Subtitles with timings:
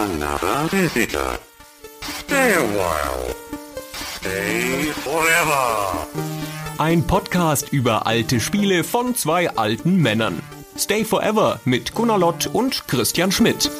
[0.00, 1.38] Another visitor.
[2.00, 3.34] Stay a while.
[3.92, 6.06] Stay forever.
[6.78, 10.40] Ein Podcast über alte Spiele von zwei alten Männern.
[10.78, 13.70] Stay Forever mit Gunnar Lott und Christian Schmidt.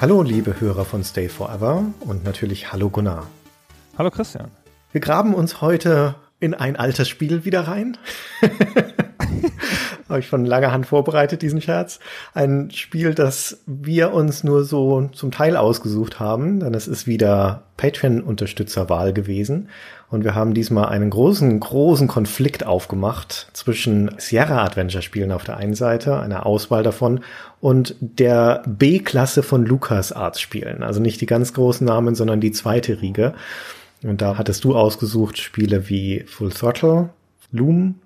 [0.00, 3.26] Hallo, liebe Hörer von Stay Forever und natürlich hallo Gunnar.
[3.98, 4.50] Hallo Christian.
[4.92, 7.96] Wir graben uns heute in ein altes Spiel wieder rein.
[10.08, 11.98] Habe ich von langer Hand vorbereitet, diesen Scherz.
[12.34, 17.62] Ein Spiel, das wir uns nur so zum Teil ausgesucht haben, denn es ist wieder
[17.78, 19.68] Patreon-Unterstützerwahl gewesen.
[20.10, 26.20] Und wir haben diesmal einen großen, großen Konflikt aufgemacht zwischen Sierra-Adventure-Spielen auf der einen Seite,
[26.20, 27.20] einer Auswahl davon,
[27.60, 30.82] und der B-Klasse von LucasArts-Spielen.
[30.82, 33.34] Also nicht die ganz großen Namen, sondern die zweite Riege.
[34.04, 37.10] Und da hattest du ausgesucht Spiele wie Full Throttle,
[37.52, 37.96] Loom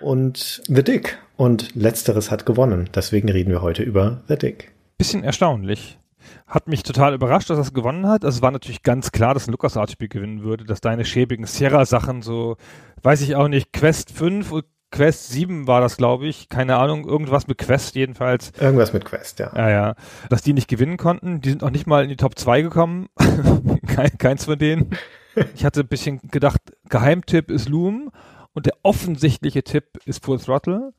[0.00, 1.18] und The Dick.
[1.36, 2.88] Und letzteres hat gewonnen.
[2.94, 4.72] Deswegen reden wir heute über The Dick.
[4.96, 5.98] Bisschen erstaunlich.
[6.46, 8.24] Hat mich total überrascht, dass das gewonnen hat.
[8.24, 12.22] Also es war natürlich ganz klar, dass ein LucasArts-Spiel gewinnen würde, dass deine schäbigen Sierra-Sachen
[12.22, 12.56] so,
[13.02, 16.48] weiß ich auch nicht, Quest 5 und Quest 7 war das, glaube ich.
[16.48, 18.52] Keine Ahnung, irgendwas mit Quest jedenfalls.
[18.60, 19.50] Irgendwas mit Quest, ja.
[19.54, 19.94] Ja, ja.
[20.30, 21.40] Dass die nicht gewinnen konnten.
[21.40, 23.08] Die sind auch nicht mal in die Top 2 gekommen.
[23.86, 24.90] Kein, keins von denen.
[25.54, 28.10] Ich hatte ein bisschen gedacht, Geheimtipp ist Loom
[28.54, 30.92] und der offensichtliche Tipp ist Full Throttle.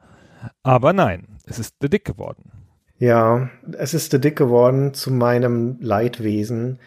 [0.63, 2.51] Aber nein, es ist The Dick geworden.
[2.97, 6.79] Ja, es ist The Dick geworden zu meinem Leidwesen,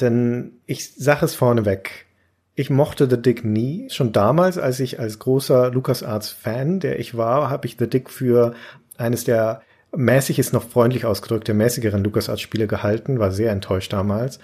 [0.00, 2.06] denn ich sage es vorneweg.
[2.54, 3.88] Ich mochte The Dick nie.
[3.90, 8.54] Schon damals, als ich als großer LucasArts-Fan, der ich war, habe ich The Dick für
[8.96, 9.62] eines der
[9.96, 14.38] mäßig ist noch freundlich ausgedrückt, der mäßigeren LucasArts-Spiele gehalten, war sehr enttäuscht damals.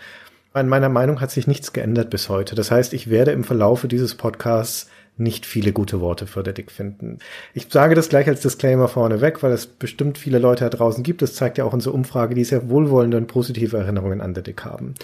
[0.52, 2.54] An meiner Meinung hat sich nichts geändert bis heute.
[2.54, 4.88] Das heißt, ich werde im Verlaufe dieses Podcasts
[5.20, 7.18] nicht viele gute Worte für The Dick finden.
[7.52, 11.22] Ich sage das gleich als Disclaimer vorneweg, weil es bestimmt viele Leute da draußen gibt.
[11.22, 14.64] Das zeigt ja auch unsere Umfrage, die sehr wohlwollende und positive Erinnerungen an The Dick
[14.64, 14.94] haben.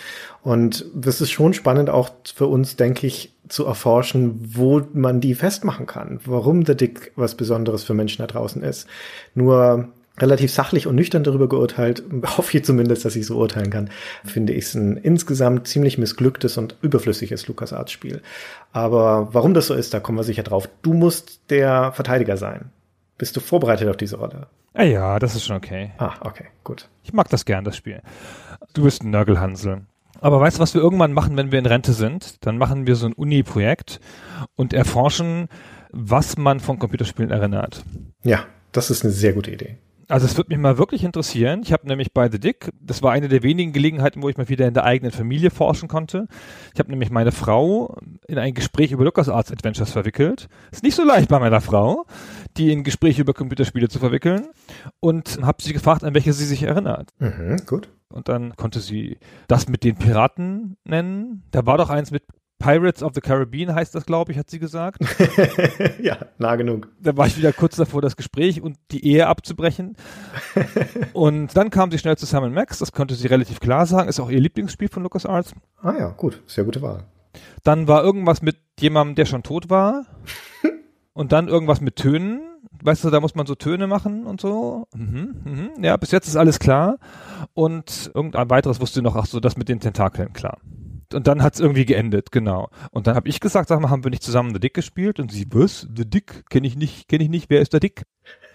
[0.42, 5.34] Und das ist schon spannend auch für uns, denke ich, zu erforschen, wo man die
[5.34, 6.18] festmachen kann.
[6.24, 8.88] Warum The Dick was Besonderes für Menschen da draußen ist.
[9.34, 12.02] Nur relativ sachlich und nüchtern darüber geurteilt,
[12.36, 13.90] hoffe ich zumindest, dass ich so urteilen kann,
[14.24, 18.22] finde ich es ein insgesamt ziemlich missglücktes und überflüssiges LucasArts-Spiel.
[18.72, 20.68] Aber warum das so ist, da kommen wir sicher drauf.
[20.82, 22.70] Du musst der Verteidiger sein.
[23.18, 24.48] Bist du vorbereitet auf diese Rolle?
[24.74, 25.92] Ja, ja, das ist schon okay.
[25.98, 26.88] Ah, okay, gut.
[27.02, 28.02] Ich mag das gern, das Spiel.
[28.74, 29.82] Du bist ein Nörgelhansel.
[30.20, 32.44] Aber weißt du, was wir irgendwann machen, wenn wir in Rente sind?
[32.44, 34.00] Dann machen wir so ein Uni-Projekt
[34.54, 35.48] und erforschen,
[35.92, 37.84] was man von Computerspielen erinnert.
[38.22, 39.76] Ja, das ist eine sehr gute Idee.
[40.08, 41.62] Also es würde mich mal wirklich interessieren.
[41.62, 44.48] Ich habe nämlich bei The Dick, das war eine der wenigen Gelegenheiten, wo ich mal
[44.48, 46.28] wieder in der eigenen Familie forschen konnte.
[46.72, 47.96] Ich habe nämlich meine Frau
[48.28, 50.48] in ein Gespräch über LucasArts Adventures verwickelt.
[50.70, 52.06] Ist nicht so leicht bei meiner Frau,
[52.56, 54.46] die in Gespräche über Computerspiele zu verwickeln.
[55.00, 57.10] Und habe sie gefragt, an welche sie sich erinnert.
[57.18, 57.88] Mhm, gut.
[58.08, 59.18] Und dann konnte sie
[59.48, 61.42] das mit den Piraten nennen.
[61.50, 62.22] Da war doch eins mit
[62.58, 65.02] Pirates of the Caribbean heißt das, glaube ich, hat sie gesagt.
[66.02, 66.88] ja, nah genug.
[67.00, 69.96] Da war ich wieder kurz davor, das Gespräch und die Ehe abzubrechen.
[71.12, 74.20] und dann kam sie schnell zu Sam Max, das konnte sie relativ klar sagen, ist
[74.20, 75.52] auch ihr Lieblingsspiel von LucasArts.
[75.82, 77.04] Ah ja, gut, sehr gute Wahl.
[77.62, 80.06] Dann war irgendwas mit jemandem, der schon tot war.
[81.12, 82.40] und dann irgendwas mit Tönen.
[82.82, 84.86] Weißt du, da muss man so Töne machen und so.
[84.94, 85.84] Mhm, mhm.
[85.84, 86.98] Ja, bis jetzt ist alles klar.
[87.54, 90.58] Und irgendein weiteres wusste noch, ach so, das mit den Tentakeln, klar
[91.14, 92.68] und dann hat es irgendwie geendet, genau.
[92.90, 95.20] Und dann habe ich gesagt, sag mal, haben wir nicht zusammen The Dick gespielt?
[95.20, 95.86] Und sie, was?
[95.94, 96.44] The Dick?
[96.50, 98.02] Kenne ich nicht, kenne ich nicht, wer ist der Dick?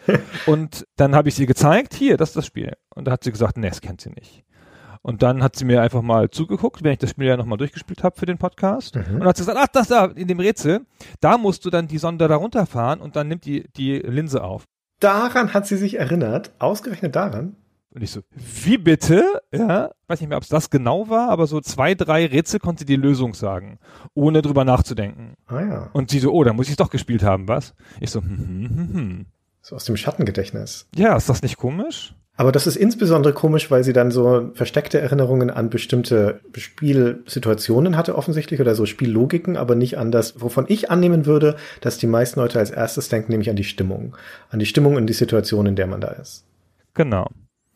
[0.46, 2.74] und dann habe ich sie gezeigt, hier, das ist das Spiel.
[2.96, 4.44] Und da hat sie gesagt, nee, das kennt sie nicht.
[5.04, 8.04] Und dann hat sie mir einfach mal zugeguckt, wenn ich das Spiel ja nochmal durchgespielt
[8.04, 8.96] habe für den Podcast.
[8.96, 9.22] Mhm.
[9.22, 10.86] Und hat sie gesagt, ach, das da, in dem Rätsel,
[11.22, 14.66] da musst du dann die Sonde da runterfahren und dann nimmt die, die Linse auf.
[15.00, 17.56] Daran hat sie sich erinnert, ausgerechnet daran.
[17.94, 18.22] Und ich so,
[18.64, 19.42] wie bitte?
[19.54, 22.86] Ja, weiß nicht mehr, ob es das genau war, aber so zwei, drei Rätsel konnte
[22.86, 23.80] die Lösung sagen,
[24.14, 25.34] ohne drüber nachzudenken.
[25.48, 25.90] Ah ja.
[25.92, 27.74] Und sie so, oh, da muss ich es doch gespielt haben, was?
[28.00, 29.26] Ich so, hm, hm, hm, hm.
[29.62, 30.88] So aus dem Schattengedächtnis.
[30.96, 32.16] Ja, ist das nicht komisch?
[32.38, 38.16] Aber das ist insbesondere komisch, weil sie dann so versteckte Erinnerungen an bestimmte Spielsituationen hatte
[38.16, 42.40] offensichtlich oder so Spiellogiken, aber nicht an das, wovon ich annehmen würde, dass die meisten
[42.40, 44.16] Leute als erstes denken, nämlich an die Stimmung.
[44.50, 46.46] An die Stimmung in die Situation, in der man da ist.
[46.94, 47.28] Genau.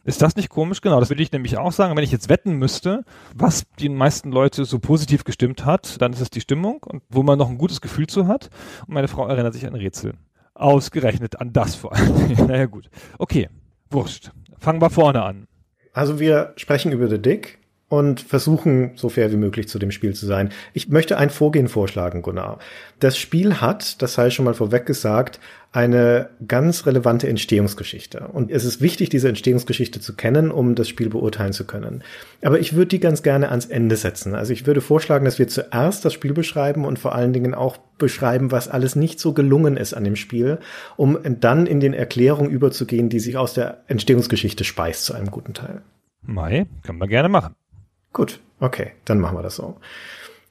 [0.05, 0.81] Ist das nicht komisch?
[0.81, 1.97] Genau, das würde ich nämlich auch sagen.
[1.97, 3.03] Wenn ich jetzt wetten müsste,
[3.33, 7.23] was die meisten Leute so positiv gestimmt hat, dann ist es die Stimmung und wo
[7.23, 8.51] man noch ein gutes Gefühl zu hat.
[8.85, 10.13] Und meine Frau erinnert sich an Rätsel.
[10.53, 12.33] Ausgerechnet an das vor allem.
[12.47, 12.89] naja, gut.
[13.17, 13.49] Okay,
[13.89, 14.29] wurscht.
[14.59, 15.47] Fangen wir vorne an.
[15.91, 17.57] Also wir sprechen über The Dick.
[17.87, 20.49] Und versuchen, so fair wie möglich zu dem Spiel zu sein.
[20.73, 22.57] Ich möchte ein Vorgehen vorschlagen, Gunnar.
[22.99, 25.39] Das Spiel hat, das sei schon mal vorweg gesagt,
[25.71, 28.29] eine ganz relevante Entstehungsgeschichte.
[28.29, 32.01] Und es ist wichtig, diese Entstehungsgeschichte zu kennen, um das Spiel beurteilen zu können.
[32.41, 34.35] Aber ich würde die ganz gerne ans Ende setzen.
[34.35, 37.77] Also ich würde vorschlagen, dass wir zuerst das Spiel beschreiben und vor allen Dingen auch
[37.97, 40.59] beschreiben, was alles nicht so gelungen ist an dem Spiel,
[40.95, 45.53] um dann in den Erklärungen überzugehen, die sich aus der Entstehungsgeschichte speist zu einem guten
[45.53, 45.81] Teil.
[46.21, 47.53] Mai, können wir gerne machen.
[48.15, 49.75] Gut, okay, dann machen wir das so.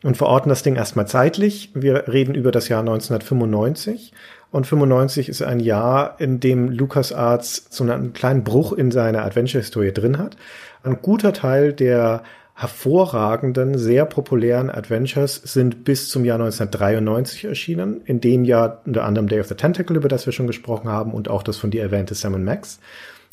[0.03, 1.71] Und verorten das Ding erstmal zeitlich.
[1.73, 4.13] Wir reden über das Jahr 1995.
[4.51, 9.93] Und 95 ist ein Jahr, in dem LucasArts so einen kleinen Bruch in seiner Adventure-Historie
[9.93, 10.37] drin hat.
[10.83, 12.23] Ein guter Teil der
[12.53, 18.03] hervorragenden, sehr populären Adventures sind bis zum Jahr 1993 erschienen.
[18.05, 21.15] In dem Jahr unter anderem Day of the Tentacle, über das wir schon gesprochen haben,
[21.15, 22.79] und auch das von dir erwähnte Sam Max.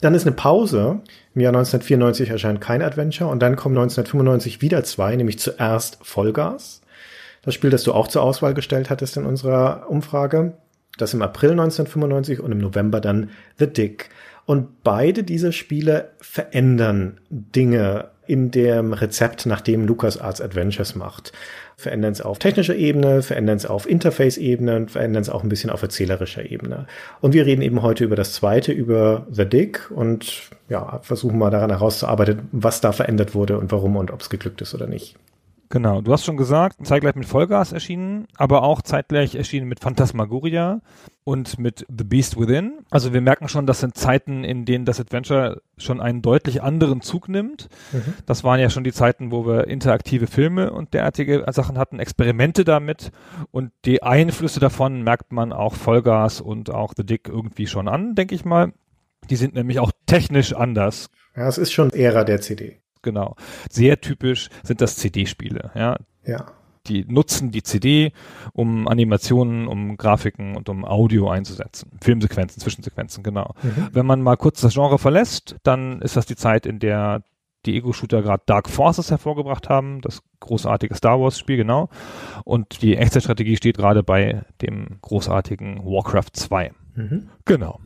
[0.01, 1.00] Dann ist eine Pause.
[1.36, 6.81] Im Jahr 1994 erscheint kein Adventure und dann kommen 1995 wieder zwei, nämlich zuerst Vollgas.
[7.44, 10.53] Das Spiel, das du auch zur Auswahl gestellt hattest in unserer Umfrage.
[10.98, 14.09] Das im April 1995 und im November dann The Dick.
[14.45, 21.31] Und beide diese Spiele verändern Dinge in dem Rezept, nach dem LucasArts Adventures macht
[21.81, 25.81] verändern es auf technischer Ebene, verändern es auf Interface-Ebene, verändern es auch ein bisschen auf
[25.81, 26.88] erzählerischer Ebene.
[27.19, 31.50] Und wir reden eben heute über das zweite, über The Dick und ja, versuchen mal
[31.50, 35.16] daran herauszuarbeiten, was da verändert wurde und warum und ob es geglückt ist oder nicht.
[35.71, 40.81] Genau, du hast schon gesagt, zeitgleich mit Vollgas erschienen, aber auch zeitgleich erschienen mit Phantasmagoria
[41.23, 42.79] und mit The Beast Within.
[42.89, 47.00] Also wir merken schon, das sind Zeiten, in denen das Adventure schon einen deutlich anderen
[47.00, 47.69] Zug nimmt.
[47.94, 48.15] Mhm.
[48.25, 52.65] Das waren ja schon die Zeiten, wo wir interaktive Filme und derartige Sachen hatten, Experimente
[52.65, 53.13] damit
[53.51, 58.13] und die Einflüsse davon merkt man auch Vollgas und auch The Dick irgendwie schon an,
[58.13, 58.74] denke ich mal.
[59.29, 61.09] Die sind nämlich auch technisch anders.
[61.33, 63.36] Ja, es ist schon Ära der CD genau.
[63.69, 65.98] Sehr typisch sind das CD-Spiele, ja.
[66.25, 66.45] Ja.
[66.88, 68.12] Die nutzen die CD,
[68.53, 71.92] um Animationen, um Grafiken und um Audio einzusetzen.
[72.01, 73.53] Filmsequenzen, Zwischensequenzen, genau.
[73.62, 73.89] Mhm.
[73.92, 77.24] Wenn man mal kurz das Genre verlässt, dann ist das die Zeit, in der
[77.68, 81.89] die Ego-Shooter gerade Dark Forces hervorgebracht haben, das großartige Star Wars-Spiel, genau.
[82.44, 86.71] Und die Echtzeitstrategie steht gerade bei dem großartigen Warcraft 2.
[86.95, 87.30] Mhm.
[87.45, 87.80] Genau.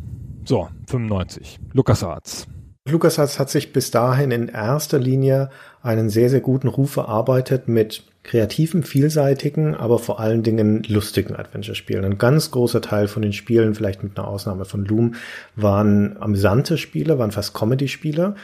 [0.45, 1.59] So, 95.
[1.73, 2.47] LucasArts.
[2.87, 5.49] LucasArts hat sich bis dahin in erster Linie
[5.81, 12.05] einen sehr, sehr guten Ruf erarbeitet mit kreativen, vielseitigen, aber vor allen Dingen lustigen Adventure-Spielen.
[12.05, 15.15] Ein ganz großer Teil von den Spielen, vielleicht mit einer Ausnahme von Loom,
[15.55, 18.35] waren amüsante Spiele, waren fast Comedy-Spiele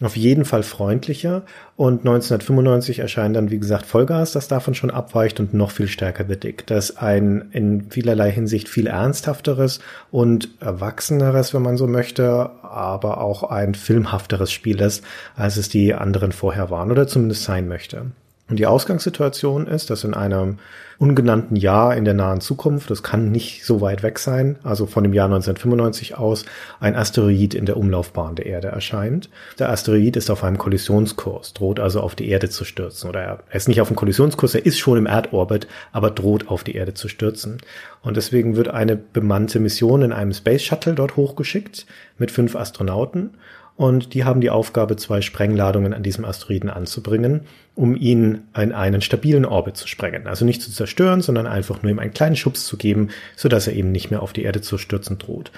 [0.00, 1.42] auf jeden Fall freundlicher.
[1.76, 6.24] Und 1995 erscheint dann, wie gesagt, Vollgas, das davon schon abweicht und noch viel stärker
[6.28, 6.66] The Dick.
[6.66, 13.44] Das ein in vielerlei Hinsicht viel ernsthafteres und erwachseneres, wenn man so möchte, aber auch
[13.44, 15.02] ein filmhafteres Spiel ist,
[15.34, 18.06] als es die anderen vorher waren oder zumindest sein möchte.
[18.48, 20.58] Und die Ausgangssituation ist, dass in einem
[20.98, 25.02] ungenannten Jahr in der nahen Zukunft, das kann nicht so weit weg sein, also von
[25.02, 26.44] dem Jahr 1995 aus,
[26.78, 29.28] ein Asteroid in der Umlaufbahn der Erde erscheint.
[29.58, 33.10] Der Asteroid ist auf einem Kollisionskurs, droht also auf die Erde zu stürzen.
[33.10, 36.62] Oder er ist nicht auf dem Kollisionskurs, er ist schon im Erdorbit, aber droht auf
[36.62, 37.58] die Erde zu stürzen.
[38.02, 43.34] Und deswegen wird eine bemannte Mission in einem Space Shuttle dort hochgeschickt mit fünf Astronauten
[43.76, 47.42] und die haben die Aufgabe, zwei Sprengladungen an diesem Asteroiden anzubringen,
[47.74, 50.26] um ihn in einen stabilen Orbit zu sprengen.
[50.26, 53.74] Also nicht zu zerstören, sondern einfach nur ihm einen kleinen Schubs zu geben, sodass er
[53.74, 55.52] eben nicht mehr auf die Erde zu stürzen droht.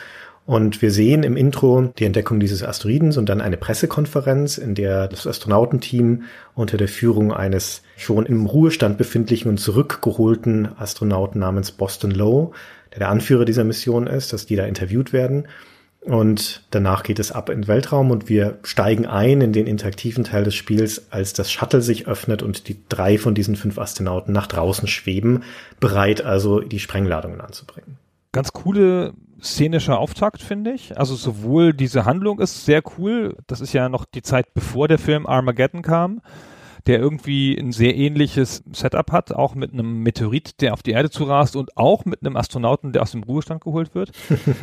[0.47, 5.06] Und wir sehen im Intro die Entdeckung dieses Asteroidens und dann eine Pressekonferenz, in der
[5.06, 6.22] das Astronautenteam
[6.55, 12.53] unter der Führung eines schon im Ruhestand befindlichen und zurückgeholten Astronauten namens Boston Lowe,
[12.93, 15.46] der der Anführer dieser Mission ist, dass die da interviewt werden
[16.08, 20.24] und danach geht es ab in den Weltraum und wir steigen ein in den interaktiven
[20.24, 24.32] Teil des Spiels, als das Shuttle sich öffnet und die drei von diesen fünf Astronauten
[24.32, 25.43] nach draußen schweben,
[25.81, 27.98] bereit also die Sprengladungen anzubringen.
[28.32, 29.12] Ganz coole
[29.43, 30.98] szenischer Auftakt, finde ich.
[30.98, 34.98] Also sowohl diese Handlung ist sehr cool, das ist ja noch die Zeit bevor der
[34.98, 36.22] Film Armageddon kam
[36.87, 41.11] der irgendwie ein sehr ähnliches Setup hat, auch mit einem Meteorit, der auf die Erde
[41.11, 44.13] zurast und auch mit einem Astronauten, der aus dem Ruhestand geholt wird.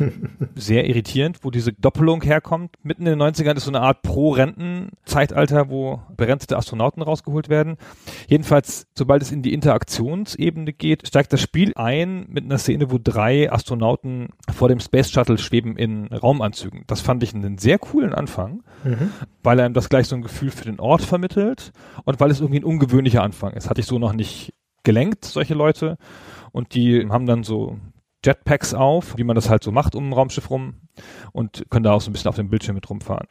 [0.54, 2.70] sehr irritierend, wo diese Doppelung herkommt.
[2.82, 7.76] Mitten in den 90ern ist so eine Art Pro-Renten-Zeitalter, wo berentete Astronauten rausgeholt werden.
[8.28, 12.98] Jedenfalls, sobald es in die Interaktionsebene geht, steigt das Spiel ein mit einer Szene, wo
[13.02, 16.84] drei Astronauten vor dem Space Shuttle schweben in Raumanzügen.
[16.86, 19.10] Das fand ich einen sehr coolen Anfang, mhm.
[19.42, 21.72] weil er einem das gleich so ein Gefühl für den Ort vermittelt
[22.04, 23.68] und weil es irgendwie ein ungewöhnlicher Anfang ist.
[23.70, 25.96] Hatte ich so noch nicht gelenkt, solche Leute.
[26.52, 27.78] Und die haben dann so
[28.24, 30.85] Jetpacks auf, wie man das halt so macht um ein Raumschiff rum
[31.32, 33.28] und können da auch so ein bisschen auf dem Bildschirm mit rumfahren.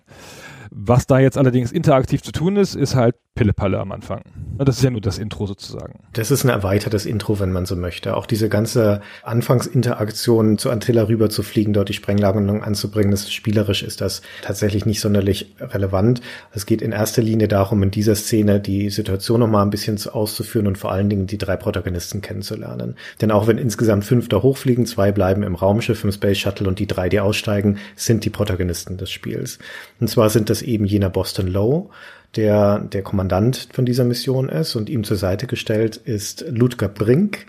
[0.71, 4.21] Was da jetzt allerdings interaktiv zu tun ist, ist halt Pillepalle am Anfang.
[4.57, 5.99] Das ist ja nur das Intro sozusagen.
[6.13, 8.15] Das ist ein erweitertes Intro, wenn man so möchte.
[8.15, 13.83] Auch diese ganze Anfangsinteraktion zu Antilla rüber zu fliegen, dort die Sprengladung anzubringen, das spielerisch
[13.83, 16.21] ist das tatsächlich nicht sonderlich relevant.
[16.53, 19.99] Es geht in erster Linie darum, in dieser Szene die Situation noch mal ein bisschen
[20.09, 22.95] auszuführen und vor allen Dingen die drei Protagonisten kennenzulernen.
[23.19, 26.79] Denn auch wenn insgesamt fünf da hochfliegen, zwei bleiben im Raumschiff, im Space Shuttle und
[26.79, 27.54] die drei, die aussteigen,
[27.95, 29.59] sind die Protagonisten des Spiels.
[29.99, 31.89] Und zwar sind das eben jener Boston Low,
[32.35, 37.45] der der Kommandant von dieser Mission ist und ihm zur Seite gestellt ist Ludger Brink,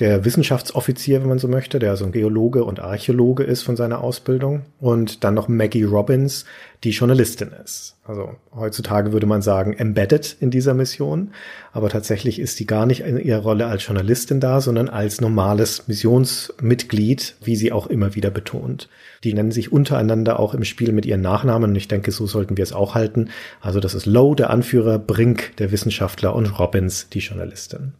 [0.00, 4.02] der Wissenschaftsoffizier, wenn man so möchte, der so ein Geologe und Archäologe ist von seiner
[4.02, 4.62] Ausbildung.
[4.80, 6.46] Und dann noch Maggie Robbins,
[6.82, 7.96] die Journalistin ist.
[8.04, 11.32] Also heutzutage würde man sagen, embedded in dieser Mission.
[11.72, 15.86] Aber tatsächlich ist sie gar nicht in ihrer Rolle als Journalistin da, sondern als normales
[15.86, 18.88] Missionsmitglied, wie sie auch immer wieder betont.
[19.22, 22.56] Die nennen sich untereinander auch im Spiel mit ihren Nachnamen und ich denke, so sollten
[22.56, 23.28] wir es auch halten.
[23.60, 27.92] Also das ist Lowe, der Anführer, Brink, der Wissenschaftler und Robbins, die Journalistin.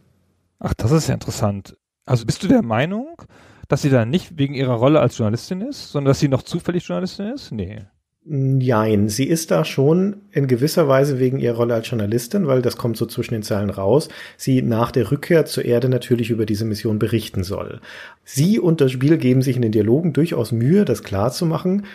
[0.59, 1.77] Ach, das ist ja interessant.
[2.11, 3.23] Also bist du der Meinung,
[3.69, 6.89] dass sie da nicht wegen ihrer Rolle als Journalistin ist, sondern dass sie noch zufällig
[6.89, 7.53] Journalistin ist?
[7.53, 7.83] Nee.
[8.25, 12.77] Nein, sie ist da schon in gewisser Weise wegen ihrer Rolle als Journalistin, weil das
[12.77, 16.65] kommt so zwischen den Zeilen raus, sie nach der Rückkehr zur Erde natürlich über diese
[16.65, 17.81] Mission berichten soll.
[18.25, 21.87] Sie und das Spiel geben sich in den Dialogen durchaus Mühe, das klarzumachen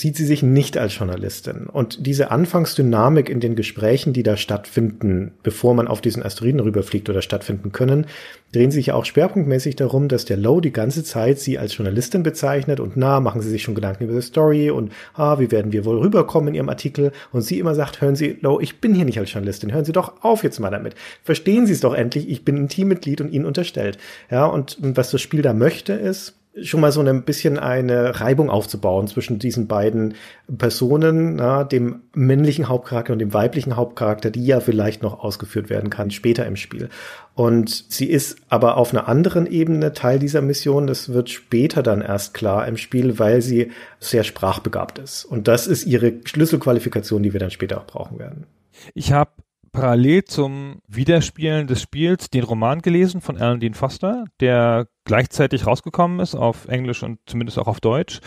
[0.00, 1.66] sieht sie sich nicht als Journalistin.
[1.66, 7.08] Und diese Anfangsdynamik in den Gesprächen, die da stattfinden, bevor man auf diesen Asteroiden rüberfliegt
[7.10, 8.06] oder stattfinden können,
[8.52, 12.80] drehen sich auch schwerpunktmäßig darum, dass der Low die ganze Zeit sie als Journalistin bezeichnet
[12.80, 15.84] und na, machen sie sich schon Gedanken über die Story und ah, wie werden wir
[15.84, 19.04] wohl rüberkommen in ihrem Artikel und sie immer sagt, hören Sie, Low, ich bin hier
[19.04, 20.94] nicht als Journalistin, hören Sie doch auf jetzt mal damit.
[21.22, 23.98] Verstehen Sie es doch endlich, ich bin ein Teammitglied und Ihnen unterstellt.
[24.30, 28.50] Ja, und was das Spiel da möchte ist, schon mal so ein bisschen eine Reibung
[28.50, 30.14] aufzubauen zwischen diesen beiden
[30.58, 35.88] Personen, na, dem männlichen Hauptcharakter und dem weiblichen Hauptcharakter, die ja vielleicht noch ausgeführt werden
[35.88, 36.90] kann später im Spiel.
[37.34, 40.86] Und sie ist aber auf einer anderen Ebene Teil dieser Mission.
[40.86, 45.24] Das wird später dann erst klar im Spiel, weil sie sehr sprachbegabt ist.
[45.24, 48.46] Und das ist ihre Schlüsselqualifikation, die wir dann später auch brauchen werden.
[48.94, 49.30] Ich habe
[49.72, 56.20] parallel zum Wiederspielen des Spiels den Roman gelesen von Alan Dean Foster, der gleichzeitig rausgekommen
[56.20, 58.20] ist auf Englisch und zumindest auch auf Deutsch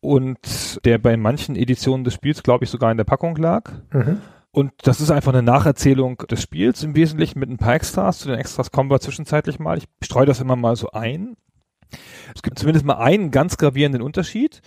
[0.00, 3.70] und der bei manchen Editionen des Spiels, glaube ich, sogar in der Packung lag.
[3.92, 4.20] Mhm.
[4.52, 8.18] Und das ist einfach eine Nacherzählung des Spiels im Wesentlichen mit ein paar Extras.
[8.18, 9.78] Zu den Extras kommen wir zwischenzeitlich mal.
[9.78, 11.36] Ich streue das immer mal so ein.
[12.34, 14.60] Es gibt zumindest mal einen ganz gravierenden Unterschied.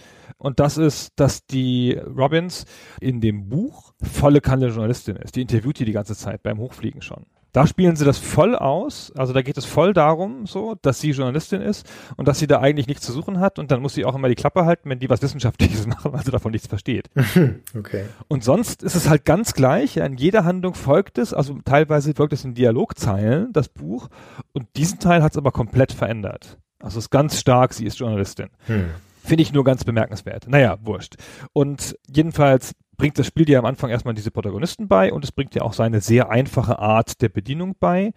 [0.44, 2.66] Und das ist, dass die Robbins
[3.00, 5.38] in dem Buch volle Kanne Journalistin ist.
[5.38, 7.26] Die interviewt die die ganze Zeit beim Hochfliegen schon.
[7.54, 9.14] Da spielen sie das voll aus.
[9.16, 12.60] Also da geht es voll darum, so, dass sie Journalistin ist und dass sie da
[12.60, 13.58] eigentlich nichts zu suchen hat.
[13.58, 16.26] Und dann muss sie auch immer die Klappe halten, wenn die was Wissenschaftliches machen, weil
[16.26, 17.10] sie davon nichts versteht.
[17.78, 18.06] okay.
[18.28, 19.96] Und sonst ist es halt ganz gleich.
[19.96, 21.34] In jeder Handlung folgt es.
[21.34, 24.10] Also teilweise folgt es in Dialogzeilen, das Buch.
[24.52, 26.58] Und diesen Teil hat es aber komplett verändert.
[26.80, 28.50] Also es ist ganz stark, sie ist Journalistin.
[28.66, 28.90] Hm.
[29.24, 30.50] Finde ich nur ganz bemerkenswert.
[30.50, 31.16] Naja, wurscht.
[31.54, 35.56] Und jedenfalls bringt das Spiel dir am Anfang erstmal diese Protagonisten bei und es bringt
[35.56, 38.12] dir auch seine sehr einfache Art der Bedienung bei,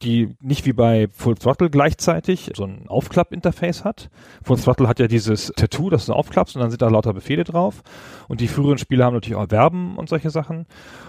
[0.00, 4.08] die nicht wie bei Full Throttle gleichzeitig so ein Aufklapp-Interface hat.
[4.42, 7.44] Full Throttle hat ja dieses Tattoo, das du aufklappst und dann sind da lauter Befehle
[7.44, 7.82] drauf.
[8.26, 10.66] Und die früheren Spiele haben natürlich auch Verben und solche Sachen.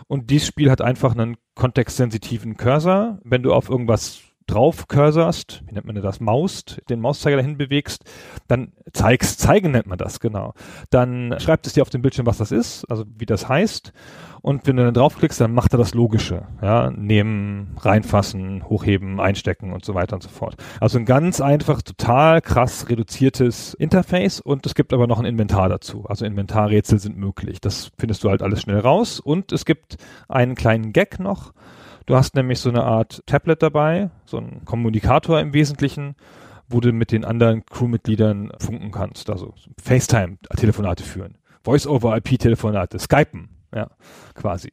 [0.08, 3.20] Und dieses Spiel hat einfach einen kontextsensitiven Cursor.
[3.24, 8.04] Wenn du auf irgendwas drauf cursorst, wie nennt man das, maust, den Mauszeiger dahin bewegst,
[8.48, 10.54] dann zeigst, zeigen nennt man das, genau.
[10.90, 13.94] Dann schreibt es dir auf dem Bildschirm, was das ist, also wie das heißt.
[14.42, 19.74] Und wenn du dann draufklickst, dann macht er das Logische, ja, nehmen, reinfassen, hochheben, einstecken
[19.74, 20.56] und so weiter und so fort.
[20.80, 25.68] Also ein ganz einfach, total krass reduziertes Interface und es gibt aber noch ein Inventar
[25.68, 26.06] dazu.
[26.08, 27.60] Also Inventarrätsel sind möglich.
[27.60, 29.98] Das findest du halt alles schnell raus und es gibt
[30.28, 31.52] einen kleinen Gag noch,
[32.06, 36.16] Du hast nämlich so eine Art Tablet dabei, so ein Kommunikator im Wesentlichen,
[36.68, 43.90] wo du mit den anderen Crewmitgliedern funken kannst, also FaceTime-Telefonate führen, Voice-over-IP-Telefonate, Skypen, ja,
[44.36, 44.70] quasi.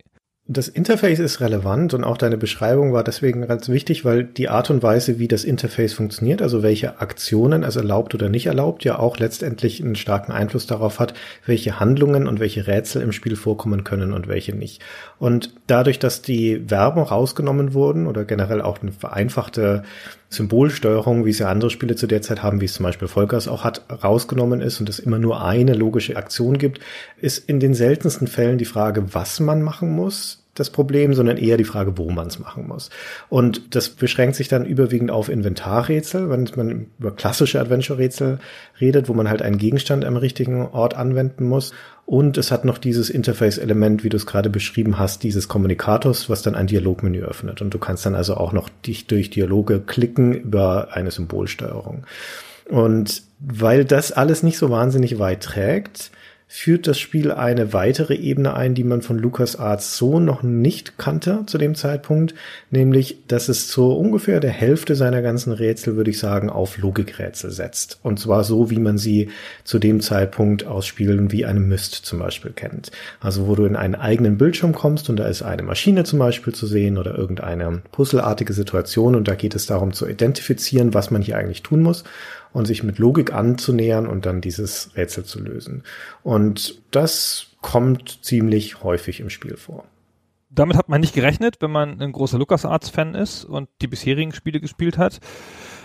[0.49, 4.71] Das Interface ist relevant und auch deine Beschreibung war deswegen ganz wichtig, weil die Art
[4.71, 8.99] und Weise, wie das Interface funktioniert, also welche Aktionen es erlaubt oder nicht erlaubt, ja
[8.99, 11.15] auch letztendlich einen starken Einfluss darauf hat,
[11.47, 14.83] welche Handlungen und welche Rätsel im Spiel vorkommen können und welche nicht.
[15.21, 19.85] Und dadurch, dass die Verben rausgenommen wurden oder generell auch eine vereinfachte
[20.33, 23.65] Symbolsteuerung, wie ja andere Spiele zu der Zeit haben, wie es zum Beispiel Volkers auch
[23.65, 26.81] hat, rausgenommen ist und es immer nur eine logische Aktion gibt,
[27.21, 31.57] ist in den seltensten Fällen die Frage, was man machen muss, das Problem, sondern eher
[31.57, 32.91] die Frage, wo man es machen muss.
[33.31, 38.39] Und das beschränkt sich dann überwiegend auf Inventarrätsel, wenn man über klassische Adventure-Rätsel
[38.81, 41.73] redet, wo man halt einen Gegenstand am richtigen Ort anwenden muss.
[42.05, 46.43] Und es hat noch dieses Interface-Element, wie du es gerade beschrieben hast, dieses Kommunikators, was
[46.43, 47.63] dann ein Dialogmenü öffnet.
[47.63, 52.05] Und du kannst dann also auch noch dich durch Dialoge klicken über eine Symbolsteuerung.
[52.69, 56.11] Und weil das alles nicht so wahnsinnig weit trägt,
[56.55, 61.45] führt das Spiel eine weitere Ebene ein, die man von LucasArts so noch nicht kannte
[61.47, 62.35] zu dem Zeitpunkt,
[62.71, 67.51] nämlich, dass es zu ungefähr der Hälfte seiner ganzen Rätsel, würde ich sagen, auf Logikrätsel
[67.51, 68.01] setzt.
[68.03, 69.31] Und zwar so, wie man sie
[69.65, 72.91] zu dem Zeitpunkt aus Spielen wie einem Myst zum Beispiel kennt.
[73.19, 76.55] Also wo du in einen eigenen Bildschirm kommst und da ist eine Maschine zum Beispiel
[76.55, 81.23] zu sehen oder irgendeine puzzelartige Situation und da geht es darum zu identifizieren, was man
[81.23, 82.05] hier eigentlich tun muss
[82.53, 85.85] und sich mit Logik anzunähern und dann dieses Rätsel zu lösen.
[86.23, 89.85] Und das kommt ziemlich häufig im Spiel vor.
[90.51, 94.61] Damit hat man nicht gerechnet, wenn man ein großer LucasArts-Fan ist und die bisherigen Spiele
[94.61, 95.19] gespielt hat.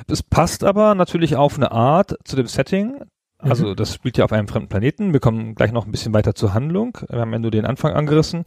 [0.09, 3.01] Es passt aber natürlich auf eine Art zu dem Setting,
[3.39, 3.75] also mhm.
[3.75, 5.13] das spielt ja auf einem fremden Planeten.
[5.13, 6.97] Wir kommen gleich noch ein bisschen weiter zur Handlung.
[7.09, 8.43] Wir haben ja nur den Anfang angerissen.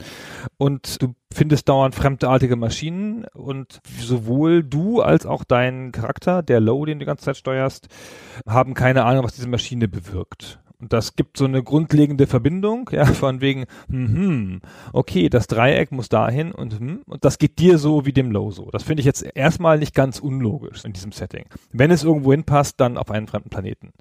[0.58, 6.84] Und du findest dauernd fremdartige Maschinen und sowohl du als auch dein Charakter, der Low,
[6.84, 7.86] den du die ganze Zeit steuerst,
[8.46, 10.58] haben keine Ahnung, was diese Maschine bewirkt.
[10.80, 14.62] Und das gibt so eine grundlegende Verbindung, ja, von wegen, hm,
[14.94, 18.50] okay, das Dreieck muss dahin und hm, und das geht dir so wie dem Low
[18.50, 18.70] so.
[18.70, 21.44] Das finde ich jetzt erstmal nicht ganz unlogisch in diesem Setting.
[21.70, 23.92] Wenn es irgendwo hinpasst, dann auf einen fremden Planeten.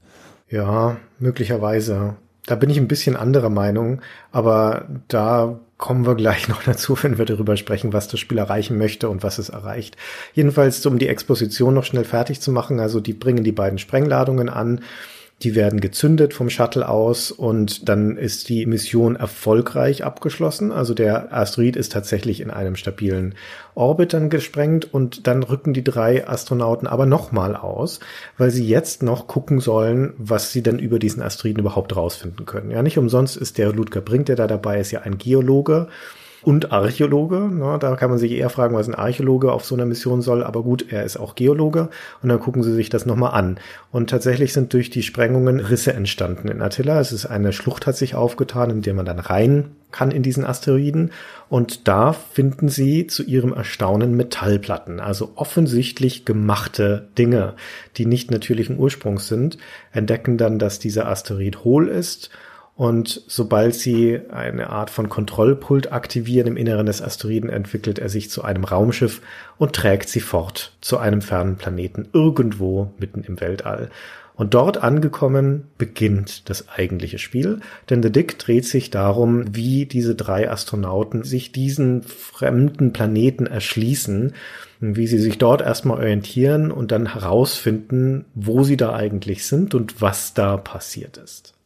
[0.49, 2.15] Ja, möglicherweise.
[2.45, 4.01] Da bin ich ein bisschen anderer Meinung,
[4.31, 8.77] aber da kommen wir gleich noch dazu, wenn wir darüber sprechen, was das Spiel erreichen
[8.77, 9.95] möchte und was es erreicht.
[10.33, 14.49] Jedenfalls, um die Exposition noch schnell fertig zu machen, also die bringen die beiden Sprengladungen
[14.49, 14.81] an
[15.41, 20.71] die werden gezündet vom Shuttle aus und dann ist die Mission erfolgreich abgeschlossen.
[20.73, 23.35] Also der Asteroid ist tatsächlich in einem stabilen
[23.73, 28.01] Orbit dann gesprengt und dann rücken die drei Astronauten aber nochmal aus,
[28.37, 32.71] weil sie jetzt noch gucken sollen, was sie denn über diesen Asteroiden überhaupt rausfinden können.
[32.71, 35.87] Ja, nicht umsonst ist der Ludger Brink, der da dabei ist, ja ein Geologe
[36.41, 37.49] und Archäologe.
[37.51, 37.77] Ne?
[37.79, 40.43] Da kann man sich eher fragen, was ein Archäologe auf so einer Mission soll.
[40.43, 41.89] Aber gut, er ist auch Geologe.
[42.21, 43.59] Und dann gucken sie sich das nochmal an.
[43.91, 46.99] Und tatsächlich sind durch die Sprengungen Risse entstanden in Attila.
[46.99, 50.45] Es ist eine Schlucht hat sich aufgetan, in der man dann rein kann in diesen
[50.45, 51.11] Asteroiden.
[51.49, 57.55] Und da finden sie zu ihrem Erstaunen Metallplatten, also offensichtlich gemachte Dinge,
[57.97, 59.57] die nicht natürlichen Ursprungs sind,
[59.91, 62.29] entdecken dann, dass dieser Asteroid hohl ist
[62.79, 68.29] und sobald sie eine Art von Kontrollpult aktivieren im Inneren des Asteroiden, entwickelt er sich
[68.29, 69.21] zu einem Raumschiff
[69.57, 73.89] und trägt sie fort zu einem fernen Planeten irgendwo mitten im Weltall.
[74.33, 80.15] Und dort angekommen beginnt das eigentliche Spiel, denn The Dick dreht sich darum, wie diese
[80.15, 84.31] drei Astronauten sich diesen fremden Planeten erschließen,
[84.79, 90.01] wie sie sich dort erstmal orientieren und dann herausfinden, wo sie da eigentlich sind und
[90.01, 91.58] was da passiert ist.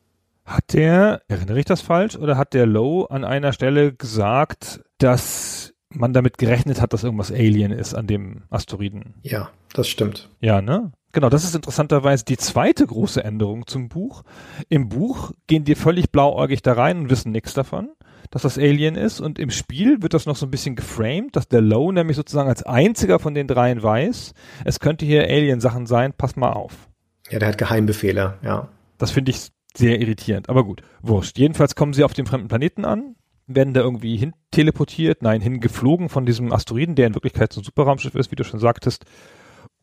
[0.45, 5.73] Hat der, erinnere ich das falsch, oder hat der Low an einer Stelle gesagt, dass
[5.89, 9.15] man damit gerechnet hat, dass irgendwas Alien ist an dem Asteroiden?
[9.21, 10.29] Ja, das stimmt.
[10.41, 10.91] Ja, ne?
[11.13, 14.23] Genau, das ist interessanterweise die zweite große Änderung zum Buch.
[14.67, 17.91] Im Buch gehen die völlig blauäugig da rein und wissen nichts davon,
[18.31, 19.21] dass das Alien ist.
[19.21, 22.49] Und im Spiel wird das noch so ein bisschen geframed, dass der Low nämlich sozusagen
[22.49, 24.33] als einziger von den dreien weiß,
[24.65, 26.89] es könnte hier Alien-Sachen sein, pass mal auf.
[27.29, 28.67] Ja, der hat Geheimbefehle, ja.
[28.97, 31.37] Das finde ich sehr irritierend, aber gut, wurscht.
[31.37, 33.15] Jedenfalls kommen sie auf dem fremden Planeten an,
[33.47, 37.63] werden da irgendwie hin teleportiert, nein, hingeflogen von diesem Asteroiden, der in Wirklichkeit so ein
[37.63, 39.05] Superraumschiff ist, wie du schon sagtest.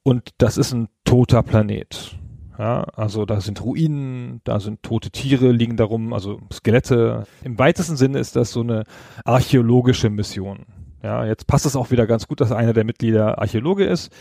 [0.02, 2.16] Und das ist ein toter Planet.
[2.58, 7.24] Ja, also da sind Ruinen, da sind tote Tiere, liegen darum, also Skelette.
[7.42, 8.84] Im weitesten Sinne ist das so eine
[9.24, 10.66] archäologische Mission.
[11.02, 14.12] Ja, jetzt passt es auch wieder ganz gut, dass einer der Mitglieder Archäologe ist.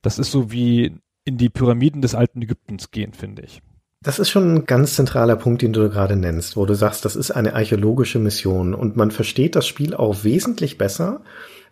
[0.00, 3.60] Das ist so wie in die Pyramiden des alten Ägyptens gehen, finde ich.
[4.02, 7.14] Das ist schon ein ganz zentraler Punkt, den du gerade nennst, wo du sagst, das
[7.14, 11.20] ist eine archäologische Mission und man versteht das Spiel auch wesentlich besser,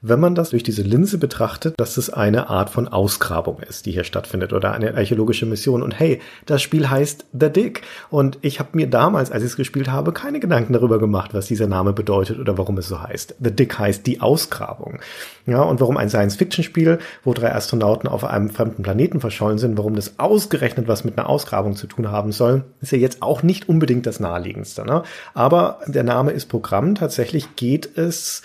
[0.02, 3.92] wenn man das durch diese Linse betrachtet, dass es eine Art von Ausgrabung ist, die
[3.92, 5.82] hier stattfindet oder eine archäologische Mission.
[5.82, 7.82] Und hey, das Spiel heißt The Dick.
[8.08, 11.46] Und ich habe mir damals, als ich es gespielt habe, keine Gedanken darüber gemacht, was
[11.46, 13.36] dieser Name bedeutet oder warum es so heißt.
[13.40, 15.00] The Dick heißt die Ausgrabung.
[15.46, 19.96] Ja, und warum ein Science-Fiction-Spiel, wo drei Astronauten auf einem fremden Planeten verschollen sind, warum
[19.96, 23.68] das ausgerechnet was mit einer Ausgrabung zu tun haben soll, ist ja jetzt auch nicht
[23.68, 24.84] unbedingt das naheliegendste.
[24.84, 25.02] Ne?
[25.34, 26.94] Aber der Name ist Programm.
[26.94, 28.42] Tatsächlich geht es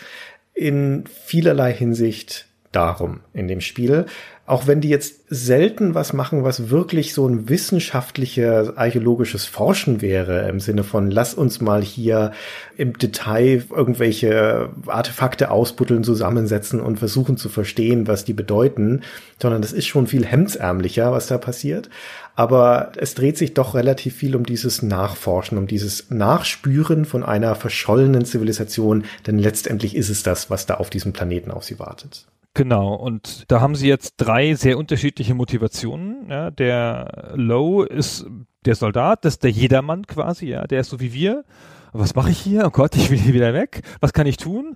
[0.55, 4.05] in vielerlei Hinsicht darum in dem Spiel.
[4.47, 10.47] Auch wenn die jetzt selten was machen, was wirklich so ein wissenschaftliches, archäologisches Forschen wäre,
[10.47, 12.31] im Sinne von, lass uns mal hier
[12.77, 19.01] im Detail irgendwelche Artefakte ausbuddeln, zusammensetzen und versuchen zu verstehen, was die bedeuten,
[19.41, 21.89] sondern das ist schon viel hemdsärmlicher, was da passiert.
[22.35, 27.55] Aber es dreht sich doch relativ viel um dieses Nachforschen, um dieses Nachspüren von einer
[27.55, 32.25] verschollenen Zivilisation, denn letztendlich ist es das, was da auf diesem Planeten auf sie wartet.
[32.53, 36.29] Genau, und da haben sie jetzt drei sehr unterschiedliche Motivationen.
[36.29, 38.25] Ja, der Low ist
[38.65, 41.43] der Soldat, das ist der Jedermann quasi, ja, der ist so wie wir.
[41.91, 42.63] Was mache ich hier?
[42.65, 43.81] Oh Gott, ich will hier wieder weg.
[43.99, 44.75] Was kann ich tun?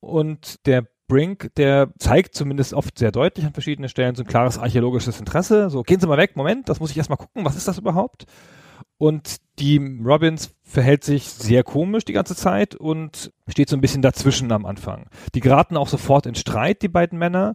[0.00, 4.58] Und der Brink, der zeigt zumindest oft sehr deutlich an verschiedenen Stellen so ein klares
[4.58, 5.68] archäologisches Interesse.
[5.68, 8.24] So, gehen Sie mal weg, Moment, das muss ich erstmal gucken, was ist das überhaupt?
[8.96, 14.00] Und die Robbins verhält sich sehr komisch die ganze Zeit und steht so ein bisschen
[14.00, 15.06] dazwischen am Anfang.
[15.34, 17.54] Die geraten auch sofort in Streit, die beiden Männer,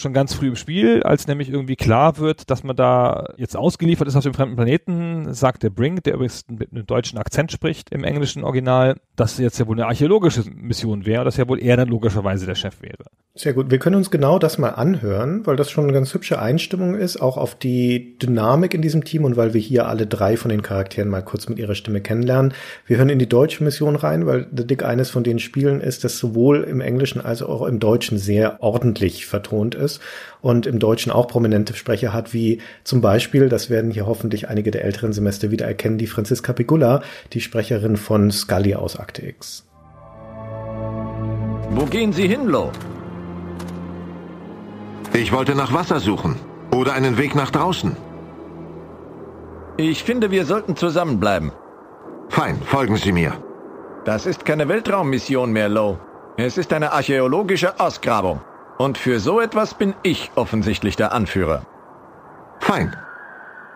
[0.00, 4.08] schon ganz früh im Spiel, als nämlich irgendwie klar wird, dass man da jetzt ausgeliefert
[4.08, 7.90] ist auf dem fremden Planeten, sagt der Brink, der übrigens mit einem deutschen Akzent spricht
[7.92, 11.76] im englischen Original, dass jetzt ja wohl eine archäologische Mission wäre, dass ja wohl er
[11.76, 13.04] dann logischerweise der Chef wäre.
[13.34, 13.70] Sehr gut.
[13.70, 17.20] Wir können uns genau das mal anhören, weil das schon eine ganz hübsche Einstimmung ist,
[17.20, 20.62] auch auf die Dynamik in diesem Team und weil wir hier alle drei von den
[20.62, 22.54] Charakteren mal kurz mit ihrer Stimme kennenlernen.
[22.86, 26.04] Wir hören in die deutsche Mission rein, weil The Dick eines von den Spielen ist,
[26.04, 30.00] das sowohl im Englischen als auch im Deutschen sehr ordentlich vertont ist
[30.40, 34.70] und im Deutschen auch prominente Sprecher hat, wie zum Beispiel, das werden hier hoffentlich einige
[34.70, 39.66] der älteren Semester wieder erkennen, die Franziska Pigula, die Sprecherin von Scully aus Akte X.
[41.70, 42.70] Wo gehen Sie hin, Lo?
[45.12, 46.36] Ich wollte nach Wasser suchen.
[46.72, 47.96] Oder einen Weg nach draußen.
[49.78, 51.52] Ich finde, wir sollten zusammenbleiben.
[52.28, 53.34] Fein, folgen Sie mir.
[54.04, 55.98] Das ist keine Weltraummission mehr, Lo.
[56.38, 58.40] Es ist eine archäologische Ausgrabung.
[58.78, 61.66] Und für so etwas bin ich offensichtlich der Anführer.
[62.60, 62.96] Fein.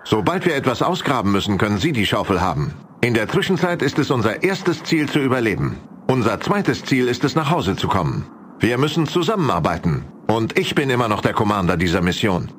[0.05, 2.75] Sobald wir etwas ausgraben müssen, können Sie die Schaufel haben.
[3.03, 5.79] In der Zwischenzeit ist es unser erstes Ziel zu überleben.
[6.07, 8.27] Unser zweites Ziel ist es, nach Hause zu kommen.
[8.59, 10.05] Wir müssen zusammenarbeiten.
[10.27, 12.51] Und ich bin immer noch der Commander dieser Mission.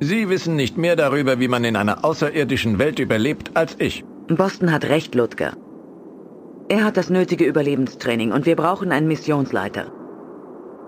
[0.00, 4.02] Sie wissen nicht mehr darüber, wie man in einer außerirdischen Welt überlebt, als ich.
[4.28, 5.52] Boston hat recht, Ludger.
[6.68, 9.92] Er hat das nötige Überlebenstraining und wir brauchen einen Missionsleiter.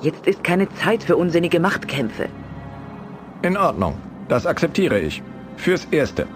[0.00, 2.28] Jetzt ist keine Zeit für unsinnige Machtkämpfe.
[3.42, 3.98] In Ordnung.
[4.28, 5.22] Das akzeptiere ich.
[5.56, 6.26] Fürs Erste.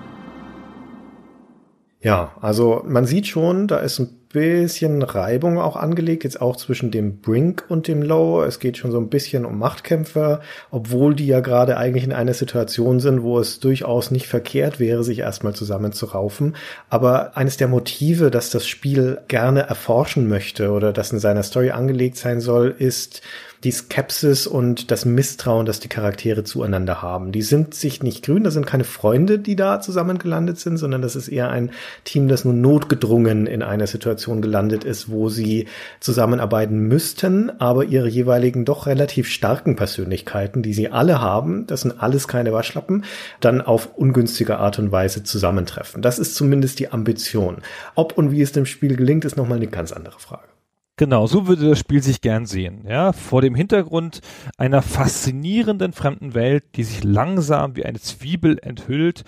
[2.00, 6.90] Ja, also man sieht schon, da ist ein bisschen Reibung auch angelegt, jetzt auch zwischen
[6.90, 8.42] dem Brink und dem Low.
[8.42, 12.34] Es geht schon so ein bisschen um Machtkämpfe, obwohl die ja gerade eigentlich in einer
[12.34, 16.54] Situation sind, wo es durchaus nicht verkehrt wäre, sich erstmal zusammenzuraufen.
[16.90, 21.70] Aber eines der Motive, dass das Spiel gerne erforschen möchte oder das in seiner Story
[21.70, 23.22] angelegt sein soll, ist,
[23.66, 27.32] die Skepsis und das Misstrauen, das die Charaktere zueinander haben.
[27.32, 31.16] Die sind sich nicht grün, das sind keine Freunde, die da zusammengelandet sind, sondern das
[31.16, 31.72] ist eher ein
[32.04, 35.66] Team, das nur notgedrungen in einer Situation gelandet ist, wo sie
[35.98, 42.00] zusammenarbeiten müssten, aber ihre jeweiligen doch relativ starken Persönlichkeiten, die sie alle haben, das sind
[42.00, 43.02] alles keine Waschlappen,
[43.40, 46.02] dann auf ungünstige Art und Weise zusammentreffen.
[46.02, 47.62] Das ist zumindest die Ambition.
[47.96, 50.55] Ob und wie es dem Spiel gelingt, ist nochmal eine ganz andere Frage.
[50.98, 52.86] Genau, so würde das Spiel sich gern sehen.
[52.88, 54.20] Ja, vor dem Hintergrund
[54.56, 59.24] einer faszinierenden fremden Welt, die sich langsam wie eine Zwiebel enthüllt,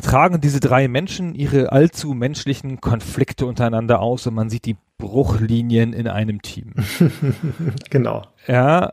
[0.00, 5.92] tragen diese drei Menschen ihre allzu menschlichen Konflikte untereinander aus und man sieht die Bruchlinien
[5.92, 6.74] in einem Team.
[7.90, 8.22] genau.
[8.46, 8.92] Ja,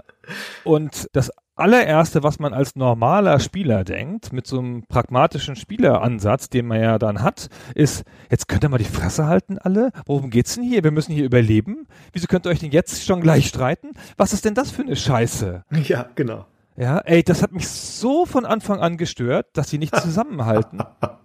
[0.64, 6.68] und das allererste, was man als normaler Spieler denkt, mit so einem pragmatischen Spieleransatz, den
[6.68, 9.92] man ja dann hat, ist, jetzt könnt ihr mal die Fresse halten alle.
[10.06, 10.84] Worum geht's denn hier?
[10.84, 11.88] Wir müssen hier überleben.
[12.12, 13.92] Wieso könnt ihr euch denn jetzt schon gleich streiten?
[14.18, 15.64] Was ist denn das für eine Scheiße?
[15.86, 16.46] Ja, genau.
[16.78, 20.80] Ja, ey, das hat mich so von Anfang an gestört, dass sie nicht zusammenhalten.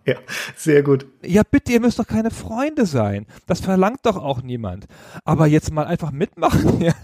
[0.06, 0.14] ja,
[0.56, 1.06] sehr gut.
[1.24, 3.26] Ja, bitte, ihr müsst doch keine Freunde sein.
[3.46, 4.86] Das verlangt doch auch niemand.
[5.24, 6.94] Aber jetzt mal einfach mitmachen, ja?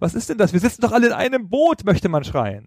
[0.00, 0.52] Was ist denn das?
[0.52, 2.66] Wir sitzen doch alle in einem Boot, möchte man schreien.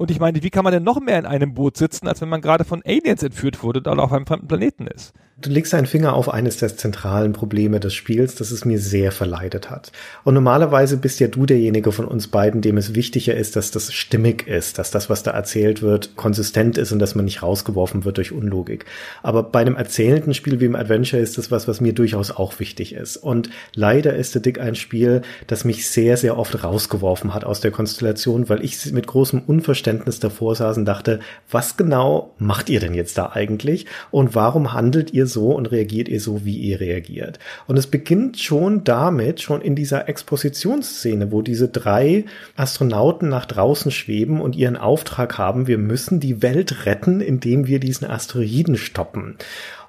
[0.00, 2.28] Und ich meine, wie kann man denn noch mehr in einem Boot sitzen, als wenn
[2.28, 5.12] man gerade von Aliens entführt wurde und auf einem fremden Planeten ist?
[5.40, 9.12] Du legst deinen Finger auf eines der zentralen Probleme des Spiels, das es mir sehr
[9.12, 9.92] verleidet hat.
[10.24, 13.92] Und normalerweise bist ja du derjenige von uns beiden, dem es wichtiger ist, dass das
[13.92, 18.04] stimmig ist, dass das, was da erzählt wird, konsistent ist und dass man nicht rausgeworfen
[18.04, 18.84] wird durch Unlogik.
[19.22, 22.58] Aber bei einem erzählenden Spiel wie im Adventure ist das was, was mir durchaus auch
[22.58, 23.16] wichtig ist.
[23.16, 27.60] Und leider ist The Dick ein Spiel, das mich sehr, sehr oft rausgeworfen hat aus
[27.60, 31.20] der Konstellation, weil ich mit großem Unverständnis Verständnis davor saß und dachte,
[31.50, 36.08] was genau macht ihr denn jetzt da eigentlich und warum handelt ihr so und reagiert
[36.08, 37.38] ihr so, wie ihr reagiert?
[37.66, 43.90] Und es beginnt schon damit, schon in dieser Expositionsszene, wo diese drei Astronauten nach draußen
[43.90, 49.36] schweben und ihren Auftrag haben, wir müssen die Welt retten, indem wir diesen Asteroiden stoppen.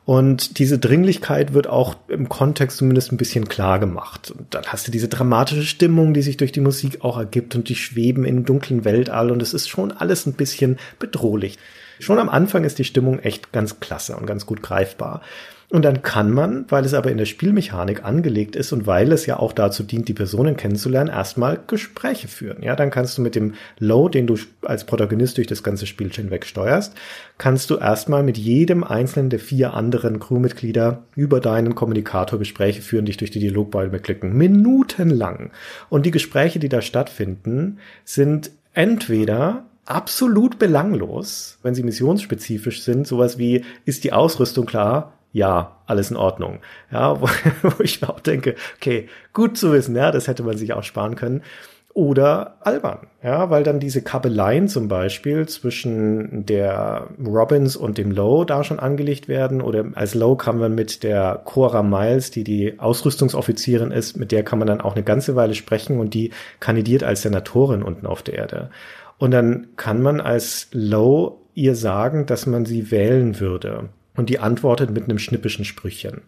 [0.10, 4.32] Und diese Dringlichkeit wird auch im Kontext zumindest ein bisschen klar gemacht.
[4.32, 7.70] Und dann hast du diese dramatische Stimmung, die sich durch die Musik auch ergibt und
[7.70, 11.60] die schweben im dunklen Weltall und es ist schon alles ein bisschen bedrohlich.
[12.00, 15.22] Schon am Anfang ist die Stimmung echt ganz klasse und ganz gut greifbar.
[15.72, 19.28] Und dann kann man, weil es aber in der Spielmechanik angelegt ist und weil es
[19.28, 22.64] ja auch dazu dient, die Personen kennenzulernen, erstmal Gespräche führen.
[22.64, 26.10] Ja, dann kannst du mit dem Low, den du als Protagonist durch das ganze Spiel
[26.10, 26.96] hinweg steuerst,
[27.38, 33.06] kannst du erstmal mit jedem einzelnen der vier anderen Crewmitglieder über deinen Kommunikator Gespräche führen,
[33.06, 34.36] dich durch die Dialogbäume klicken.
[34.36, 35.52] Minutenlang.
[35.90, 43.38] Und die Gespräche, die da stattfinden, sind entweder absolut belanglos, wenn sie missionsspezifisch sind, sowas
[43.38, 45.14] wie, ist die Ausrüstung klar?
[45.32, 46.60] Ja, alles in Ordnung.
[46.92, 47.28] Ja, wo,
[47.62, 51.16] wo ich auch denke, okay, gut zu wissen, ja, das hätte man sich auch sparen
[51.16, 51.44] können.
[51.96, 58.46] Oder albern, ja, weil dann diese Kabeleien zum Beispiel zwischen der Robbins und dem Low
[58.46, 59.60] da schon angelegt werden.
[59.62, 64.44] Oder als Low kann man mit der Cora Miles, die die Ausrüstungsoffizierin ist, mit der
[64.44, 68.22] kann man dann auch eine ganze Weile sprechen und die kandidiert als Senatorin unten auf
[68.22, 68.70] der Erde.
[69.18, 74.40] Und dann kann man als Low ihr sagen, dass man sie wählen würde und die
[74.40, 76.24] antwortet mit einem schnippischen Sprüchchen.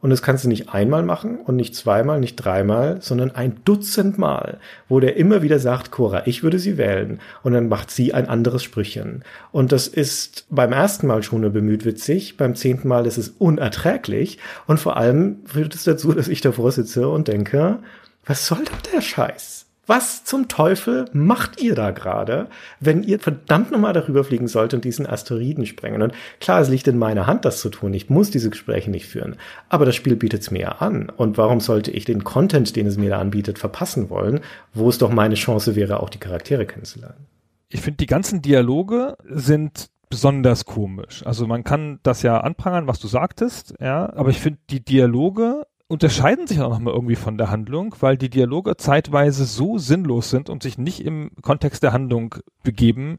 [0.00, 4.16] Und das kannst du nicht einmal machen und nicht zweimal, nicht dreimal, sondern ein Dutzend
[4.16, 7.18] Mal, wo der immer wieder sagt, Cora, ich würde sie wählen.
[7.42, 9.24] Und dann macht sie ein anderes Sprüchchen.
[9.50, 13.30] Und das ist beim ersten Mal schon nur bemüht witzig, beim zehnten Mal ist es
[13.30, 14.38] unerträglich.
[14.68, 17.80] Und vor allem führt es dazu, dass ich davor sitze und denke,
[18.24, 19.61] was soll doch der Scheiß?
[19.86, 22.46] Was zum Teufel macht ihr da gerade,
[22.78, 26.02] wenn ihr verdammt nochmal darüber fliegen sollt und diesen Asteroiden sprengen?
[26.02, 27.92] Und klar, es liegt in meiner Hand, das zu tun.
[27.92, 29.36] Ich muss diese Gespräche nicht führen.
[29.68, 31.10] Aber das Spiel bietet es mir ja an.
[31.10, 34.40] Und warum sollte ich den Content, den es mir da anbietet, verpassen wollen,
[34.72, 37.26] wo es doch meine Chance wäre, auch die Charaktere kennenzulernen?
[37.68, 41.26] Ich finde, die ganzen Dialoge sind besonders komisch.
[41.26, 45.66] Also man kann das ja anprangern, was du sagtest, ja, aber ich finde die Dialoge
[45.92, 50.48] unterscheiden sich auch nochmal irgendwie von der Handlung, weil die Dialoge zeitweise so sinnlos sind
[50.48, 53.18] und sich nicht im Kontext der Handlung begeben,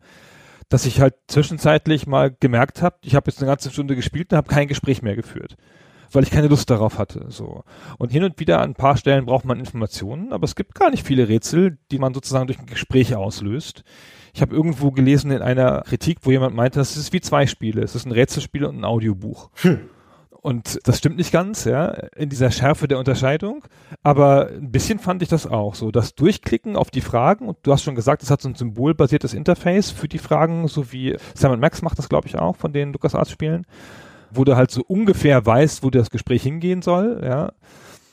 [0.69, 4.37] dass ich halt zwischenzeitlich mal gemerkt habe, ich habe jetzt eine ganze Stunde gespielt und
[4.37, 5.55] habe kein Gespräch mehr geführt,
[6.11, 7.27] weil ich keine Lust darauf hatte.
[7.29, 7.63] So
[7.99, 10.89] und hin und wieder an ein paar Stellen braucht man Informationen, aber es gibt gar
[10.89, 13.83] nicht viele Rätsel, die man sozusagen durch ein Gespräch auslöst.
[14.33, 17.83] Ich habe irgendwo gelesen in einer Kritik, wo jemand meinte, das ist wie zwei Spiele.
[17.83, 19.51] Es ist ein Rätselspiel und ein Audiobuch.
[19.61, 19.81] Hm.
[20.43, 23.63] Und das stimmt nicht ganz, ja, in dieser Schärfe der Unterscheidung.
[24.03, 25.89] Aber ein bisschen fand ich das auch so.
[25.89, 29.33] Das Durchklicken auf die Fragen, und du hast schon gesagt, es hat so ein symbolbasiertes
[29.33, 32.91] Interface für die Fragen, so wie Simon Max macht das, glaube ich, auch von den
[32.91, 33.65] LucasArts Spielen,
[34.31, 37.53] wo du halt so ungefähr weißt, wo das Gespräch hingehen soll, ja,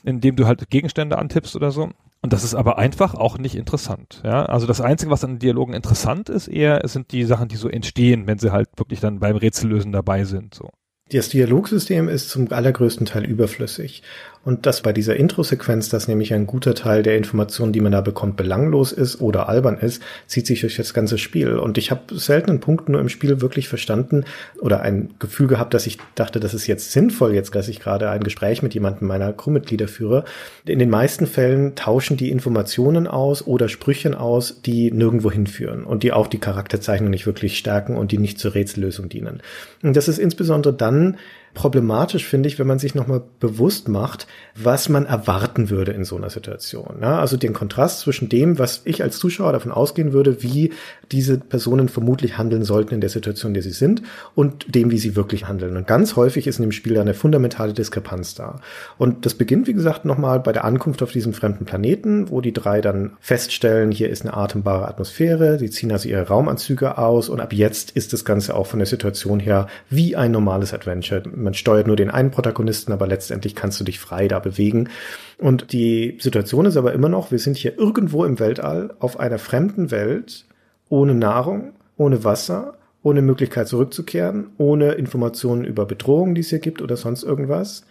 [0.05, 1.89] indem du halt Gegenstände antippst oder so.
[2.21, 4.21] Und das ist aber einfach auch nicht interessant.
[4.23, 4.45] Ja?
[4.45, 8.25] Also das Einzige, was an Dialogen interessant ist, eher sind die Sachen, die so entstehen,
[8.25, 10.53] wenn sie halt wirklich dann beim Rätsellösen dabei sind.
[10.53, 10.69] So.
[11.11, 14.01] Das Dialogsystem ist zum allergrößten Teil überflüssig.
[14.43, 18.01] Und dass bei dieser Intro-Sequenz, dass nämlich ein guter Teil der Informationen, die man da
[18.01, 21.57] bekommt, belanglos ist oder albern ist, zieht sich durch das ganze Spiel.
[21.57, 24.25] Und ich habe selten einen Punkt nur im Spiel wirklich verstanden
[24.59, 28.09] oder ein Gefühl gehabt, dass ich dachte, das ist jetzt sinnvoll, jetzt, dass ich gerade
[28.09, 30.25] ein Gespräch mit jemandem meiner Crewmitglieder führe.
[30.65, 36.01] In den meisten Fällen tauschen die Informationen aus oder Sprüchen aus, die nirgendwo hinführen und
[36.01, 39.43] die auch die Charakterzeichnung nicht wirklich stärken und die nicht zur Rätsellösung dienen.
[39.83, 41.17] Und das ist insbesondere dann
[41.53, 46.15] problematisch, finde ich, wenn man sich nochmal bewusst macht, was man erwarten würde in so
[46.15, 46.97] einer Situation.
[47.01, 50.71] Ja, also den Kontrast zwischen dem, was ich als Zuschauer davon ausgehen würde, wie
[51.11, 54.01] diese Personen vermutlich handeln sollten in der Situation, in der sie sind,
[54.35, 55.75] und dem, wie sie wirklich handeln.
[55.75, 58.61] Und ganz häufig ist in dem Spiel eine fundamentale Diskrepanz da.
[58.97, 62.53] Und das beginnt, wie gesagt, nochmal bei der Ankunft auf diesem fremden Planeten, wo die
[62.53, 67.41] drei dann feststellen, hier ist eine atembare Atmosphäre, sie ziehen also ihre Raumanzüge aus und
[67.41, 71.53] ab jetzt ist das Ganze auch von der Situation her wie ein normales Adventure man
[71.53, 74.89] steuert nur den einen Protagonisten, aber letztendlich kannst du dich frei da bewegen.
[75.37, 79.39] Und die Situation ist aber immer noch, wir sind hier irgendwo im Weltall auf einer
[79.39, 80.45] fremden Welt,
[80.89, 86.81] ohne Nahrung, ohne Wasser, ohne Möglichkeit zurückzukehren, ohne Informationen über Bedrohungen, die es hier gibt
[86.81, 87.85] oder sonst irgendwas.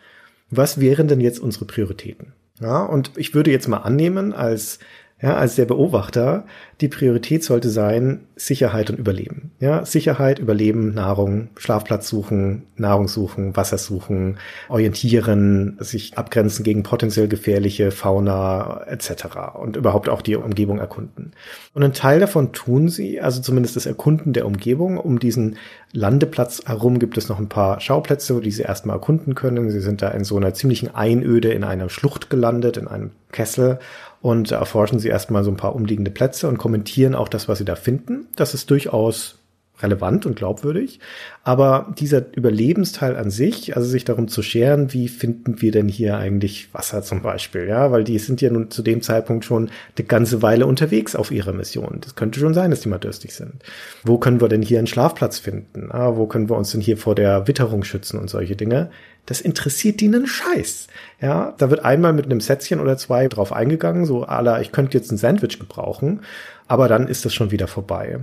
[0.50, 2.32] Was wären denn jetzt unsere Prioritäten?
[2.60, 4.80] Ja, und ich würde jetzt mal annehmen, als
[5.22, 6.44] ja, als der Beobachter,
[6.80, 9.50] die Priorität sollte sein, Sicherheit und Überleben.
[9.61, 14.38] Ja, Sicherheit, Überleben, Nahrung, Schlafplatz suchen, Nahrung suchen, Wasser suchen,
[14.70, 19.26] orientieren, sich abgrenzen gegen potenziell gefährliche Fauna etc.
[19.61, 21.33] und überhaupt auch die Umgebung erkunden.
[21.74, 24.96] Und ein Teil davon tun sie, also zumindest das Erkunden der Umgebung.
[24.96, 25.56] Um diesen
[25.92, 29.70] Landeplatz herum gibt es noch ein paar Schauplätze, die sie erstmal erkunden können.
[29.70, 33.78] Sie sind da in so einer ziemlichen Einöde in einer Schlucht gelandet, in einem Kessel
[34.20, 37.64] und erforschen sie erstmal so ein paar umliegende Plätze und kommentieren auch das, was sie
[37.64, 38.28] da finden.
[38.37, 39.40] Das ist durchaus
[39.83, 41.00] relevant und glaubwürdig.
[41.42, 46.18] Aber dieser Überlebensteil an sich, also sich darum zu scheren, wie finden wir denn hier
[46.18, 50.06] eigentlich Wasser zum Beispiel, ja, weil die sind ja nun zu dem Zeitpunkt schon eine
[50.06, 51.98] ganze Weile unterwegs auf ihrer Mission.
[52.00, 53.62] Das könnte schon sein, dass die mal durstig sind.
[54.04, 55.90] Wo können wir denn hier einen Schlafplatz finden?
[55.90, 58.90] Ah, wo können wir uns denn hier vor der Witterung schützen und solche Dinge?
[59.31, 60.88] Das interessiert die einen Scheiß.
[61.21, 64.99] Ja, da wird einmal mit einem Sätzchen oder zwei drauf eingegangen, so aller, ich könnte
[64.99, 66.23] jetzt ein Sandwich gebrauchen,
[66.66, 68.19] aber dann ist das schon wieder vorbei.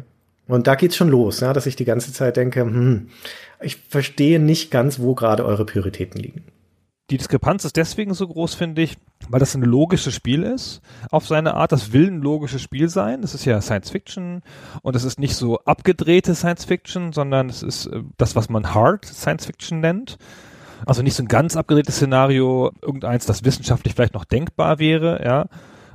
[0.50, 3.08] Und da geht's schon los, ja, dass ich die ganze Zeit denke, hm,
[3.62, 6.44] ich verstehe nicht ganz, wo gerade eure Prioritäten liegen.
[7.10, 8.98] Die Diskrepanz ist deswegen so groß, finde ich,
[9.30, 11.72] weil das ein logisches Spiel ist, auf seine Art.
[11.72, 13.24] Das will ein logisches Spiel sein.
[13.24, 14.42] Es ist ja Science Fiction
[14.82, 18.74] und es ist nicht so abgedrehte Science Fiction, sondern es ist äh, das, was man
[18.74, 20.18] Hard Science Fiction nennt.
[20.86, 25.46] Also nicht so ein ganz abgedrehtes Szenario, irgendeins, das wissenschaftlich vielleicht noch denkbar wäre, ja.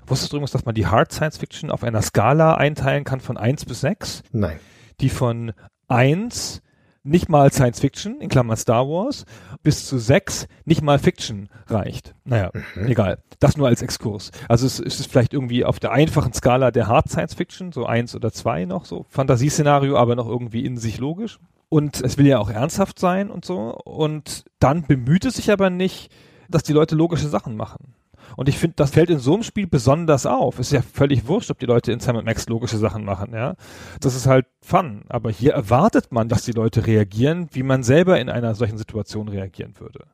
[0.06, 3.36] Wusstest du übrigens, dass man die Hard Science Fiction auf einer Skala einteilen kann von
[3.36, 4.22] 1 bis 6?
[4.32, 4.58] Nein.
[5.00, 5.52] Die von
[5.88, 6.62] 1
[7.04, 9.24] nicht mal Science Fiction, in Klammern Star Wars,
[9.62, 12.14] bis zu 6 nicht mal Fiction reicht.
[12.24, 12.86] Naja, mhm.
[12.86, 13.18] egal.
[13.40, 14.30] Das nur als Exkurs.
[14.48, 17.86] Also es, es, ist vielleicht irgendwie auf der einfachen Skala der Hard Science Fiction, so
[17.86, 21.38] 1 oder 2 noch, so Fantasieszenario, aber noch irgendwie in sich logisch.
[21.72, 23.74] Und es will ja auch ernsthaft sein und so.
[23.74, 26.12] Und dann bemüht es sich aber nicht,
[26.50, 27.94] dass die Leute logische Sachen machen.
[28.37, 30.58] Und ich finde, das fällt in so einem Spiel besonders auf.
[30.58, 33.54] Ist ja völlig wurscht, ob die Leute in Sam Max logische Sachen machen, ja.
[34.00, 35.04] Das ist halt Fun.
[35.08, 39.28] Aber hier erwartet man, dass die Leute reagieren, wie man selber in einer solchen Situation
[39.28, 40.04] reagieren würde.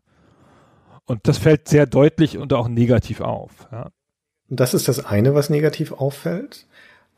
[1.07, 3.91] Und das fällt sehr deutlich und auch negativ auf, ja.
[4.49, 6.69] Das ist das eine, was negativ auffällt.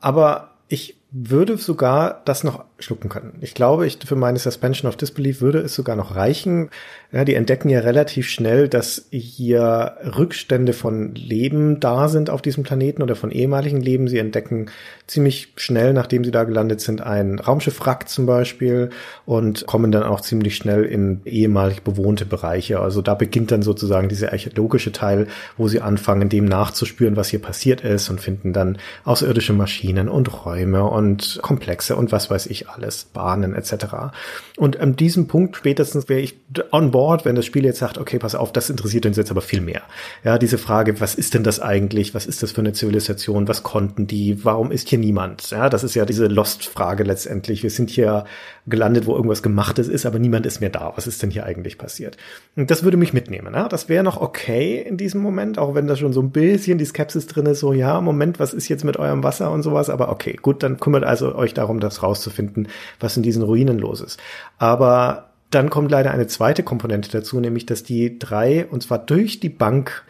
[0.01, 3.33] Aber ich würde sogar das noch schlucken können.
[3.41, 6.71] Ich glaube, ich, für meine Suspension of Disbelief würde es sogar noch reichen.
[7.11, 12.63] Ja, die entdecken ja relativ schnell, dass hier Rückstände von Leben da sind auf diesem
[12.63, 14.07] Planeten oder von ehemaligen Leben.
[14.07, 14.71] Sie entdecken
[15.09, 18.91] ziemlich schnell, nachdem sie da gelandet sind, ein Raumschiff-Wrack zum Beispiel
[19.27, 22.79] und kommen dann auch ziemlich schnell in ehemalig bewohnte Bereiche.
[22.79, 27.43] Also da beginnt dann sozusagen dieser archäologische Teil, wo sie anfangen, dem nachzuspüren, was hier
[27.43, 31.00] passiert ist und finden dann außerirdische Maschinen und Räume und
[31.43, 34.13] Komplexe und was weiß ich alles, Bahnen etc.
[34.57, 36.37] Und an diesem Punkt spätestens wäre ich
[36.73, 39.41] on board, wenn das Spiel jetzt sagt, okay, pass auf, das interessiert uns jetzt aber
[39.41, 39.83] viel mehr.
[40.25, 42.15] Ja, diese Frage, was ist denn das eigentlich?
[42.15, 43.49] Was ist das für eine Zivilisation?
[43.49, 44.45] Was konnten die?
[44.45, 45.51] Warum ist hier niemand?
[45.51, 47.63] Ja, das ist ja diese Lost-Frage letztendlich.
[47.63, 48.25] Wir sind hier
[48.67, 50.93] gelandet, wo irgendwas Gemachtes ist, aber niemand ist mehr da.
[50.97, 52.17] Was ist denn hier eigentlich passiert?
[52.57, 53.55] Und das würde mich mitnehmen.
[53.55, 53.69] Ja?
[53.69, 56.85] Das wäre noch okay in diesem Moment, auch wenn da schon so ein bisschen die
[56.85, 59.91] Skepsis drin ist, so, ja, Moment, was ist jetzt mit eurem Wasser und sowas?
[59.91, 64.01] Aber okay, gut, dann kümmert also euch darum, das rauszufinden, was in diesen Ruinen los
[64.01, 64.19] ist.
[64.59, 69.39] Aber dann kommt leider eine zweite Komponente dazu, nämlich dass die drei, und zwar durch
[69.39, 70.05] die Bank,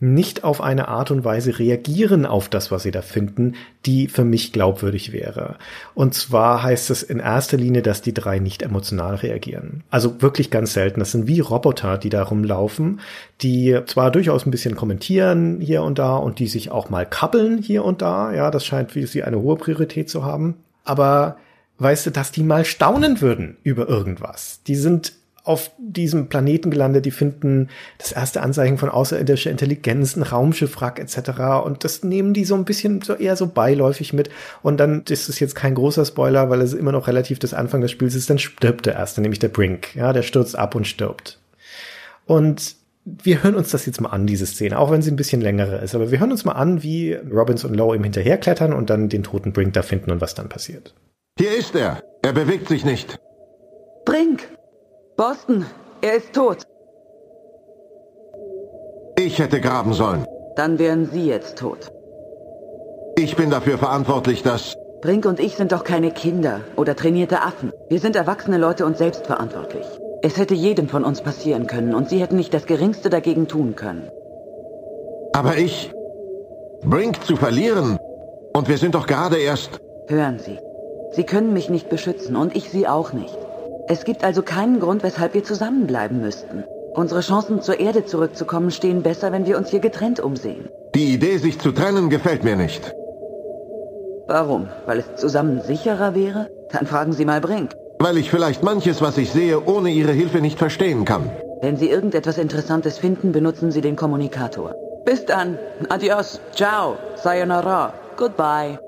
[0.00, 4.24] nicht auf eine Art und Weise reagieren auf das, was sie da finden, die für
[4.24, 5.56] mich glaubwürdig wäre.
[5.94, 9.84] Und zwar heißt es in erster Linie, dass die drei nicht emotional reagieren.
[9.90, 11.00] Also wirklich ganz selten.
[11.00, 13.00] Das sind wie Roboter, die da rumlaufen,
[13.42, 17.58] die zwar durchaus ein bisschen kommentieren hier und da und die sich auch mal kappeln
[17.58, 18.32] hier und da.
[18.32, 20.56] Ja, das scheint für sie eine hohe Priorität zu haben.
[20.82, 21.36] Aber
[21.76, 24.62] weißt du, dass die mal staunen würden über irgendwas.
[24.66, 25.12] Die sind
[25.50, 31.64] auf diesem Planeten gelandet, die finden das erste Anzeichen von außerirdischer Intelligenz, ein Raumschiffwrack etc.
[31.64, 34.30] Und das nehmen die so ein bisschen so eher so beiläufig mit.
[34.62, 37.80] Und dann ist es jetzt kein großer Spoiler, weil es immer noch relativ das Anfang
[37.80, 39.96] des Spiels ist, dann stirbt der erste, nämlich der Brink.
[39.96, 41.40] Ja, der stürzt ab und stirbt.
[42.26, 45.40] Und wir hören uns das jetzt mal an, diese Szene, auch wenn sie ein bisschen
[45.40, 45.96] längere ist.
[45.96, 49.24] Aber wir hören uns mal an, wie Robbins und Lowe ihm hinterherklettern und dann den
[49.24, 50.94] toten Brink da finden und was dann passiert.
[51.36, 52.00] Hier ist er.
[52.22, 53.18] Er bewegt sich nicht.
[54.04, 54.48] Brink!
[55.20, 55.66] Boston,
[56.00, 56.60] er ist tot.
[59.18, 60.24] Ich hätte graben sollen.
[60.56, 61.92] Dann wären Sie jetzt tot.
[63.16, 64.62] Ich bin dafür verantwortlich, dass...
[65.02, 67.70] Brink und ich sind doch keine Kinder oder trainierte Affen.
[67.90, 69.84] Wir sind erwachsene Leute und selbstverantwortlich.
[70.22, 73.76] Es hätte jedem von uns passieren können und Sie hätten nicht das Geringste dagegen tun
[73.76, 74.10] können.
[75.34, 75.92] Aber ich...
[76.82, 77.98] Brink zu verlieren?
[78.54, 79.82] Und wir sind doch gerade erst...
[80.08, 80.58] Hören Sie.
[81.12, 83.36] Sie können mich nicht beschützen und ich Sie auch nicht.
[83.92, 86.62] Es gibt also keinen Grund, weshalb wir zusammenbleiben müssten.
[86.94, 90.68] Unsere Chancen zur Erde zurückzukommen stehen besser, wenn wir uns hier getrennt umsehen.
[90.94, 92.94] Die Idee, sich zu trennen, gefällt mir nicht.
[94.28, 94.68] Warum?
[94.86, 96.48] Weil es zusammen sicherer wäre?
[96.70, 97.72] Dann fragen Sie mal Brink.
[97.98, 101.28] Weil ich vielleicht manches, was ich sehe, ohne Ihre Hilfe nicht verstehen kann.
[101.60, 104.72] Wenn Sie irgendetwas Interessantes finden, benutzen Sie den Kommunikator.
[105.04, 105.58] Bis dann.
[105.88, 106.40] Adios.
[106.54, 106.96] Ciao.
[107.16, 107.92] Sayonara.
[108.16, 108.78] Goodbye.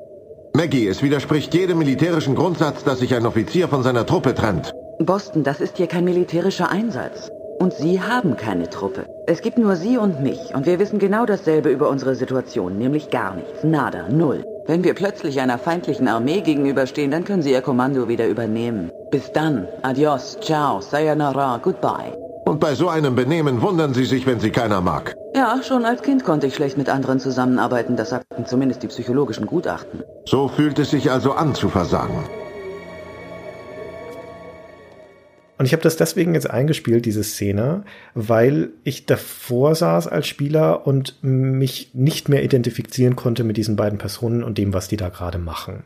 [0.55, 4.73] Maggie, es widerspricht jedem militärischen Grundsatz, dass sich ein Offizier von seiner Truppe trennt.
[5.07, 7.31] Boston, das ist hier kein militärischer Einsatz.
[7.59, 9.07] Und Sie haben keine Truppe.
[9.27, 10.55] Es gibt nur Sie und mich.
[10.55, 13.63] Und wir wissen genau dasselbe über unsere Situation, nämlich gar nichts.
[13.63, 14.09] Nada.
[14.09, 14.45] Null.
[14.67, 18.91] Wenn wir plötzlich einer feindlichen Armee gegenüberstehen, dann können Sie Ihr Kommando wieder übernehmen.
[19.11, 19.69] Bis dann.
[19.83, 20.39] Adios.
[20.41, 20.81] Ciao.
[20.81, 21.59] Sayonara.
[21.63, 22.17] Goodbye.
[22.45, 25.15] Und bei so einem Benehmen wundern Sie sich, wenn Sie keiner mag.
[25.35, 27.97] Ja, schon als Kind konnte ich schlecht mit anderen zusammenarbeiten.
[27.97, 30.03] Das sagten zumindest die psychologischen Gutachten.
[30.27, 32.25] So fühlt es sich also an zu versagen.
[35.63, 37.85] Und ich habe das deswegen jetzt eingespielt, diese Szene,
[38.17, 43.97] weil ich davor saß als Spieler und mich nicht mehr identifizieren konnte mit diesen beiden
[43.97, 45.85] Personen und dem, was die da gerade machen.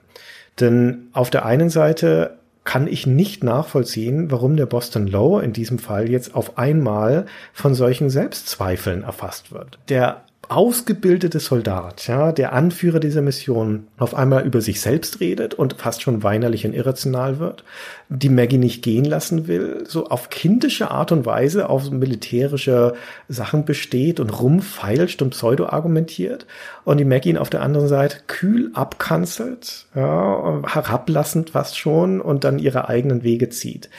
[0.61, 5.79] Denn auf der einen Seite kann ich nicht nachvollziehen, warum der Boston Low in diesem
[5.79, 9.79] Fall jetzt auf einmal von solchen Selbstzweifeln erfasst wird.
[9.91, 15.75] Der ausgebildete Soldat, ja, der Anführer dieser Mission, auf einmal über sich selbst redet und
[15.75, 17.65] fast schon weinerlich und irrational wird,
[18.09, 22.95] die Maggie nicht gehen lassen will, so auf kindische Art und Weise auf militärische
[23.29, 26.47] Sachen besteht und rumfeilscht und pseudo-argumentiert
[26.85, 32.45] und die Maggie ihn auf der anderen Seite kühl abkanzelt, ja, herablassend fast schon und
[32.45, 33.91] dann ihre eigenen Wege zieht.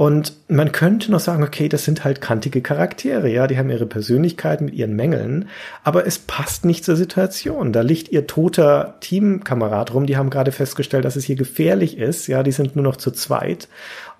[0.00, 3.84] Und man könnte noch sagen, okay, das sind halt kantige Charaktere, ja, die haben ihre
[3.84, 5.50] Persönlichkeit mit ihren Mängeln,
[5.84, 7.70] aber es passt nicht zur Situation.
[7.74, 12.28] Da liegt ihr toter Teamkamerad rum, die haben gerade festgestellt, dass es hier gefährlich ist,
[12.28, 13.68] ja, die sind nur noch zu zweit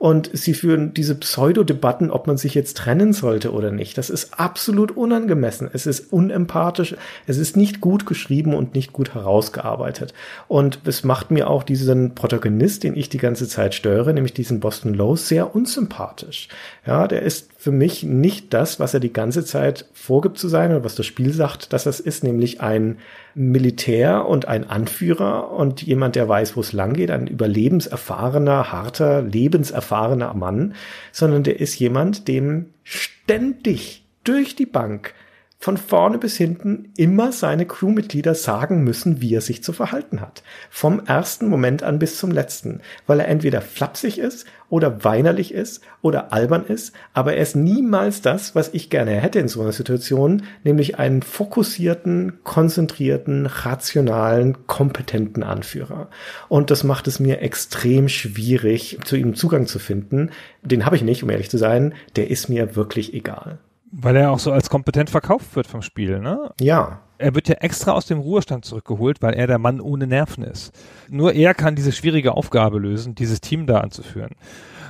[0.00, 3.98] und sie führen diese Pseudo-Debatten, ob man sich jetzt trennen sollte oder nicht.
[3.98, 5.68] Das ist absolut unangemessen.
[5.70, 6.96] Es ist unempathisch.
[7.26, 10.14] Es ist nicht gut geschrieben und nicht gut herausgearbeitet.
[10.48, 14.58] Und es macht mir auch diesen Protagonist, den ich die ganze Zeit störe, nämlich diesen
[14.58, 16.48] Boston Lowe, sehr unsympathisch.
[16.86, 20.70] Ja, der ist für mich nicht das, was er die ganze Zeit vorgibt zu sein
[20.70, 22.96] oder was das Spiel sagt, dass das ist, nämlich ein
[23.34, 29.22] Militär und ein Anführer und jemand, der weiß, wo es lang geht, ein überlebenserfahrener, harter,
[29.22, 30.74] lebenserfahrener Mann,
[31.12, 35.14] sondern der ist jemand, dem ständig durch die Bank
[35.62, 40.42] von vorne bis hinten immer seine Crewmitglieder sagen müssen, wie er sich zu verhalten hat.
[40.70, 45.82] Vom ersten Moment an bis zum letzten, weil er entweder flapsig ist oder weinerlich ist
[46.00, 49.72] oder albern ist, aber er ist niemals das, was ich gerne hätte in so einer
[49.72, 56.08] Situation, nämlich einen fokussierten, konzentrierten, rationalen, kompetenten Anführer.
[56.48, 60.30] Und das macht es mir extrem schwierig, zu ihm Zugang zu finden.
[60.62, 61.92] Den habe ich nicht, um ehrlich zu sein.
[62.16, 63.58] Der ist mir wirklich egal.
[63.92, 66.52] Weil er auch so als kompetent verkauft wird vom Spiel, ne?
[66.60, 67.00] Ja.
[67.18, 70.72] Er wird ja extra aus dem Ruhestand zurückgeholt, weil er der Mann ohne Nerven ist.
[71.08, 74.30] Nur er kann diese schwierige Aufgabe lösen, dieses Team da anzuführen.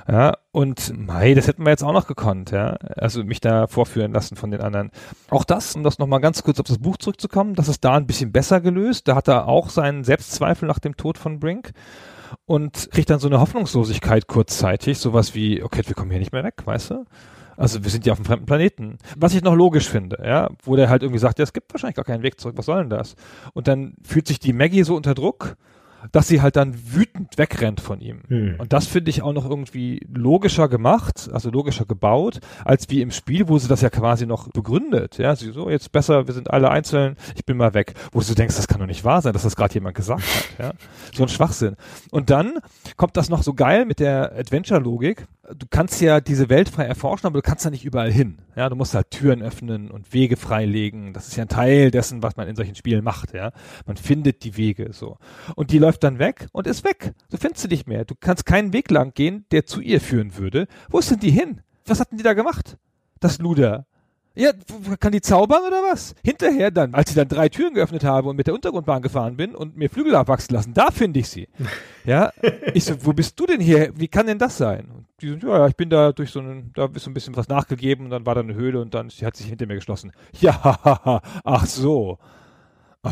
[0.06, 2.76] Ja, und mei, das hätten wir jetzt auch noch gekonnt, ja.
[2.96, 4.90] Also mich da vorführen lassen von den anderen.
[5.28, 8.06] Auch das, um das nochmal ganz kurz auf das Buch zurückzukommen, das ist da ein
[8.06, 9.08] bisschen besser gelöst.
[9.08, 11.72] Da hat er auch seinen Selbstzweifel nach dem Tod von Brink
[12.44, 16.44] und kriegt dann so eine Hoffnungslosigkeit kurzzeitig, sowas wie, okay, wir kommen hier nicht mehr
[16.44, 17.04] weg, weißt du?
[17.60, 18.98] Also wir sind ja auf einem fremden Planeten.
[19.16, 21.96] Was ich noch logisch finde, ja, wo der halt irgendwie sagt, ja, es gibt wahrscheinlich
[21.96, 23.16] gar keinen Weg zurück, was soll denn das?
[23.52, 25.56] Und dann fühlt sich die Maggie so unter Druck,
[26.12, 28.22] dass sie halt dann wütend wegrennt von ihm.
[28.28, 28.56] Hm.
[28.58, 33.10] Und das finde ich auch noch irgendwie logischer gemacht, also logischer gebaut, als wie im
[33.10, 35.18] Spiel, wo sie das ja quasi noch begründet.
[35.18, 37.94] Ja, sie so, jetzt besser, wir sind alle einzeln, ich bin mal weg.
[38.12, 40.58] Wo du denkst, das kann doch nicht wahr sein, dass das gerade jemand gesagt hat.
[40.58, 40.72] Ja,
[41.14, 41.76] so ein Schwachsinn.
[42.10, 42.54] Und dann
[42.96, 45.26] kommt das noch so geil mit der Adventure-Logik.
[45.56, 48.38] Du kannst ja diese Welt frei erforschen, aber du kannst da nicht überall hin.
[48.54, 51.12] Ja, du musst halt Türen öffnen und Wege freilegen.
[51.12, 53.32] Das ist ja ein Teil dessen, was man in solchen Spielen macht.
[53.34, 53.52] Ja,
[53.86, 55.18] man findet die Wege so.
[55.56, 57.14] Und die läuft dann weg und ist weg.
[57.30, 58.04] Du findest sie nicht mehr.
[58.04, 60.66] Du kannst keinen Weg lang gehen, der zu ihr führen würde.
[60.88, 61.62] Wo sind die hin?
[61.84, 62.76] Was hatten die da gemacht?
[63.18, 63.86] Das Luder.
[64.34, 64.52] Ja,
[65.00, 66.14] kann die zaubern oder was?
[66.22, 69.56] Hinterher dann, als ich dann drei Türen geöffnet habe und mit der Untergrundbahn gefahren bin
[69.56, 71.48] und mir Flügel abwachsen lassen, da finde ich sie.
[72.06, 72.32] Ja,
[72.72, 73.92] ich so, wo bist du denn hier?
[73.94, 74.88] Wie kann denn das sein?
[74.90, 77.14] Und die sind, ja, ja, ich bin da durch so einen, da ist so ein
[77.14, 79.66] bisschen was nachgegeben und dann war da eine Höhle und dann sie hat sich hinter
[79.66, 80.10] mir geschlossen.
[80.40, 80.78] Ja,
[81.44, 82.18] ach so.
[83.02, 83.10] Oh,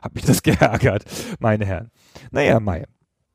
[0.00, 1.04] hab mich das geärgert,
[1.38, 1.90] meine Herren.
[2.30, 2.86] Naja, Mai.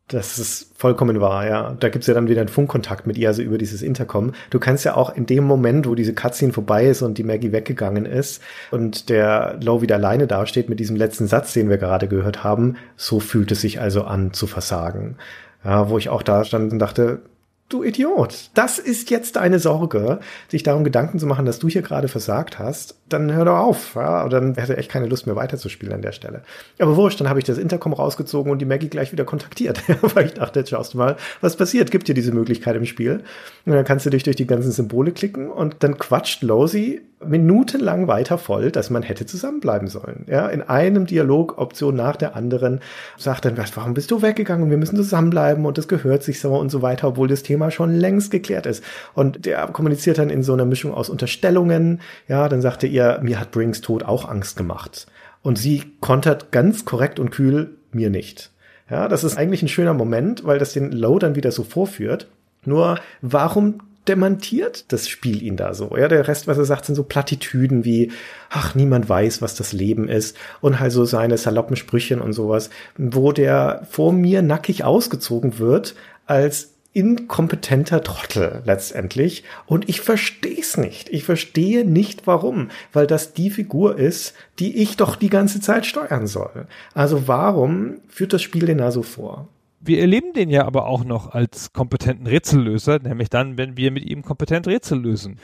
[0.10, 1.76] Das ist vollkommen wahr, ja.
[1.80, 4.34] Da gibt's ja dann wieder einen Funkkontakt mit ihr, also über dieses Intercom.
[4.50, 7.54] Du kannst ja auch in dem Moment, wo diese Cutscene vorbei ist und die Maggie
[7.54, 12.08] weggegangen ist und der Low wieder alleine dasteht mit diesem letzten Satz, den wir gerade
[12.10, 15.16] gehört haben, so fühlt es sich also an zu versagen.
[15.64, 17.22] Ja, wo ich auch da stand und dachte,
[17.70, 21.82] du Idiot, das ist jetzt deine Sorge, sich darum Gedanken zu machen, dass du hier
[21.82, 23.96] gerade versagt hast, dann hör doch auf.
[23.96, 24.28] Ja?
[24.28, 26.44] dann hätte echt keine Lust mehr weiterzuspielen an der Stelle.
[26.80, 29.82] Aber wurscht, dann habe ich das Intercom rausgezogen und die Maggie gleich wieder kontaktiert,
[30.16, 31.92] weil ich dachte, jetzt schaust du mal, was passiert.
[31.92, 33.24] Gibt dir diese Möglichkeit im Spiel.
[33.66, 38.08] Und dann kannst du dich durch die ganzen Symbole klicken und dann quatscht Losey minutenlang
[38.08, 40.26] weiter voll, dass man hätte zusammenbleiben sollen.
[40.28, 42.82] Ja, in einem Dialog, Option nach der anderen,
[43.18, 46.56] sagt dann, warum bist du weggegangen und wir müssen zusammenbleiben und das gehört sich so
[46.56, 48.84] und so weiter, obwohl das Thema schon längst geklärt ist.
[49.14, 52.02] Und der kommuniziert dann in so einer Mischung aus Unterstellungen.
[52.28, 55.08] Ja, dann sagte ihr, mir hat Brinks Tod auch Angst gemacht.
[55.42, 58.52] Und sie kontert ganz korrekt und kühl, mir nicht.
[58.90, 62.28] Ja, das ist eigentlich ein schöner Moment, weil das den Low dann wieder so vorführt.
[62.66, 65.96] Nur, warum demontiert das Spiel ihn da so.
[65.98, 68.12] Ja, der Rest, was er sagt, sind so Plattitüden wie,
[68.50, 72.70] ach, niemand weiß, was das Leben ist und halt so seine saloppen Sprüchen und sowas,
[72.98, 75.96] wo der vor mir nackig ausgezogen wird
[76.26, 79.44] als inkompetenter Trottel letztendlich.
[79.66, 81.10] Und ich verstehe es nicht.
[81.10, 85.86] Ich verstehe nicht warum, weil das die Figur ist, die ich doch die ganze Zeit
[85.86, 86.68] steuern soll.
[86.94, 89.48] Also warum führt das Spiel den da so vor?
[89.86, 94.06] wir erleben den ja aber auch noch als kompetenten Rätsellöser, nämlich dann, wenn wir mit
[94.06, 95.38] ihm kompetent Rätsel lösen.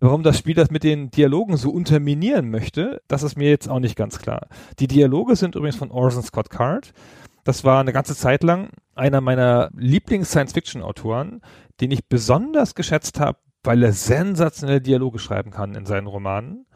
[0.00, 3.80] Warum das Spiel das mit den Dialogen so unterminieren möchte, das ist mir jetzt auch
[3.80, 4.48] nicht ganz klar.
[4.78, 6.92] Die Dialoge sind übrigens von Orson Scott Card.
[7.46, 11.42] Das war eine ganze Zeit lang einer meiner Lieblings-Science-Fiction-Autoren,
[11.80, 16.66] den ich besonders geschätzt habe, weil er sensationelle Dialoge schreiben kann in seinen Romanen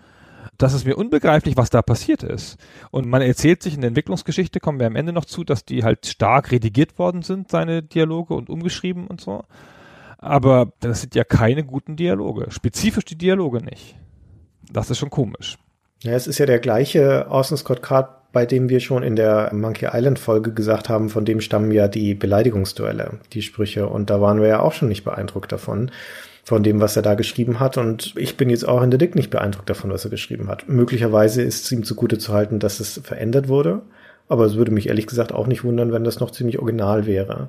[0.58, 2.58] das ist mir unbegreiflich, was da passiert ist.
[2.90, 5.84] Und man erzählt sich in der Entwicklungsgeschichte, kommen wir am Ende noch zu, dass die
[5.84, 9.44] halt stark redigiert worden sind, seine Dialoge und umgeschrieben und so.
[10.18, 12.50] Aber das sind ja keine guten Dialoge.
[12.50, 13.96] Spezifisch die Dialoge nicht.
[14.70, 15.56] Das ist schon komisch.
[16.02, 19.50] Ja, es ist ja der gleiche Orson Scott Card, bei dem wir schon in der
[19.52, 23.86] Monkey Island Folge gesagt haben, von dem stammen ja die Beleidigungsduelle, die Sprüche.
[23.86, 25.90] Und da waren wir ja auch schon nicht beeindruckt davon
[26.42, 27.76] von dem, was er da geschrieben hat.
[27.76, 30.68] Und ich bin jetzt auch in der Dick nicht beeindruckt davon, was er geschrieben hat.
[30.68, 33.82] Möglicherweise ist es ihm zugute zu halten, dass es verändert wurde.
[34.28, 37.48] Aber es würde mich ehrlich gesagt auch nicht wundern, wenn das noch ziemlich original wäre.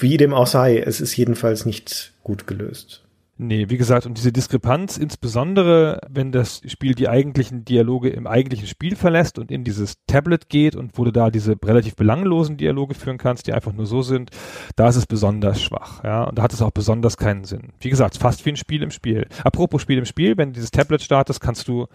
[0.00, 3.01] Wie dem auch sei, es ist jedenfalls nicht gut gelöst.
[3.44, 8.68] Nee, wie gesagt, und diese Diskrepanz, insbesondere wenn das Spiel die eigentlichen Dialoge im eigentlichen
[8.68, 12.94] Spiel verlässt und in dieses Tablet geht und wo du da diese relativ belanglosen Dialoge
[12.94, 14.30] führen kannst, die einfach nur so sind,
[14.76, 17.72] da ist es besonders schwach, ja, und da hat es auch besonders keinen Sinn.
[17.80, 19.26] Wie gesagt, fast wie ein Spiel im Spiel.
[19.42, 21.88] Apropos Spiel im Spiel, wenn du dieses Tablet startest, kannst du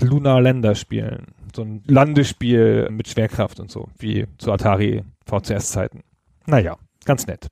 [0.00, 1.26] Lunar Länder spielen.
[1.54, 6.04] So ein Landespiel mit Schwerkraft und so, wie zu Atari VCS-Zeiten.
[6.46, 7.50] Naja, ganz nett.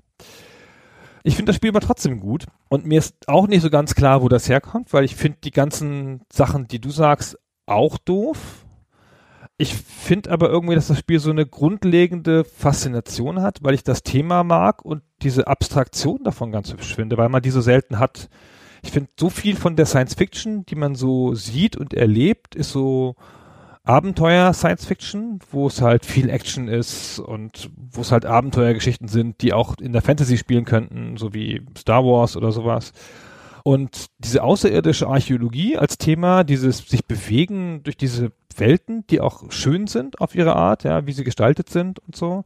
[1.22, 2.46] Ich finde das Spiel aber trotzdem gut.
[2.68, 5.50] Und mir ist auch nicht so ganz klar, wo das herkommt, weil ich finde die
[5.50, 8.64] ganzen Sachen, die du sagst, auch doof.
[9.56, 14.04] Ich finde aber irgendwie, dass das Spiel so eine grundlegende Faszination hat, weil ich das
[14.04, 18.28] Thema mag und diese Abstraktion davon ganz hübsch finde, weil man die so selten hat.
[18.82, 22.70] Ich finde, so viel von der Science Fiction, die man so sieht und erlebt, ist
[22.70, 23.16] so
[23.89, 29.41] Abenteuer Science Fiction, wo es halt viel Action ist und wo es halt Abenteuergeschichten sind,
[29.41, 32.93] die auch in der Fantasy spielen könnten, so wie Star Wars oder sowas.
[33.64, 39.86] Und diese außerirdische Archäologie als Thema, dieses sich bewegen durch diese Welten, die auch schön
[39.86, 42.45] sind auf ihre Art, ja, wie sie gestaltet sind und so.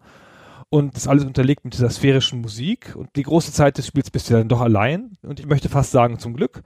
[0.70, 2.95] Und das alles unterlegt mit dieser sphärischen Musik.
[2.95, 5.16] Und die große Zeit des Spiels bist du dann doch allein.
[5.22, 6.62] Und ich möchte fast sagen, zum Glück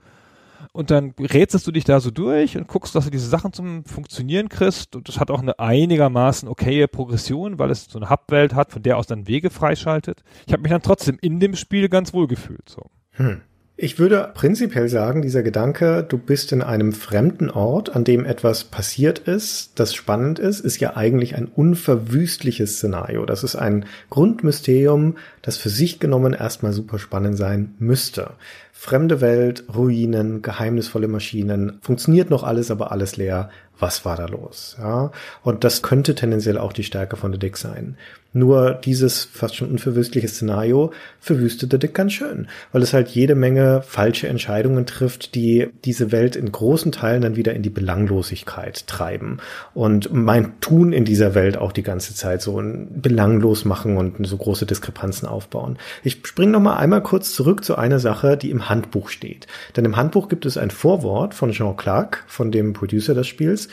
[0.77, 3.83] und dann rätselst du dich da so durch und guckst, dass du diese Sachen zum
[3.83, 8.53] Funktionieren kriegst und das hat auch eine einigermaßen okaye Progression, weil es so eine Hubwelt
[8.53, 10.23] hat, von der aus dann Wege freischaltet.
[10.45, 12.69] Ich habe mich dann trotzdem in dem Spiel ganz wohl gefühlt.
[12.69, 12.91] So.
[13.13, 13.41] Hm.
[13.79, 18.63] Ich würde prinzipiell sagen, dieser Gedanke, du bist in einem fremden Ort, an dem etwas
[18.63, 23.23] passiert ist, das spannend ist, ist ja eigentlich ein unverwüstliches Szenario.
[23.27, 28.31] Das ist ein Grundmysterium, das für sich genommen erstmal super spannend sein müsste.
[28.73, 33.51] Fremde Welt, Ruinen, geheimnisvolle Maschinen, funktioniert noch alles, aber alles leer.
[33.77, 34.75] Was war da los?
[34.79, 35.11] Ja,
[35.43, 37.95] und das könnte tendenziell auch die Stärke von The Dick sein.
[38.33, 43.35] Nur dieses fast schon unverwüstliche Szenario verwüstet The Dick ganz schön, weil es halt jede
[43.35, 48.85] Menge falsche Entscheidungen trifft, die diese Welt in großen Teilen dann wieder in die Belanglosigkeit
[48.87, 49.37] treiben
[49.73, 54.37] und mein Tun in dieser Welt auch die ganze Zeit so belanglos machen und so
[54.37, 55.77] große Diskrepanzen aufbauen.
[56.03, 59.47] Ich springe noch mal einmal kurz zurück zu einer Sache, die im Handbuch steht.
[59.75, 63.69] Denn im Handbuch gibt es ein Vorwort von Jean Clark, von dem Producer des Spiels.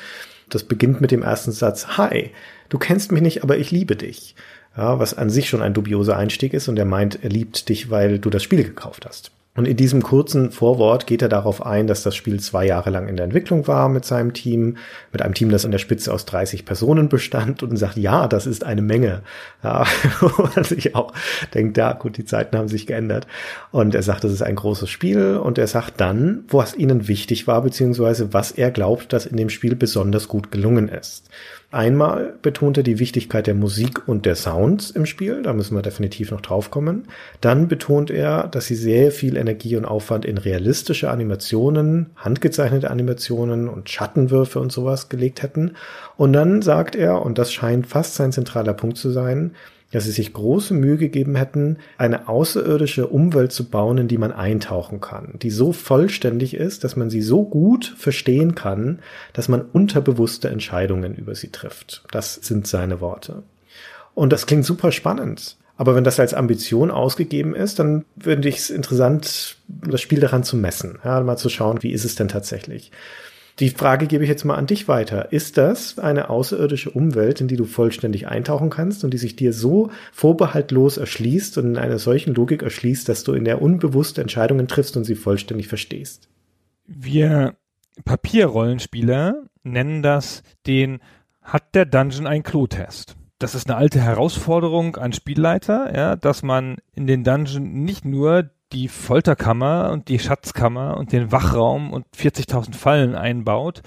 [0.48, 2.30] Das beginnt mit dem ersten Satz, Hi,
[2.68, 4.34] du kennst mich nicht, aber ich liebe dich.
[4.76, 7.90] Ja, was an sich schon ein dubioser Einstieg ist und er meint, er liebt dich,
[7.90, 9.30] weil du das Spiel gekauft hast.
[9.56, 13.06] Und in diesem kurzen Vorwort geht er darauf ein, dass das Spiel zwei Jahre lang
[13.06, 14.78] in der Entwicklung war mit seinem Team,
[15.12, 18.46] mit einem Team, das an der Spitze aus 30 Personen bestand und sagt, ja, das
[18.46, 19.22] ist eine Menge.
[19.62, 19.86] Ja,
[20.20, 21.12] und ich auch
[21.54, 23.28] denkt, ja, gut, die Zeiten haben sich geändert.
[23.70, 27.46] Und er sagt, das ist ein großes Spiel und er sagt dann, was ihnen wichtig
[27.46, 31.30] war, beziehungsweise was er glaubt, dass in dem Spiel besonders gut gelungen ist.
[31.74, 35.82] Einmal betont er die Wichtigkeit der Musik und der Sounds im Spiel, da müssen wir
[35.82, 37.08] definitiv noch drauf kommen.
[37.40, 43.68] Dann betont er, dass sie sehr viel Energie und Aufwand in realistische Animationen, handgezeichnete Animationen
[43.68, 45.72] und Schattenwürfe und sowas gelegt hätten.
[46.16, 49.56] Und dann sagt er, und das scheint fast sein zentraler Punkt zu sein,
[49.94, 54.32] dass sie sich große Mühe gegeben hätten, eine außerirdische Umwelt zu bauen, in die man
[54.32, 58.98] eintauchen kann, die so vollständig ist, dass man sie so gut verstehen kann,
[59.32, 62.04] dass man unterbewusste Entscheidungen über sie trifft.
[62.10, 63.44] Das sind seine Worte.
[64.14, 65.56] Und das klingt super spannend.
[65.76, 70.42] Aber wenn das als Ambition ausgegeben ist, dann würde ich es interessant, das Spiel daran
[70.42, 72.90] zu messen, ja, mal zu schauen, wie ist es denn tatsächlich.
[73.60, 75.32] Die Frage gebe ich jetzt mal an dich weiter.
[75.32, 79.52] Ist das eine außerirdische Umwelt, in die du vollständig eintauchen kannst und die sich dir
[79.52, 84.66] so vorbehaltlos erschließt und in einer solchen Logik erschließt, dass du in der unbewusst Entscheidungen
[84.66, 86.28] triffst und sie vollständig verstehst?
[86.86, 87.54] Wir
[88.04, 90.98] Papierrollenspieler nennen das den
[91.40, 96.76] hat der Dungeon ein Klo-Test das ist eine alte Herausforderung an Spielleiter, ja, dass man
[96.94, 102.74] in den Dungeon nicht nur die Folterkammer und die Schatzkammer und den Wachraum und 40.000
[102.74, 103.82] Fallen einbaut,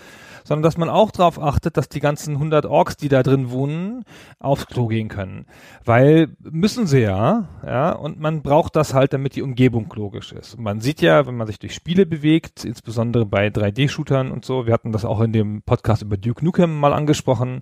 [0.45, 4.05] sondern dass man auch darauf achtet, dass die ganzen 100 Orks, die da drin wohnen,
[4.39, 5.45] aufs Klo gehen können.
[5.83, 10.55] Weil müssen sie ja, ja, und man braucht das halt, damit die Umgebung logisch ist.
[10.55, 14.65] Und man sieht ja, wenn man sich durch Spiele bewegt, insbesondere bei 3D-Shootern und so,
[14.65, 17.61] wir hatten das auch in dem Podcast über Duke Nukem mal angesprochen,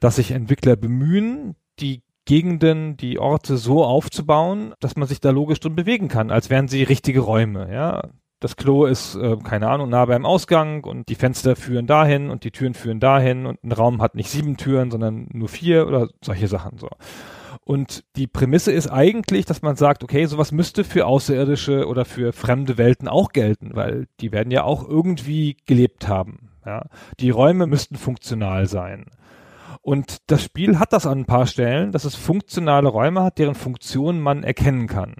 [0.00, 5.60] dass sich Entwickler bemühen, die Gegenden, die Orte so aufzubauen, dass man sich da logisch
[5.60, 8.02] drin bewegen kann, als wären sie richtige Räume, ja.
[8.38, 12.44] Das Klo ist, äh, keine Ahnung, nah beim Ausgang und die Fenster führen dahin und
[12.44, 16.10] die Türen führen dahin und ein Raum hat nicht sieben Türen, sondern nur vier oder
[16.22, 16.90] solche Sachen so.
[17.64, 22.34] Und die Prämisse ist eigentlich, dass man sagt, okay, sowas müsste für außerirdische oder für
[22.34, 26.50] fremde Welten auch gelten, weil die werden ja auch irgendwie gelebt haben.
[26.66, 26.84] Ja?
[27.20, 29.06] Die Räume müssten funktional sein.
[29.88, 33.54] Und das Spiel hat das an ein paar Stellen, dass es funktionale Räume hat, deren
[33.54, 35.14] Funktion man erkennen kann.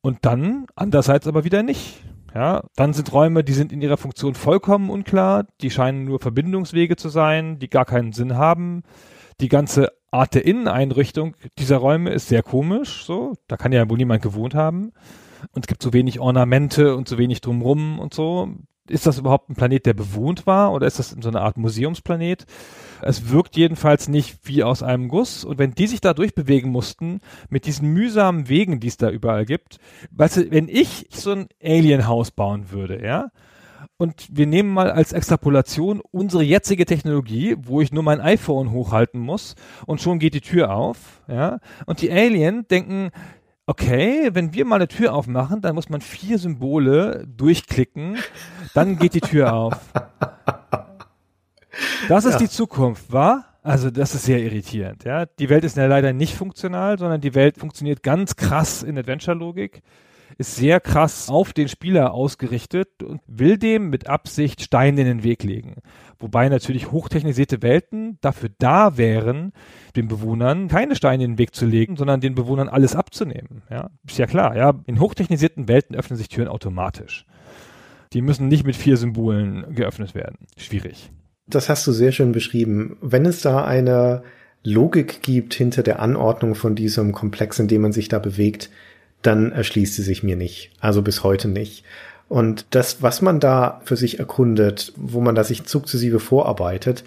[0.00, 2.04] Und dann andererseits aber wieder nicht.
[2.32, 6.94] Ja, dann sind Räume, die sind in ihrer Funktion vollkommen unklar, die scheinen nur Verbindungswege
[6.94, 8.84] zu sein, die gar keinen Sinn haben.
[9.40, 13.34] Die ganze Art der Inneneinrichtung dieser Räume ist sehr komisch, so.
[13.48, 14.92] Da kann ja wohl niemand gewohnt haben.
[15.50, 18.48] Und es gibt so wenig Ornamente und so wenig drumrum und so
[18.88, 22.46] ist das überhaupt ein Planet, der bewohnt war oder ist das so eine Art Museumsplanet?
[23.02, 25.44] Es wirkt jedenfalls nicht wie aus einem Guss.
[25.44, 29.44] Und wenn die sich da durchbewegen mussten, mit diesen mühsamen Wegen, die es da überall
[29.44, 29.78] gibt,
[30.12, 33.30] weißt du, wenn ich so ein Alienhaus bauen würde, ja,
[33.96, 39.20] und wir nehmen mal als Extrapolation unsere jetzige Technologie, wo ich nur mein iPhone hochhalten
[39.20, 41.58] muss und schon geht die Tür auf, ja.
[41.86, 43.10] Und die Alien denken,
[43.66, 48.16] okay, wenn wir mal eine Tür aufmachen, dann muss man vier Symbole durchklicken,
[48.72, 49.74] dann geht die Tür auf.
[52.08, 52.38] Das ist ja.
[52.38, 53.44] die Zukunft, wa?
[53.62, 55.26] Also das ist sehr irritierend, ja.
[55.26, 59.82] Die Welt ist ja leider nicht funktional, sondern die Welt funktioniert ganz krass in Adventure-Logik,
[60.38, 65.22] ist sehr krass auf den Spieler ausgerichtet und will dem mit Absicht Steine in den
[65.22, 65.76] Weg legen.
[66.18, 69.52] Wobei natürlich hochtechnisierte Welten dafür da wären,
[69.96, 73.62] den Bewohnern keine Steine in den Weg zu legen, sondern den Bewohnern alles abzunehmen.
[73.70, 74.56] Ja, ist ja klar.
[74.56, 77.26] Ja, in hochtechnisierten Welten öffnen sich Türen automatisch.
[78.12, 80.46] Die müssen nicht mit vier Symbolen geöffnet werden.
[80.56, 81.10] Schwierig.
[81.48, 82.96] Das hast du sehr schön beschrieben.
[83.00, 84.22] Wenn es da eine
[84.62, 88.70] Logik gibt hinter der Anordnung von diesem Komplex, in dem man sich da bewegt,
[89.22, 90.70] dann erschließt sie sich mir nicht.
[90.80, 91.84] Also bis heute nicht.
[92.28, 97.04] Und das, was man da für sich erkundet, wo man da sich sukzessive vorarbeitet,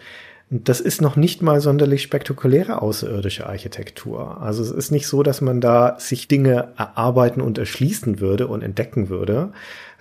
[0.54, 4.42] das ist noch nicht mal sonderlich spektakuläre außerirdische Architektur.
[4.42, 8.62] Also es ist nicht so, dass man da sich Dinge erarbeiten und erschließen würde und
[8.62, 9.54] entdecken würde,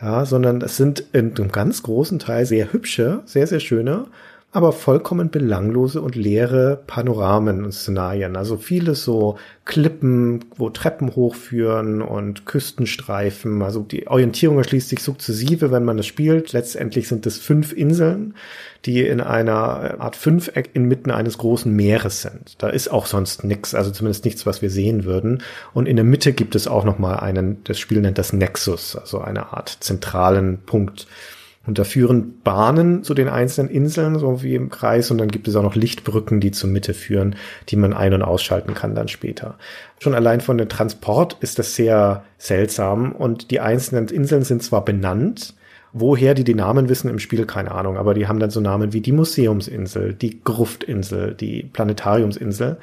[0.03, 4.07] ja, sondern es sind in einem ganz großen Teil sehr hübsche, sehr, sehr schöne
[4.53, 8.35] aber vollkommen belanglose und leere Panoramen und Szenarien.
[8.35, 13.63] Also vieles so Klippen, wo Treppen hochführen und Küstenstreifen.
[13.63, 16.53] Also die Orientierung erschließt sich sukzessive, wenn man es spielt.
[16.53, 18.35] Letztendlich sind es fünf Inseln,
[18.87, 22.61] die in einer Art Fünfeck inmitten eines großen Meeres sind.
[22.61, 25.45] Da ist auch sonst nichts, also zumindest nichts, was wir sehen würden.
[25.75, 28.97] Und in der Mitte gibt es auch noch mal einen, das Spiel nennt das Nexus,
[28.97, 31.07] also eine Art zentralen Punkt
[31.67, 35.11] Und da führen Bahnen zu den einzelnen Inseln, so wie im Kreis.
[35.11, 37.37] Und dann gibt es auch noch Lichtbrücken, die zur Mitte führen,
[37.69, 39.59] die man ein- und ausschalten kann dann später.
[39.99, 43.13] Schon allein von dem Transport ist das sehr seltsam.
[43.13, 45.55] Und die einzelnen Inseln sind zwar benannt,
[45.93, 48.93] Woher die die Namen wissen im Spiel, keine Ahnung, aber die haben dann so Namen
[48.93, 52.79] wie die Museumsinsel, die Gruftinsel, die Planetariumsinsel,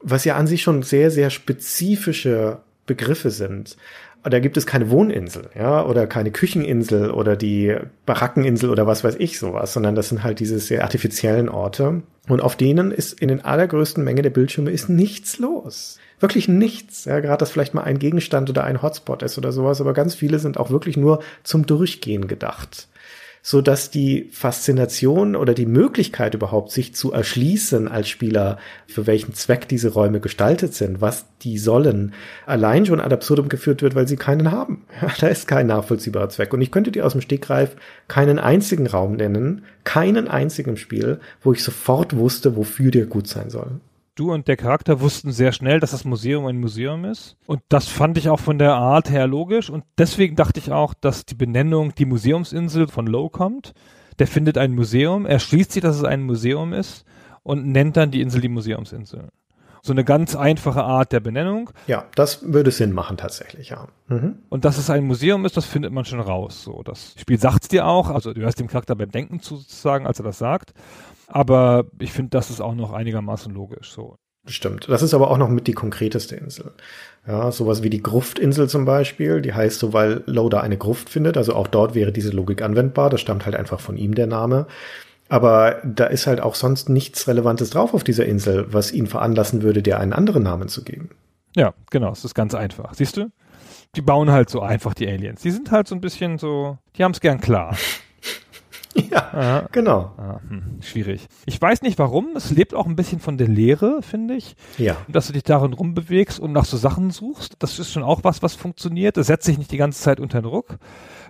[0.00, 3.76] was ja an sich schon sehr, sehr spezifische Begriffe sind.
[4.24, 9.16] Da gibt es keine Wohninsel, ja, oder keine Kücheninsel oder die Barackeninsel oder was weiß
[9.18, 12.02] ich sowas, sondern das sind halt diese sehr artifiziellen Orte.
[12.28, 15.98] Und auf denen ist in den allergrößten Menge der Bildschirme ist nichts los.
[16.20, 17.04] Wirklich nichts.
[17.04, 20.14] Ja, gerade dass vielleicht mal ein Gegenstand oder ein Hotspot ist oder sowas, aber ganz
[20.14, 22.86] viele sind auch wirklich nur zum Durchgehen gedacht
[23.42, 29.34] so dass die Faszination oder die Möglichkeit überhaupt, sich zu erschließen als Spieler, für welchen
[29.34, 32.14] Zweck diese Räume gestaltet sind, was die sollen,
[32.46, 34.84] allein schon ad absurdum geführt wird, weil sie keinen haben.
[35.20, 36.52] Da ist kein nachvollziehbarer Zweck.
[36.52, 37.76] Und ich könnte dir aus dem Stegreif
[38.08, 43.50] keinen einzigen Raum nennen, keinen einzigen Spiel, wo ich sofort wusste, wofür der gut sein
[43.50, 43.80] soll
[44.14, 47.36] du und der Charakter wussten sehr schnell, dass das Museum ein Museum ist.
[47.46, 49.70] Und das fand ich auch von der Art her logisch.
[49.70, 53.74] Und deswegen dachte ich auch, dass die Benennung die Museumsinsel von Low kommt.
[54.18, 57.04] Der findet ein Museum, er schließt sich, dass es ein Museum ist
[57.42, 59.28] und nennt dann die Insel die Museumsinsel.
[59.84, 61.70] So eine ganz einfache Art der Benennung.
[61.88, 63.88] Ja, das würde Sinn machen tatsächlich, ja.
[64.06, 64.38] Mhm.
[64.48, 66.62] Und dass es ein Museum ist, das findet man schon raus.
[66.62, 70.06] So, das Spiel sagt's dir auch, also du hörst dem Charakter beim Denken zu, sozusagen,
[70.06, 70.72] als er das sagt.
[71.32, 73.90] Aber ich finde, das ist auch noch einigermaßen logisch.
[73.90, 74.16] So.
[74.46, 74.88] Stimmt.
[74.88, 76.72] Das ist aber auch noch mit die konkreteste Insel.
[77.26, 81.36] Ja, sowas wie die Gruftinsel zum Beispiel, die heißt so, weil Loader eine Gruft findet.
[81.36, 83.08] Also auch dort wäre diese Logik anwendbar.
[83.08, 84.66] Das stammt halt einfach von ihm, der Name.
[85.28, 89.62] Aber da ist halt auch sonst nichts Relevantes drauf auf dieser Insel, was ihn veranlassen
[89.62, 91.10] würde, dir einen anderen Namen zu geben.
[91.56, 92.12] Ja, genau.
[92.12, 92.92] Es ist ganz einfach.
[92.94, 93.30] Siehst du?
[93.94, 95.40] Die bauen halt so einfach die Aliens.
[95.40, 97.76] Die sind halt so ein bisschen so, die haben es gern klar.
[99.10, 99.68] Ja, Aha.
[99.72, 100.12] genau.
[100.16, 101.26] Ah, hm, schwierig.
[101.46, 102.30] Ich weiß nicht warum.
[102.34, 104.56] Es lebt auch ein bisschen von der Lehre, finde ich.
[104.78, 104.96] Ja.
[105.08, 107.56] Dass du dich darin rumbewegst und nach so Sachen suchst.
[107.58, 109.16] Das ist schon auch was, was funktioniert.
[109.16, 110.78] Das setzt sich nicht die ganze Zeit unter Druck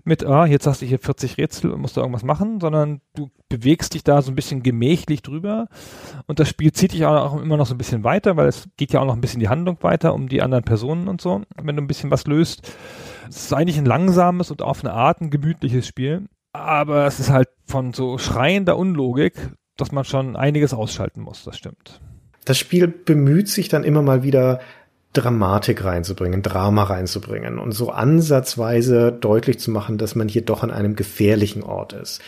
[0.04, 3.30] mit, ah, jetzt hast du hier 40 Rätsel und musst da irgendwas machen, sondern du
[3.48, 5.68] bewegst dich da so ein bisschen gemächlich drüber.
[6.26, 8.92] Und das Spiel zieht dich auch immer noch so ein bisschen weiter, weil es geht
[8.92, 11.76] ja auch noch ein bisschen die Handlung weiter um die anderen Personen und so, wenn
[11.76, 12.72] du ein bisschen was löst.
[13.28, 17.30] Es ist eigentlich ein langsames und auf eine Art ein gemütliches Spiel aber es ist
[17.30, 19.34] halt von so schreiender Unlogik,
[19.76, 22.00] dass man schon einiges ausschalten muss, das stimmt.
[22.44, 24.60] Das Spiel bemüht sich dann immer mal wieder,
[25.12, 30.70] Dramatik reinzubringen, Drama reinzubringen und so ansatzweise deutlich zu machen, dass man hier doch an
[30.70, 32.22] einem gefährlichen Ort ist.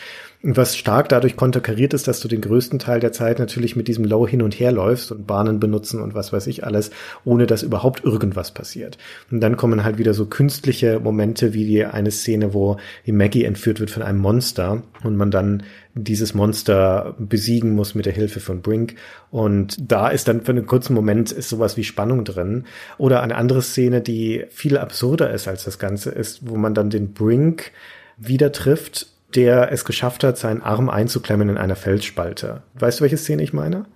[0.46, 4.04] Was stark dadurch konterkariert ist, dass du den größten Teil der Zeit natürlich mit diesem
[4.04, 6.90] Low hin und her läufst und Bahnen benutzen und was weiß ich alles,
[7.24, 8.98] ohne dass überhaupt irgendwas passiert.
[9.30, 12.76] Und dann kommen halt wieder so künstliche Momente wie die eine Szene, wo
[13.06, 15.62] die Maggie entführt wird von einem Monster und man dann
[15.94, 18.96] dieses Monster besiegen muss mit der Hilfe von Brink.
[19.30, 22.64] Und da ist dann für einen kurzen Moment ist sowas wie Spannung drin.
[22.98, 26.90] Oder eine andere Szene, die viel absurder ist als das Ganze, ist, wo man dann
[26.90, 27.72] den Brink
[28.18, 32.62] wieder trifft der es geschafft hat, seinen Arm einzuklemmen in einer Felsspalte.
[32.74, 33.86] Weißt du, welche Szene ich meine?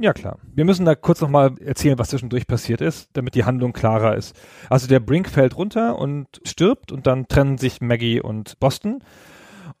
[0.00, 0.38] Ja, klar.
[0.54, 4.36] Wir müssen da kurz nochmal erzählen, was zwischendurch passiert ist, damit die Handlung klarer ist.
[4.70, 9.02] Also der Brink fällt runter und stirbt und dann trennen sich Maggie und Boston.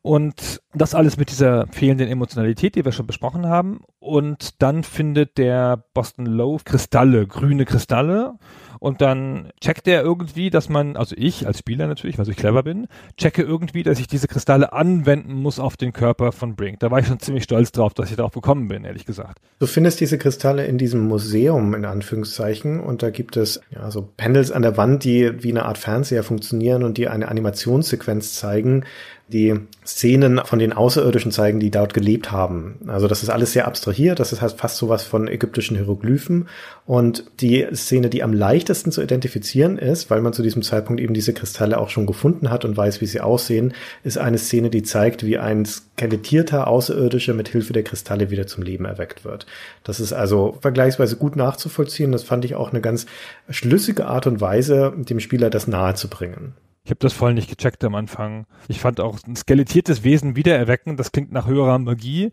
[0.02, 3.80] Und das alles mit dieser fehlenden Emotionalität, die wir schon besprochen haben.
[4.00, 8.34] Und dann findet der Boston Low Kristalle, grüne Kristalle
[8.78, 12.62] und dann checkt er irgendwie, dass man, also ich als Spieler natürlich, weil ich clever
[12.62, 16.80] bin, checke irgendwie, dass ich diese Kristalle anwenden muss auf den Körper von Brink.
[16.80, 19.38] Da war ich schon ziemlich stolz drauf, dass ich darauf gekommen bin, ehrlich gesagt.
[19.58, 24.08] Du findest diese Kristalle in diesem Museum, in Anführungszeichen, und da gibt es ja so
[24.16, 28.84] Panels an der Wand, die wie eine Art Fernseher funktionieren und die eine Animationssequenz zeigen,
[29.28, 29.54] die
[29.84, 32.76] Szenen von den Außerirdischen zeigen, die dort gelebt haben.
[32.86, 36.48] Also das ist alles sehr abstrahiert, das ist halt fast sowas von ägyptischen Hieroglyphen.
[36.88, 41.12] Und die Szene, die am leichtesten zu identifizieren ist, weil man zu diesem Zeitpunkt eben
[41.12, 43.74] diese Kristalle auch schon gefunden hat und weiß, wie sie aussehen,
[44.04, 48.62] ist eine Szene, die zeigt, wie ein skelettierter Außerirdischer mit Hilfe der Kristalle wieder zum
[48.62, 49.44] Leben erweckt wird.
[49.84, 52.10] Das ist also vergleichsweise gut nachzuvollziehen.
[52.10, 53.04] Das fand ich auch eine ganz
[53.50, 56.54] schlüssige Art und Weise, dem Spieler das nahezubringen.
[56.84, 58.46] Ich habe das voll nicht gecheckt am Anfang.
[58.66, 62.30] Ich fand auch ein skelettiertes Wesen wiedererwecken, das klingt nach höherer Magie.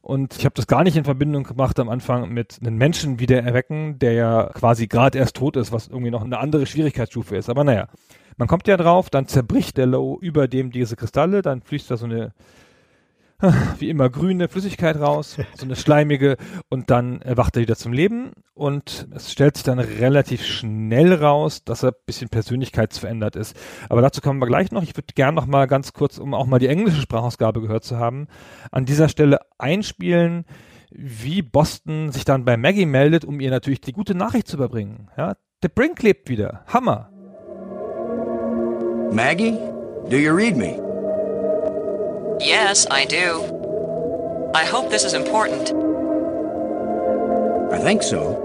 [0.00, 3.98] Und ich habe das gar nicht in Verbindung gemacht am Anfang mit einem Menschen wiedererwecken,
[3.98, 7.48] der ja quasi gerade erst tot ist, was irgendwie noch eine andere Schwierigkeitsstufe ist.
[7.48, 7.88] Aber naja,
[8.36, 11.96] man kommt ja drauf, dann zerbricht der Low über dem diese Kristalle, dann fließt da
[11.96, 12.32] so eine
[13.78, 16.36] wie immer grüne Flüssigkeit raus, so eine schleimige
[16.68, 21.64] und dann erwacht er wieder zum Leben und es stellt sich dann relativ schnell raus,
[21.64, 23.56] dass er ein bisschen persönlichkeitsverändert ist.
[23.88, 24.82] Aber dazu kommen wir gleich noch.
[24.82, 27.98] Ich würde gerne noch mal ganz kurz, um auch mal die englische Sprachausgabe gehört zu
[27.98, 28.28] haben,
[28.70, 30.44] an dieser Stelle einspielen,
[30.90, 35.08] wie Boston sich dann bei Maggie meldet, um ihr natürlich die gute Nachricht zu überbringen.
[35.16, 36.64] Ja, der Brink lebt wieder.
[36.66, 37.08] Hammer.
[39.10, 39.58] Maggie,
[40.08, 40.91] do you read me?
[42.40, 44.50] Yes, I do.
[44.54, 45.72] I hope this is important.
[47.72, 48.38] I think so.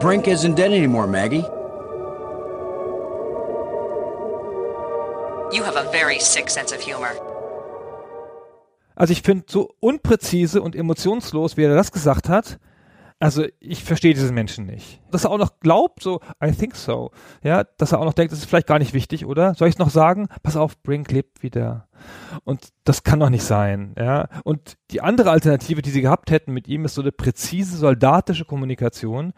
[0.00, 1.44] Brink isn't dead anymore, Maggie.
[5.52, 7.12] You have a very sick sense of humor.
[8.96, 12.58] Also ich finde, so unpräzise und emotionslos, wie er das gesagt hat,
[13.20, 15.00] also ich verstehe diesen Menschen nicht.
[15.10, 17.10] Dass er auch noch glaubt, so, I think so,
[17.42, 19.54] ja, dass er auch noch denkt, das ist vielleicht gar nicht wichtig, oder?
[19.54, 20.28] Soll ich es noch sagen?
[20.42, 21.88] Pass auf, Brink lebt wieder.
[22.44, 24.28] Und das kann doch nicht sein, ja.
[24.44, 28.44] Und die andere Alternative, die sie gehabt hätten mit ihm, ist so eine präzise soldatische
[28.44, 29.32] Kommunikation,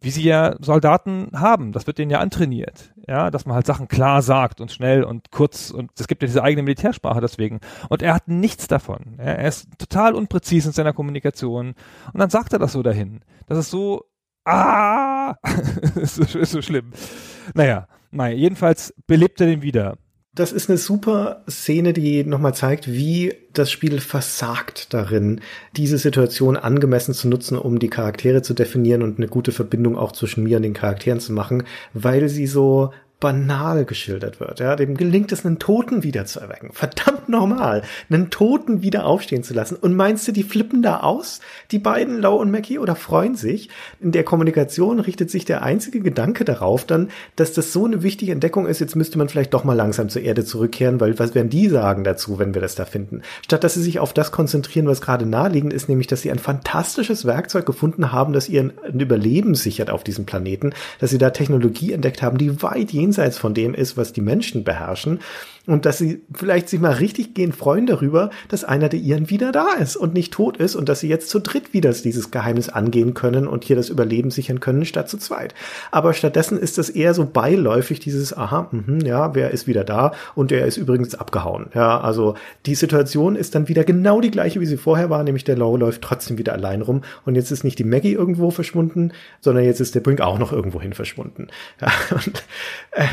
[0.00, 1.72] wie sie ja Soldaten haben.
[1.72, 2.92] Das wird denen ja antrainiert.
[3.06, 6.26] Ja, dass man halt Sachen klar sagt und schnell und kurz und es gibt ja
[6.26, 7.60] diese eigene Militärsprache deswegen.
[7.88, 9.16] Und er hat nichts davon.
[9.18, 11.74] Ja, er ist total unpräzis in seiner Kommunikation.
[12.12, 13.20] Und dann sagt er das so dahin.
[13.46, 14.04] Das ist so,
[14.44, 15.34] ah,
[15.96, 16.92] ist, so, ist so schlimm.
[17.54, 19.96] Naja, naja, jedenfalls belebt er den wieder.
[20.38, 25.40] Das ist eine super Szene, die nochmal zeigt, wie das Spiel versagt darin,
[25.76, 30.12] diese Situation angemessen zu nutzen, um die Charaktere zu definieren und eine gute Verbindung auch
[30.12, 34.60] zwischen mir und den Charakteren zu machen, weil sie so banal geschildert wird.
[34.60, 36.70] Ja, dem gelingt es, einen Toten wieder zu erwecken.
[36.72, 39.74] Verdammt normal, einen Toten wieder aufstehen zu lassen.
[39.74, 41.40] Und meinst du, die flippen da aus,
[41.72, 43.70] die beiden, Low und Mackie, oder freuen sich?
[44.00, 48.30] In der Kommunikation richtet sich der einzige Gedanke darauf dann, dass das so eine wichtige
[48.30, 51.50] Entdeckung ist, jetzt müsste man vielleicht doch mal langsam zur Erde zurückkehren, weil was werden
[51.50, 53.22] die sagen dazu, wenn wir das da finden?
[53.42, 56.38] Statt dass sie sich auf das konzentrieren, was gerade naheliegend ist, nämlich, dass sie ein
[56.38, 61.92] fantastisches Werkzeug gefunden haben, das ihren Überleben sichert auf diesem Planeten, dass sie da Technologie
[61.92, 65.20] entdeckt haben, die weit jenseits jenseits von dem ist, was die Menschen beherrschen
[65.68, 69.52] und dass sie vielleicht sich mal richtig gehen freuen darüber, dass einer der ihren wieder
[69.52, 72.70] da ist und nicht tot ist und dass sie jetzt zu dritt wieder dieses Geheimnis
[72.70, 75.54] angehen können und hier das Überleben sichern können statt zu zweit.
[75.90, 80.12] Aber stattdessen ist das eher so beiläufig dieses aha, mh, ja, wer ist wieder da
[80.34, 81.66] und der ist übrigens abgehauen.
[81.74, 85.44] Ja, also die Situation ist dann wieder genau die gleiche, wie sie vorher war, nämlich
[85.44, 89.12] der Low läuft trotzdem wieder allein rum und jetzt ist nicht die Maggie irgendwo verschwunden,
[89.40, 91.48] sondern jetzt ist der Brink auch noch irgendwo hin verschwunden.
[91.80, 92.42] Ja, und,
[92.92, 93.04] äh,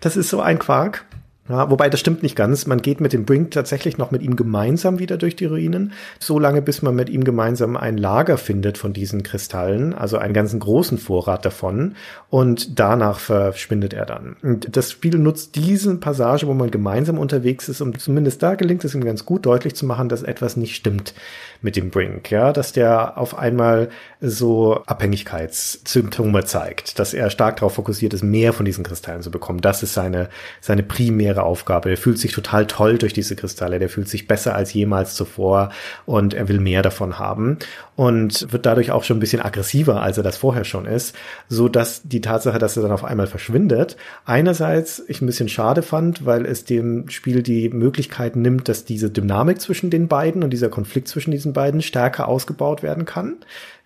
[0.00, 1.04] das ist so ein Quark.
[1.50, 2.66] Ja, wobei das stimmt nicht ganz.
[2.68, 6.38] Man geht mit dem Brink tatsächlich noch mit ihm gemeinsam wieder durch die Ruinen, so
[6.38, 10.60] lange bis man mit ihm gemeinsam ein Lager findet von diesen Kristallen, also einen ganzen
[10.60, 11.96] großen Vorrat davon.
[12.28, 14.36] Und danach verschwindet er dann.
[14.42, 18.84] Und das Spiel nutzt diesen Passage, wo man gemeinsam unterwegs ist, und zumindest da gelingt
[18.84, 21.14] es ihm ganz gut deutlich zu machen, dass etwas nicht stimmt
[21.62, 23.90] mit dem Brink, ja, dass der auf einmal
[24.20, 29.60] so Abhängigkeitssymptome zeigt, dass er stark darauf fokussiert ist, mehr von diesen Kristallen zu bekommen.
[29.60, 30.28] Das ist seine,
[30.60, 31.90] seine primäre Aufgabe.
[31.90, 35.70] Er fühlt sich total toll durch diese Kristalle, der fühlt sich besser als jemals zuvor
[36.06, 37.58] und er will mehr davon haben
[38.00, 41.14] und wird dadurch auch schon ein bisschen aggressiver, als er das vorher schon ist,
[41.50, 45.82] so dass die Tatsache, dass er dann auf einmal verschwindet, einerseits ich ein bisschen schade
[45.82, 50.48] fand, weil es dem Spiel die Möglichkeit nimmt, dass diese Dynamik zwischen den beiden und
[50.48, 53.36] dieser Konflikt zwischen diesen beiden stärker ausgebaut werden kann.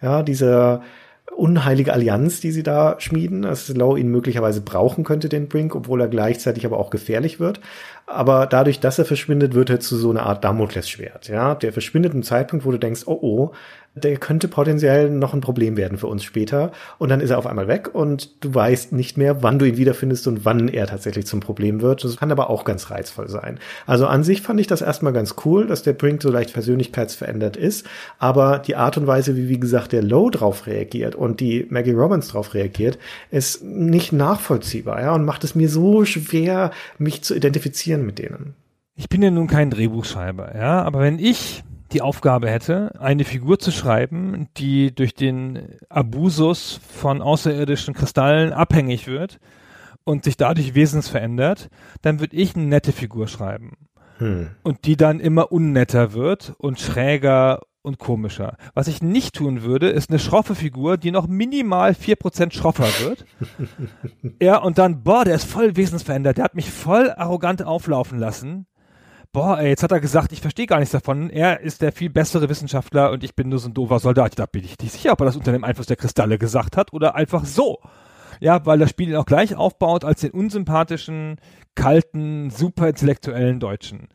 [0.00, 0.82] Ja, diese
[1.36, 6.00] unheilige Allianz, die sie da schmieden, dass Low ihn möglicherweise brauchen könnte, den Brink, obwohl
[6.00, 7.60] er gleichzeitig aber auch gefährlich wird.
[8.06, 11.28] Aber dadurch, dass er verschwindet, wird er zu so einer Art Damoklesschwert.
[11.28, 13.52] Ja, der verschwindet im Zeitpunkt, wo du denkst, oh oh,
[13.94, 16.72] der könnte potenziell noch ein Problem werden für uns später.
[16.98, 19.76] Und dann ist er auf einmal weg und du weißt nicht mehr, wann du ihn
[19.76, 22.02] wiederfindest und wann er tatsächlich zum Problem wird.
[22.02, 23.60] Das kann aber auch ganz reizvoll sein.
[23.86, 27.56] Also an sich fand ich das erstmal ganz cool, dass der Brink so leicht persönlichkeitsverändert
[27.56, 27.86] ist.
[28.18, 31.92] Aber die Art und Weise, wie, wie gesagt, der Low drauf reagiert und die Maggie
[31.92, 32.98] Robbins drauf reagiert,
[33.30, 38.54] ist nicht nachvollziehbar, ja, und macht es mir so schwer, mich zu identifizieren mit denen.
[38.94, 43.58] Ich bin ja nun kein Drehbuchschreiber, ja, aber wenn ich die Aufgabe hätte, eine Figur
[43.58, 49.38] zu schreiben, die durch den Abusus von außerirdischen Kristallen abhängig wird
[50.04, 51.68] und sich dadurch wesensverändert,
[52.02, 53.76] dann würde ich eine nette Figur schreiben.
[54.18, 54.50] Hm.
[54.62, 58.56] Und die dann immer unnetter wird und schräger und komischer.
[58.74, 62.88] Was ich nicht tun würde, ist eine schroffe Figur, die noch minimal vier Prozent schroffer
[63.04, 63.24] wird.
[64.42, 66.38] ja, und dann, boah, der ist voll wesensverändert.
[66.38, 68.66] Der hat mich voll arrogant auflaufen lassen
[69.34, 71.28] boah, ey, jetzt hat er gesagt, ich verstehe gar nichts davon.
[71.28, 74.38] Er ist der viel bessere Wissenschaftler und ich bin nur so ein doofer Soldat.
[74.38, 76.94] Da bin ich nicht sicher, ob er das unter dem Einfluss der Kristalle gesagt hat
[76.94, 77.80] oder einfach so.
[78.40, 81.36] Ja, weil das Spiel ihn auch gleich aufbaut als den unsympathischen,
[81.74, 84.08] kalten, super intellektuellen Deutschen.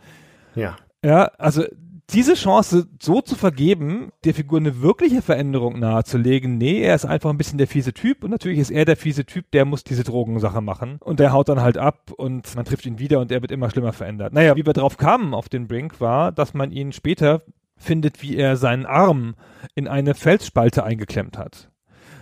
[0.56, 0.78] Ja.
[1.04, 1.66] Ja, also
[2.14, 7.30] diese Chance so zu vergeben, der Figur eine wirkliche Veränderung nahezulegen, nee, er ist einfach
[7.30, 10.04] ein bisschen der fiese Typ und natürlich ist er der fiese Typ, der muss diese
[10.04, 13.42] Drogensache machen und der haut dann halt ab und man trifft ihn wieder und er
[13.42, 14.34] wird immer schlimmer verändert.
[14.34, 17.44] Naja, wie wir drauf kamen auf den Brink war, dass man ihn später
[17.78, 19.36] findet, wie er seinen Arm
[19.76, 21.70] in eine Felsspalte eingeklemmt hat.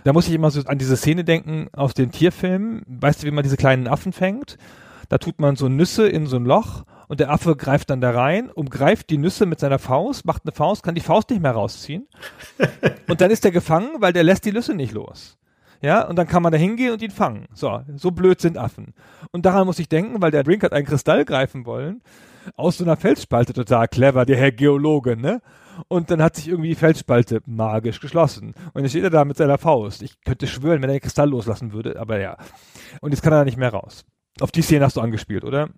[0.04, 2.82] Da muss ich immer so an diese Szene denken aus den Tierfilmen.
[2.86, 4.56] Weißt du, wie man diese kleinen Affen fängt?
[5.08, 8.10] Da tut man so Nüsse in so ein Loch und der Affe greift dann da
[8.10, 11.52] rein, umgreift die Nüsse mit seiner Faust, macht eine Faust, kann die Faust nicht mehr
[11.52, 12.06] rausziehen.
[13.08, 15.38] und dann ist er gefangen, weil der lässt die Nüsse nicht los.
[15.80, 17.46] Ja, und dann kann man da hingehen und ihn fangen.
[17.54, 18.94] So, so blöd sind Affen.
[19.30, 22.02] Und daran muss ich denken, weil der Drink hat einen Kristall greifen wollen,
[22.56, 25.40] aus so einer Felsspalte total clever, der Herr Geologe, ne?
[25.86, 28.54] Und dann hat sich irgendwie die Felsspalte magisch geschlossen.
[28.74, 30.02] Und jetzt steht er da mit seiner Faust.
[30.02, 32.36] Ich könnte schwören, wenn er den Kristall loslassen würde, aber ja.
[33.00, 34.04] Und jetzt kann er da nicht mehr raus.
[34.40, 35.68] Auf die Szene hast du angespielt, oder?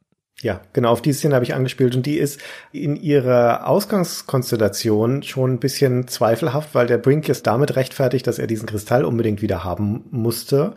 [0.42, 2.40] Ja, genau, auf die Szene habe ich angespielt und die ist
[2.72, 8.46] in ihrer Ausgangskonstellation schon ein bisschen zweifelhaft, weil der Brink ist damit rechtfertigt, dass er
[8.46, 10.74] diesen Kristall unbedingt wieder haben musste.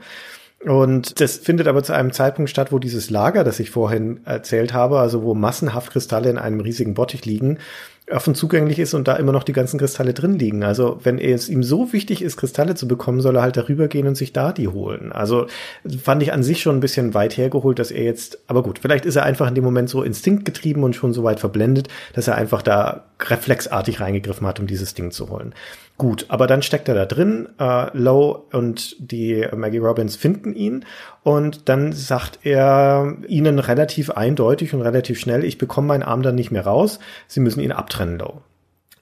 [0.66, 4.74] Und das findet aber zu einem Zeitpunkt statt, wo dieses Lager, das ich vorhin erzählt
[4.74, 7.57] habe, also wo massenhaft Kristalle in einem riesigen Bottich liegen,
[8.11, 10.63] offen zugänglich ist und da immer noch die ganzen Kristalle drin liegen.
[10.63, 14.07] Also wenn es ihm so wichtig ist, Kristalle zu bekommen, soll er halt darüber gehen
[14.07, 15.11] und sich da die holen.
[15.13, 15.47] Also
[16.01, 19.05] fand ich an sich schon ein bisschen weit hergeholt, dass er jetzt, aber gut, vielleicht
[19.05, 22.35] ist er einfach in dem Moment so instinktgetrieben und schon so weit verblendet, dass er
[22.35, 25.53] einfach da reflexartig reingegriffen hat, um dieses Ding zu holen.
[26.03, 27.47] Gut, aber dann steckt er da drin.
[27.57, 30.83] Äh, Lowe und die Maggie Robbins finden ihn
[31.23, 36.35] und dann sagt er ihnen relativ eindeutig und relativ schnell, ich bekomme meinen Arm dann
[36.35, 36.99] nicht mehr raus.
[37.29, 38.41] Sie müssen ihn abtrennen, Lowe.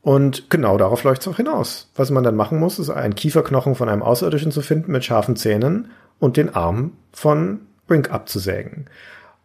[0.04, 1.90] Und genau darauf läuft es auch hinaus.
[1.96, 5.36] Was man dann machen muss, ist einen Kieferknochen von einem Außerirdischen zu finden mit scharfen
[5.36, 5.90] Zähnen
[6.20, 8.86] und den Arm von Brink abzusägen.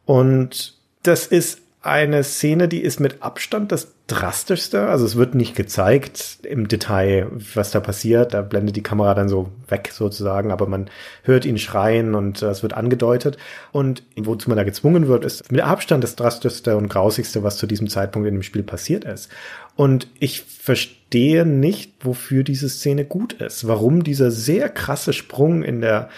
[0.05, 4.87] Und das ist eine Szene, die ist mit Abstand das drastischste.
[4.87, 8.35] Also es wird nicht gezeigt im Detail, was da passiert.
[8.35, 10.89] Da blendet die Kamera dann so weg sozusagen, aber man
[11.25, 13.37] hört ihn schreien und es wird angedeutet.
[13.73, 17.67] Und wozu man da gezwungen wird, ist mit Abstand das drastischste und grausigste, was zu
[17.67, 19.29] diesem Zeitpunkt in dem Spiel passiert ist.
[19.75, 23.67] Und ich verstehe nicht, wofür diese Szene gut ist.
[23.67, 26.11] Warum dieser sehr krasse Sprung in der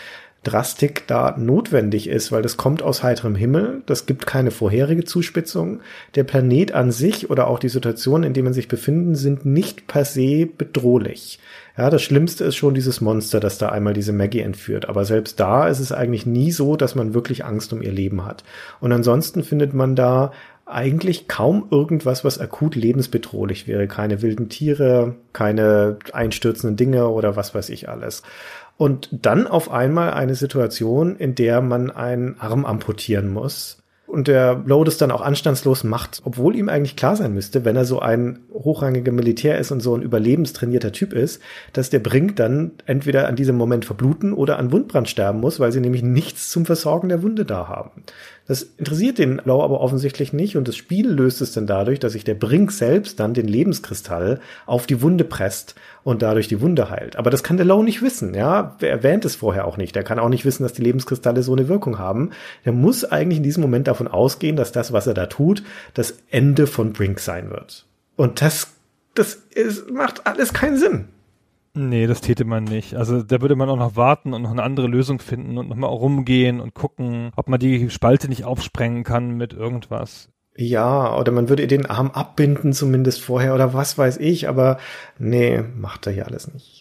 [0.45, 5.81] Drastik da notwendig ist, weil das kommt aus heiterem Himmel, das gibt keine vorherige Zuspitzung.
[6.15, 9.89] Der Planet an sich oder auch die Situation, in der man sich befinden, sind nicht
[9.89, 11.41] per se bedrohlich.
[11.77, 14.89] Ja, das Schlimmste ist schon dieses Monster, das da einmal diese Maggie entführt.
[14.89, 18.25] Aber selbst da ist es eigentlich nie so, dass man wirklich Angst um ihr Leben
[18.25, 18.45] hat.
[18.81, 20.33] Und ansonsten findet man da
[20.67, 23.89] eigentlich kaum irgendwas, was akut lebensbedrohlich wäre.
[23.89, 28.23] Keine wilden Tiere, keine einstürzenden Dinge oder was weiß ich alles.
[28.79, 33.83] Und dann auf einmal eine Situation, in der man einen Arm amputieren muss.
[34.07, 37.77] Und der Low das dann auch anstandslos macht, obwohl ihm eigentlich klar sein müsste, wenn
[37.77, 41.43] er so ein hochrangiger Militär ist und so ein überlebenstrainierter Typ ist,
[41.75, 45.73] dass der Brink dann entweder an diesem Moment verbluten oder an Wundbrand sterben muss, weil
[45.73, 48.05] sie nämlich nichts zum Versorgen der Wunde da haben.
[48.49, 52.15] Das interessiert den Lau aber offensichtlich nicht und das Spiel löst es dann dadurch, dass
[52.15, 56.89] sich der Brink selbst dann den Lebenskristall auf die Wunde presst und dadurch die Wunde
[56.89, 57.17] heilt.
[57.17, 58.75] Aber das kann der Lau nicht wissen, ja.
[58.81, 59.95] Er erwähnt es vorher auch nicht.
[59.97, 62.31] Er kann auch nicht wissen, dass die Lebenskristalle so eine Wirkung haben.
[62.65, 66.15] Er muss eigentlich in diesem Moment davon ausgehen, dass das, was er da tut, das
[66.31, 67.85] Ende von Brink sein wird.
[68.17, 68.69] Und das,
[69.15, 71.09] das ist, macht alles keinen Sinn.
[71.81, 72.97] Nee, das täte man nicht.
[72.97, 75.91] Also da würde man auch noch warten und noch eine andere Lösung finden und nochmal
[75.91, 80.29] rumgehen und gucken, ob man die Spalte nicht aufsprengen kann mit irgendwas.
[80.57, 84.79] Ja, oder man würde den Arm abbinden zumindest vorher oder was weiß ich, aber
[85.21, 86.78] nee, macht er hier alles nicht.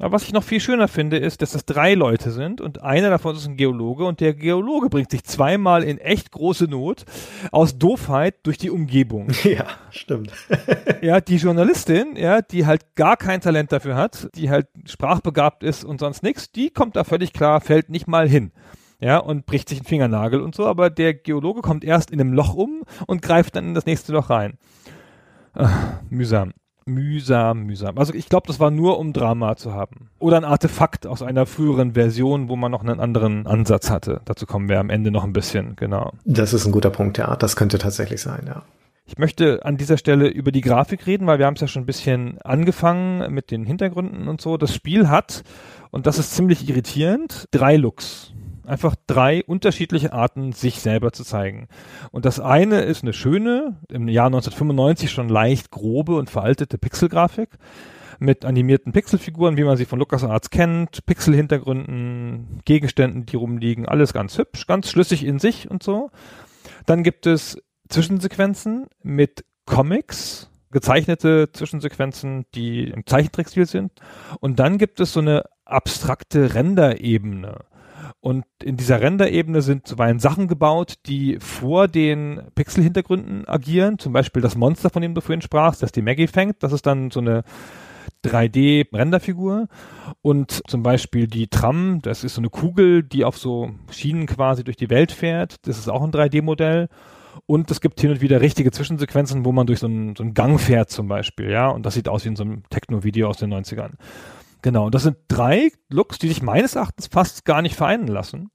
[0.00, 3.10] Aber was ich noch viel schöner finde, ist, dass das drei Leute sind und einer
[3.10, 7.04] davon ist ein Geologe und der Geologe bringt sich zweimal in echt große Not
[7.52, 9.28] aus Doofheit durch die Umgebung.
[9.50, 10.30] Ja, stimmt.
[11.02, 15.84] ja, die Journalistin, ja, die halt gar kein Talent dafür hat, die halt sprachbegabt ist
[15.84, 18.52] und sonst nichts, die kommt da völlig klar, fällt nicht mal hin.
[19.00, 22.32] Ja, und bricht sich einen Fingernagel und so, aber der Geologe kommt erst in einem
[22.32, 24.56] Loch um und greift dann in das nächste Loch rein.
[25.54, 26.52] Ach, mühsam
[26.94, 27.98] mühsam, mühsam.
[27.98, 30.08] Also ich glaube, das war nur, um Drama zu haben.
[30.18, 34.20] Oder ein Artefakt aus einer früheren Version, wo man noch einen anderen Ansatz hatte.
[34.24, 36.12] Dazu kommen wir am Ende noch ein bisschen, genau.
[36.24, 37.34] Das ist ein guter Punkt, ja.
[37.36, 38.62] Das könnte tatsächlich sein, ja.
[39.06, 41.82] Ich möchte an dieser Stelle über die Grafik reden, weil wir haben es ja schon
[41.82, 44.56] ein bisschen angefangen mit den Hintergründen und so.
[44.56, 45.42] Das Spiel hat,
[45.90, 48.32] und das ist ziemlich irritierend, drei Looks
[48.70, 51.68] einfach drei unterschiedliche Arten, sich selber zu zeigen.
[52.12, 57.50] Und das eine ist eine schöne, im Jahr 1995 schon leicht grobe und veraltete Pixelgrafik
[58.20, 64.38] mit animierten Pixelfiguren, wie man sie von LucasArts kennt, Pixelhintergründen, Gegenständen, die rumliegen, alles ganz
[64.38, 66.10] hübsch, ganz schlüssig in sich und so.
[66.86, 67.58] Dann gibt es
[67.88, 73.92] Zwischensequenzen mit Comics, gezeichnete Zwischensequenzen, die im Zeichentrickstil sind.
[74.38, 77.64] Und dann gibt es so eine abstrakte Renderebene.
[78.20, 83.98] Und in dieser Renderebene sind zuweilen Sachen gebaut, die vor den Pixel-Hintergründen agieren.
[83.98, 86.62] Zum Beispiel das Monster, von dem du vorhin sprachst, das die Maggie fängt.
[86.62, 87.44] Das ist dann so eine
[88.24, 89.68] 3D-Renderfigur
[90.22, 94.64] und zum Beispiel die Tram, das ist so eine Kugel, die auf so Schienen quasi
[94.64, 95.56] durch die Welt fährt.
[95.66, 96.88] Das ist auch ein 3D-Modell.
[97.46, 100.34] Und es gibt hin und wieder richtige Zwischensequenzen, wo man durch so einen, so einen
[100.34, 101.68] Gang fährt zum Beispiel, ja.
[101.68, 103.92] Und das sieht aus wie in so einem Techno-Video aus den 90ern.
[104.62, 108.50] Genau, und das sind drei Looks, die sich meines Erachtens fast gar nicht vereinen lassen,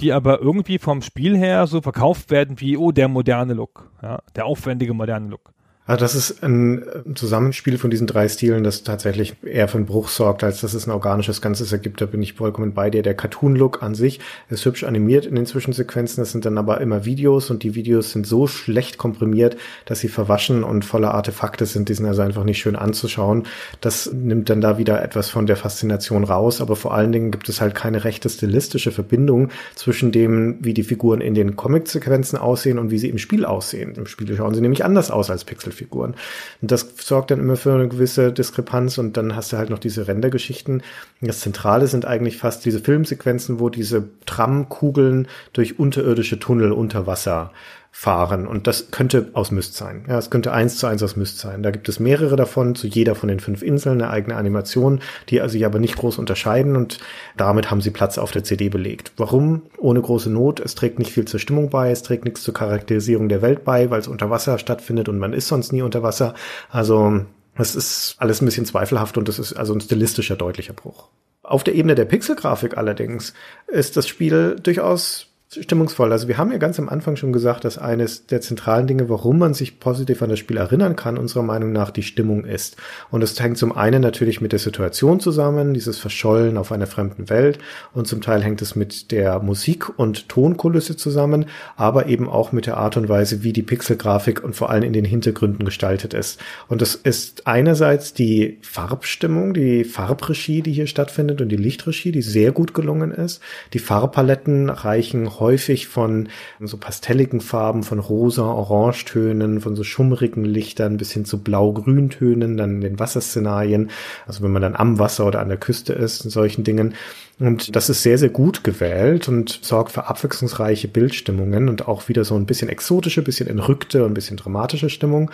[0.00, 4.22] die aber irgendwie vom Spiel her so verkauft werden wie, oh, der moderne Look, ja,
[4.36, 5.52] der aufwendige moderne Look.
[5.90, 6.84] Also das ist ein
[7.16, 10.86] Zusammenspiel von diesen drei Stilen, das tatsächlich eher für einen Bruch sorgt, als dass es
[10.86, 12.00] ein organisches Ganzes ergibt.
[12.00, 13.02] Da bin ich vollkommen bei dir.
[13.02, 14.20] Der Cartoon-Look an sich
[14.50, 16.22] ist hübsch animiert in den Zwischensequenzen.
[16.22, 20.06] Das sind dann aber immer Videos und die Videos sind so schlecht komprimiert, dass sie
[20.06, 21.88] verwaschen und voller Artefakte sind.
[21.88, 23.48] Die sind also einfach nicht schön anzuschauen.
[23.80, 26.60] Das nimmt dann da wieder etwas von der Faszination raus.
[26.60, 30.84] Aber vor allen Dingen gibt es halt keine rechte stilistische Verbindung zwischen dem, wie die
[30.84, 33.96] Figuren in den Comic-Sequenzen aussehen und wie sie im Spiel aussehen.
[33.96, 36.14] Im Spiel schauen sie nämlich anders aus als Pixel Figuren.
[36.60, 39.78] Und das sorgt dann immer für eine gewisse Diskrepanz und dann hast du halt noch
[39.78, 40.82] diese Rendergeschichten.
[41.20, 47.52] Das Zentrale sind eigentlich fast diese Filmsequenzen, wo diese Tramkugeln durch unterirdische Tunnel unter Wasser
[47.92, 48.46] fahren.
[48.46, 50.04] Und das könnte aus Myst sein.
[50.08, 51.62] Ja, es könnte eins zu eins aus Myst sein.
[51.62, 55.40] Da gibt es mehrere davon, zu jeder von den fünf Inseln eine eigene Animation, die
[55.48, 56.98] sich aber nicht groß unterscheiden und
[57.36, 59.12] damit haben sie Platz auf der CD belegt.
[59.16, 59.62] Warum?
[59.76, 60.60] Ohne große Not.
[60.60, 63.90] Es trägt nicht viel zur Stimmung bei, es trägt nichts zur Charakterisierung der Welt bei,
[63.90, 66.34] weil es unter Wasser stattfindet und man ist sonst nie unter Wasser.
[66.70, 67.20] Also,
[67.56, 71.08] es ist alles ein bisschen zweifelhaft und es ist also ein stilistischer deutlicher Bruch.
[71.42, 73.34] Auf der Ebene der Pixelgrafik allerdings
[73.66, 76.12] ist das Spiel durchaus stimmungsvoll.
[76.12, 79.38] Also wir haben ja ganz am Anfang schon gesagt, dass eines der zentralen Dinge, warum
[79.38, 82.76] man sich positiv an das Spiel erinnern kann, unserer Meinung nach die Stimmung ist.
[83.10, 87.28] Und das hängt zum einen natürlich mit der Situation zusammen, dieses Verschollen auf einer fremden
[87.30, 87.58] Welt,
[87.92, 91.46] und zum Teil hängt es mit der Musik- und Tonkulisse zusammen,
[91.76, 94.92] aber eben auch mit der Art und Weise, wie die Pixelgrafik und vor allem in
[94.92, 96.40] den Hintergründen gestaltet ist.
[96.68, 102.22] Und das ist einerseits die Farbstimmung, die Farbregie, die hier stattfindet und die Lichtregie, die
[102.22, 103.42] sehr gut gelungen ist.
[103.72, 106.28] Die Farbpaletten reichen häufig von
[106.60, 112.76] so pastelligen Farben, von rosa, Orangetönen, von so schummrigen Lichtern bis hin zu blau-grüntönen, dann
[112.76, 113.90] in den Wasserszenarien,
[114.26, 116.94] also wenn man dann am Wasser oder an der Küste ist, in solchen Dingen.
[117.40, 122.24] Und das ist sehr, sehr gut gewählt und sorgt für abwechslungsreiche Bildstimmungen und auch wieder
[122.24, 125.30] so ein bisschen exotische, bisschen entrückte und ein bisschen dramatische Stimmung.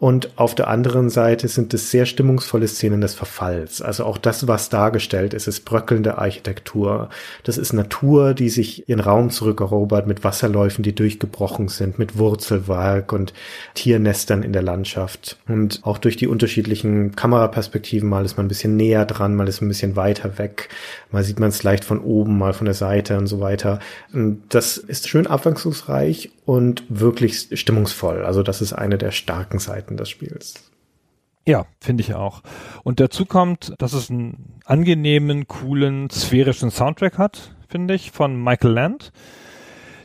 [0.00, 3.80] Und auf der anderen Seite sind es sehr stimmungsvolle Szenen des Verfalls.
[3.80, 7.10] Also auch das, was dargestellt ist, ist bröckelnde Architektur.
[7.44, 13.12] Das ist Natur, die sich ihren Raum zurückerobert mit Wasserläufen, die durchgebrochen sind, mit Wurzelwerk
[13.12, 13.32] und
[13.74, 15.38] Tiernestern in der Landschaft.
[15.46, 19.60] Und auch durch die unterschiedlichen Kameraperspektiven, mal ist man ein bisschen näher dran, mal ist
[19.60, 20.70] man ein bisschen weiter weg,
[21.12, 23.78] mal sieht man es leicht von oben, mal von der Seite und so weiter.
[24.12, 28.24] Und das ist schön abwechslungsreich und wirklich stimmungsvoll.
[28.24, 30.54] Also das ist eine der starken Seiten des Spiels.
[31.46, 32.42] Ja, finde ich auch.
[32.84, 38.72] Und dazu kommt, dass es einen angenehmen, coolen, sphärischen Soundtrack hat, finde ich, von Michael
[38.72, 39.12] Land.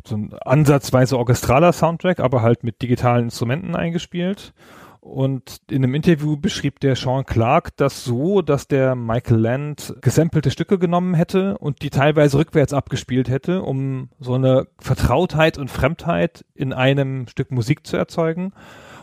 [0.06, 4.54] So ein ansatzweise orchestraler Soundtrack, aber halt mit digitalen Instrumenten eingespielt.
[5.02, 10.52] Und in einem Interview beschrieb der Sean Clark das so, dass der Michael Land gesampelte
[10.52, 16.44] Stücke genommen hätte und die teilweise rückwärts abgespielt hätte, um so eine Vertrautheit und Fremdheit
[16.54, 18.52] in einem Stück Musik zu erzeugen.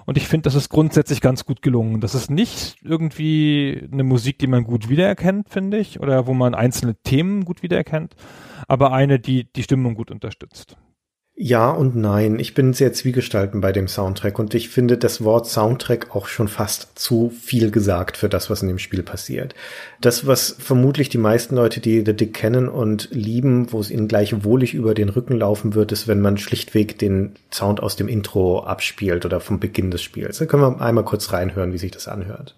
[0.05, 2.01] Und ich finde, das ist grundsätzlich ganz gut gelungen.
[2.01, 6.55] Das ist nicht irgendwie eine Musik, die man gut wiedererkennt, finde ich, oder wo man
[6.55, 8.15] einzelne Themen gut wiedererkennt,
[8.69, 10.77] aber eine, die die Stimmung gut unterstützt.
[11.39, 12.39] Ja und nein.
[12.39, 16.49] Ich bin sehr zwiegespalten bei dem Soundtrack und ich finde das Wort Soundtrack auch schon
[16.49, 19.55] fast zu viel gesagt für das, was in dem Spiel passiert.
[20.01, 24.09] Das, was vermutlich die meisten Leute, die The Dick kennen und lieben, wo es ihnen
[24.09, 28.09] gleich wohlig über den Rücken laufen wird, ist, wenn man schlichtweg den Sound aus dem
[28.09, 30.39] Intro abspielt oder vom Beginn des Spiels.
[30.39, 32.55] Da können wir einmal kurz reinhören, wie sich das anhört.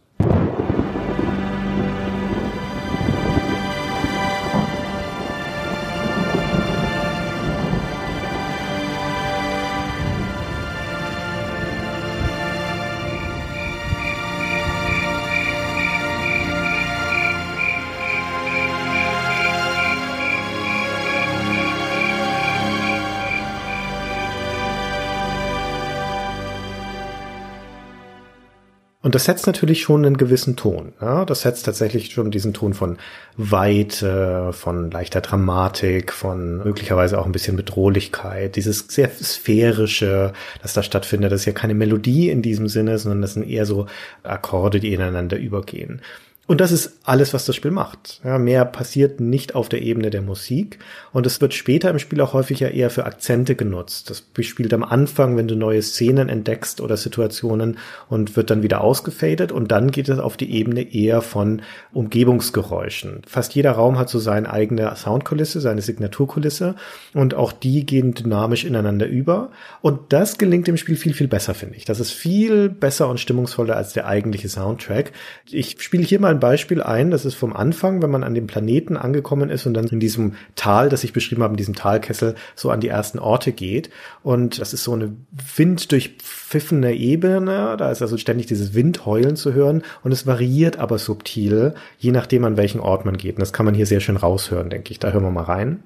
[29.09, 30.93] Und das setzt natürlich schon einen gewissen Ton.
[31.01, 31.25] Ja?
[31.25, 32.99] Das setzt tatsächlich schon diesen Ton von
[33.39, 40.83] Weite, von leichter Dramatik, von möglicherweise auch ein bisschen Bedrohlichkeit, dieses sehr sphärische, das da
[40.83, 41.33] stattfindet.
[41.33, 43.87] Das ist ja keine Melodie in diesem Sinne, sondern das sind eher so
[44.25, 46.03] Akkorde, die ineinander übergehen.
[46.49, 48.23] Und das ist alles, was das Spiel macht.
[48.25, 50.79] Ja, mehr passiert nicht auf der Ebene der Musik.
[51.13, 54.09] Und es wird später im Spiel auch häufig ja eher für Akzente genutzt.
[54.09, 57.77] Das spielt am Anfang, wenn du neue Szenen entdeckst oder Situationen
[58.09, 59.53] und wird dann wieder ausgefadet.
[59.53, 61.61] Und dann geht es auf die Ebene eher von
[61.93, 63.21] Umgebungsgeräuschen.
[63.27, 66.77] Fast jeder Raum hat so seine eigene Soundkulisse, seine Signaturkulisse.
[67.13, 69.51] Und auch die gehen dynamisch ineinander über.
[69.83, 71.85] Und das gelingt dem Spiel viel, viel besser, finde ich.
[71.85, 75.13] Das ist viel besser und stimmungsvoller als der eigentliche Soundtrack.
[75.51, 78.47] Ich spiele hier mal ein Beispiel ein, das ist vom Anfang, wenn man an dem
[78.47, 82.35] Planeten angekommen ist und dann in diesem Tal, das ich beschrieben habe, in diesem Talkessel,
[82.55, 83.91] so an die ersten Orte geht.
[84.23, 85.13] Und das ist so eine
[85.57, 91.75] winddurchpfiffene Ebene, da ist also ständig dieses Windheulen zu hören und es variiert aber subtil,
[91.99, 93.37] je nachdem an welchen Ort man geht.
[93.37, 94.99] Und das kann man hier sehr schön raushören, denke ich.
[94.99, 95.83] Da hören wir mal rein.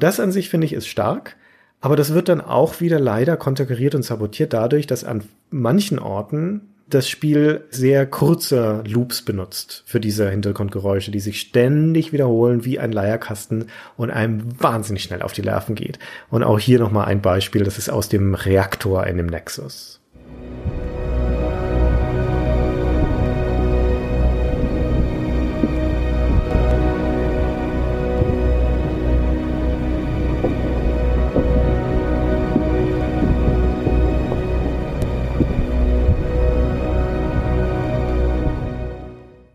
[0.00, 1.36] Und das an sich finde ich ist stark.
[1.82, 6.62] Aber das wird dann auch wieder leider konterkariert und sabotiert dadurch, dass an manchen Orten
[6.88, 12.92] das Spiel sehr kurze Loops benutzt für diese Hintergrundgeräusche, die sich ständig wiederholen wie ein
[12.92, 13.66] Leierkasten
[13.98, 15.98] und einem wahnsinnig schnell auf die Nerven geht.
[16.30, 20.00] Und auch hier nochmal ein Beispiel, das ist aus dem Reaktor in dem Nexus.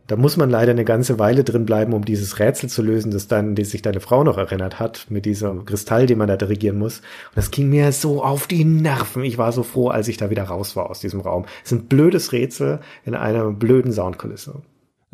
[0.07, 3.27] Da muss man leider eine ganze Weile drin bleiben, um dieses Rätsel zu lösen, das
[3.27, 6.77] dann, die sich deine Frau noch erinnert hat, mit diesem Kristall, den man da dirigieren
[6.77, 6.99] muss.
[6.99, 9.23] Und das ging mir so auf die Nerven.
[9.23, 11.45] Ich war so froh, als ich da wieder raus war aus diesem Raum.
[11.63, 14.61] Es ist ein blödes Rätsel in einer blöden Soundkulisse.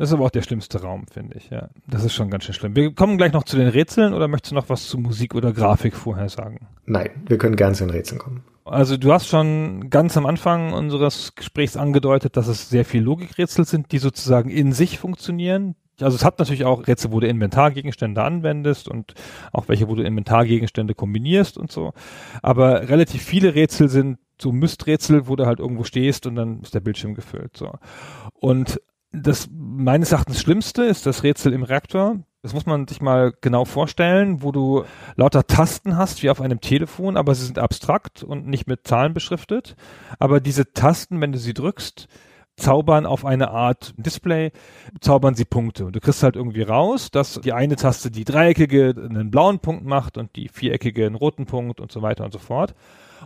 [0.02, 1.68] Das ist aber auch der schlimmste Raum, finde ich, ja.
[1.86, 2.74] Das ist schon ganz schön schlimm.
[2.74, 5.52] Wir kommen gleich noch zu den Rätseln oder möchtest du noch was zu Musik oder
[5.52, 6.66] Grafik vorher sagen?
[6.86, 8.42] Nein, wir können gern zu den Rätseln kommen.
[8.64, 13.64] Also du hast schon ganz am Anfang unseres Gesprächs angedeutet, dass es sehr viel Logikrätsel
[13.64, 15.76] sind, die sozusagen in sich funktionieren.
[16.00, 19.14] Also es hat natürlich auch Rätsel, wo du Inventargegenstände anwendest und
[19.52, 21.92] auch welche, wo du Inventargegenstände kombinierst und so.
[22.42, 26.74] Aber relativ viele Rätsel sind so Mysträtsel, wo du halt irgendwo stehst und dann ist
[26.74, 27.56] der Bildschirm gefüllt.
[27.56, 27.74] So.
[28.34, 28.80] Und
[29.12, 32.18] das meines Erachtens Schlimmste ist das Rätsel im Reaktor.
[32.42, 34.84] Das muss man sich mal genau vorstellen, wo du
[35.14, 39.14] lauter Tasten hast wie auf einem Telefon, aber sie sind abstrakt und nicht mit Zahlen
[39.14, 39.76] beschriftet.
[40.18, 42.08] Aber diese Tasten, wenn du sie drückst,
[42.56, 44.50] zaubern auf eine Art Display,
[45.00, 45.86] zaubern sie Punkte.
[45.86, 49.84] Und du kriegst halt irgendwie raus, dass die eine Taste die dreieckige einen blauen Punkt
[49.84, 52.74] macht und die viereckige einen roten Punkt und so weiter und so fort.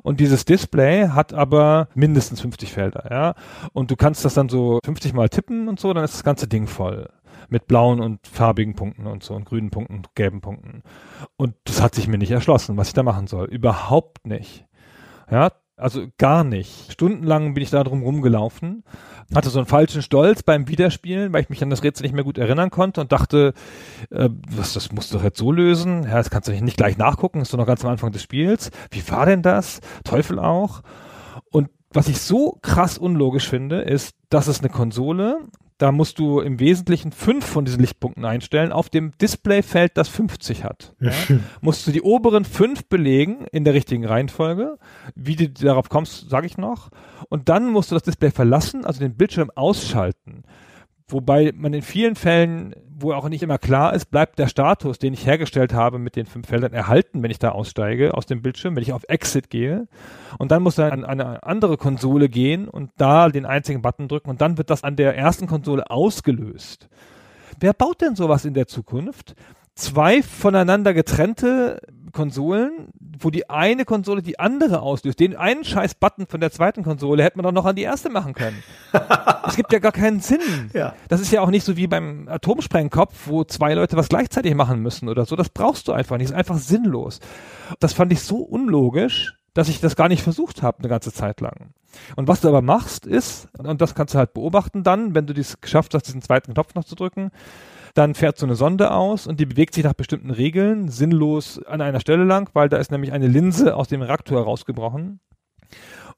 [0.03, 3.35] Und dieses Display hat aber mindestens 50 Felder, ja.
[3.73, 6.49] Und du kannst das dann so 50 mal tippen und so, dann ist das ganze
[6.49, 7.09] Ding voll.
[7.49, 10.83] Mit blauen und farbigen Punkten und so und grünen Punkten gelben Punkten.
[11.37, 13.47] Und das hat sich mir nicht erschlossen, was ich da machen soll.
[13.47, 14.67] Überhaupt nicht.
[15.31, 16.93] Ja, also gar nicht.
[16.93, 18.83] Stundenlang bin ich da drum rumgelaufen,
[19.35, 22.25] hatte so einen falschen Stolz beim Wiederspielen, weil ich mich an das Rätsel nicht mehr
[22.25, 23.53] gut erinnern konnte und dachte,
[24.11, 26.05] äh, was, das musst du doch jetzt so lösen.
[26.05, 28.23] Ja, das kannst du nicht gleich nachgucken, das ist doch noch ganz am Anfang des
[28.23, 28.71] Spiels.
[28.91, 29.81] Wie war denn das?
[30.05, 30.83] Teufel auch.
[31.51, 35.41] Und was ich so krass unlogisch finde, ist, dass es eine Konsole
[35.79, 38.73] da musst du im Wesentlichen fünf von diesen Lichtpunkten einstellen.
[38.73, 41.13] Auf dem Displayfeld, das 50 hat, ja,
[41.61, 44.79] musst du die oberen fünf belegen in der richtigen Reihenfolge.
[45.15, 46.91] Wie du darauf kommst, sage ich noch.
[47.29, 50.45] Und dann musst du das Display verlassen, also den Bildschirm ausschalten.
[51.09, 55.13] Wobei man in vielen Fällen, wo auch nicht immer klar ist, bleibt der Status, den
[55.13, 58.75] ich hergestellt habe mit den fünf Feldern erhalten, wenn ich da aussteige aus dem Bildschirm,
[58.75, 59.87] wenn ich auf Exit gehe.
[60.39, 64.31] Und dann muss er an eine andere Konsole gehen und da den einzigen Button drücken
[64.31, 66.89] und dann wird das an der ersten Konsole ausgelöst.
[67.61, 69.37] Wer baut denn sowas in der Zukunft?
[69.77, 71.81] Zwei voneinander getrennte
[72.17, 72.89] Konsolen,
[73.21, 75.21] wo die eine Konsole die andere auslöst.
[75.21, 78.09] Den einen scheiß Button von der zweiten Konsole hätte man doch noch an die erste
[78.11, 78.63] machen können.
[79.47, 80.71] Es gibt ja gar keinen Sinn.
[80.73, 80.95] Ja.
[81.09, 84.83] Das ist ja auch nicht so wie beim Atomsprengkopf, wo zwei Leute was gleichzeitig machen
[84.83, 85.37] müssen oder so.
[85.37, 86.31] Das brauchst du einfach nicht.
[86.31, 87.21] Das ist einfach sinnlos.
[87.79, 91.41] Das fand ich so unlogisch, dass ich das gar nicht versucht habe eine ganze Zeit
[91.41, 91.71] lang.
[92.17, 95.33] Und was du aber machst, ist, und das kannst du halt beobachten dann, wenn du
[95.33, 97.31] dies geschafft hast, diesen zweiten Knopf noch zu drücken,
[97.97, 101.81] dann fährt so eine Sonde aus und die bewegt sich nach bestimmten Regeln, sinnlos an
[101.81, 105.21] einer Stelle lang, weil da ist nämlich eine Linse aus dem Reaktor rausgebrochen.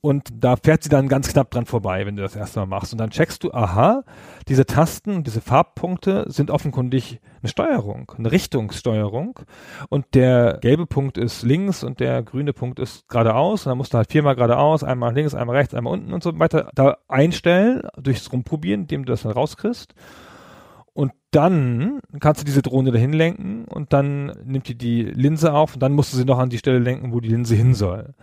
[0.01, 2.93] Und da fährt sie dann ganz knapp dran vorbei, wenn du das erste Mal machst.
[2.93, 4.05] Und dann checkst du, aha,
[4.47, 9.41] diese Tasten diese Farbpunkte sind offenkundig eine Steuerung, eine Richtungssteuerung.
[9.89, 13.67] Und der gelbe Punkt ist links und der grüne Punkt ist geradeaus.
[13.67, 16.39] Und dann musst du halt viermal geradeaus, einmal links, einmal rechts, einmal unten und so
[16.39, 19.95] weiter da einstellen, durchs Rumprobieren, indem du das dann rauskriegst.
[20.99, 25.75] Und dann kannst du diese Drohne dahin lenken und dann nimmt die die Linse auf
[25.75, 28.15] und dann musst du sie noch an die Stelle lenken, wo die Linse hin soll.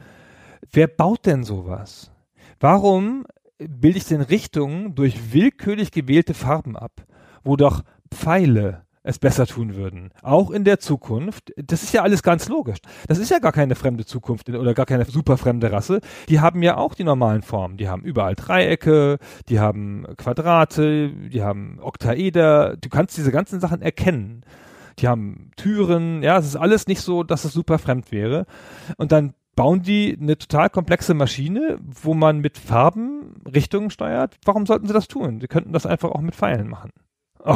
[0.74, 2.12] Wer baut denn sowas?
[2.60, 3.26] Warum
[3.60, 7.06] bilde ich denn Richtungen durch willkürlich gewählte Farben ab,
[7.46, 7.82] wo doch
[8.14, 10.10] Pfeile es besser tun würden.
[10.22, 11.54] Auch in der Zukunft.
[11.58, 12.80] Das ist ja alles ganz logisch.
[13.08, 16.02] Das ist ja gar keine fremde Zukunft oder gar keine super fremde Rasse.
[16.28, 17.78] Die haben ja auch die normalen Formen.
[17.78, 22.78] Die haben überall Dreiecke, die haben Quadrate, die haben Oktaeder.
[22.78, 24.42] Du kannst diese ganzen Sachen erkennen.
[25.00, 26.24] Die haben Türen.
[26.24, 28.46] Ja, es ist alles nicht so, dass es super fremd wäre.
[28.98, 34.38] Und dann bauen die eine total komplexe Maschine, wo man mit Farben Richtungen steuert.
[34.46, 35.40] Warum sollten sie das tun?
[35.40, 36.92] Sie könnten das einfach auch mit Pfeilen machen.
[37.44, 37.56] Oh.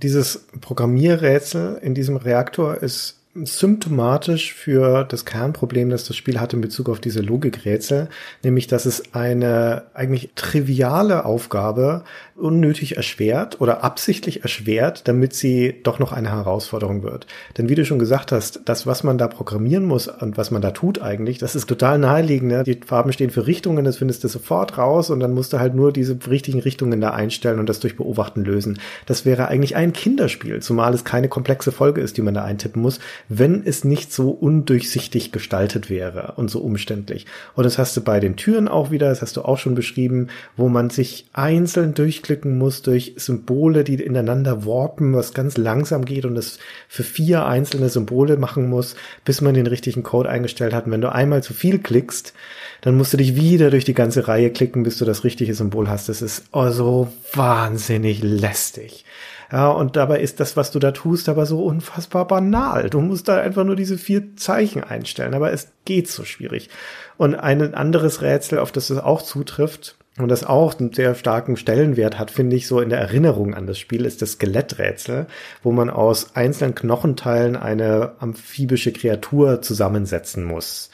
[0.00, 6.60] Dieses Programmierrätsel in diesem Reaktor ist symptomatisch für das Kernproblem, das das Spiel hat in
[6.60, 8.08] Bezug auf diese Logikrätsel,
[8.42, 12.04] nämlich dass es eine eigentlich triviale Aufgabe
[12.36, 17.26] unnötig erschwert oder absichtlich erschwert, damit sie doch noch eine Herausforderung wird.
[17.56, 20.62] Denn wie du schon gesagt hast, das, was man da programmieren muss und was man
[20.62, 22.52] da tut eigentlich, das ist total naheliegend.
[22.52, 22.64] Ne?
[22.64, 25.74] Die Farben stehen für Richtungen, das findest du sofort raus und dann musst du halt
[25.74, 28.78] nur diese richtigen Richtungen da einstellen und das durch Beobachten lösen.
[29.06, 32.80] Das wäre eigentlich ein Kinderspiel, zumal es keine komplexe Folge ist, die man da eintippen
[32.80, 37.26] muss, wenn es nicht so undurchsichtig gestaltet wäre und so umständlich.
[37.54, 40.28] Und das hast du bei den Türen auch wieder, das hast du auch schon beschrieben,
[40.56, 46.24] wo man sich einzeln durchklicken muss durch Symbole, die ineinander warpen, was ganz langsam geht
[46.24, 50.86] und es für vier einzelne Symbole machen muss, bis man den richtigen Code eingestellt hat.
[50.86, 52.32] Und wenn du einmal zu viel klickst,
[52.80, 55.88] dann musst du dich wieder durch die ganze Reihe klicken, bis du das richtige Symbol
[55.88, 56.08] hast.
[56.08, 59.04] Das ist oh, so wahnsinnig lästig.
[59.50, 62.90] Ja, und dabei ist das, was du da tust, aber so unfassbar banal.
[62.90, 66.68] Du musst da einfach nur diese vier Zeichen einstellen, aber es geht so schwierig.
[67.16, 71.56] Und ein anderes Rätsel, auf das es auch zutrifft, und das auch einen sehr starken
[71.56, 75.26] Stellenwert hat, finde ich, so in der Erinnerung an das Spiel, ist das Skeletträtsel,
[75.62, 80.90] wo man aus einzelnen Knochenteilen eine amphibische Kreatur zusammensetzen muss.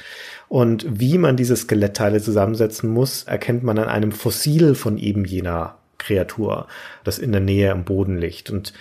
[0.49, 5.79] Und wie man diese Skelettteile zusammensetzen muss, erkennt man an einem Fossil von eben jener
[5.99, 6.67] Kreatur,
[7.05, 8.51] das in der Nähe im Boden liegt.
[8.51, 8.73] Und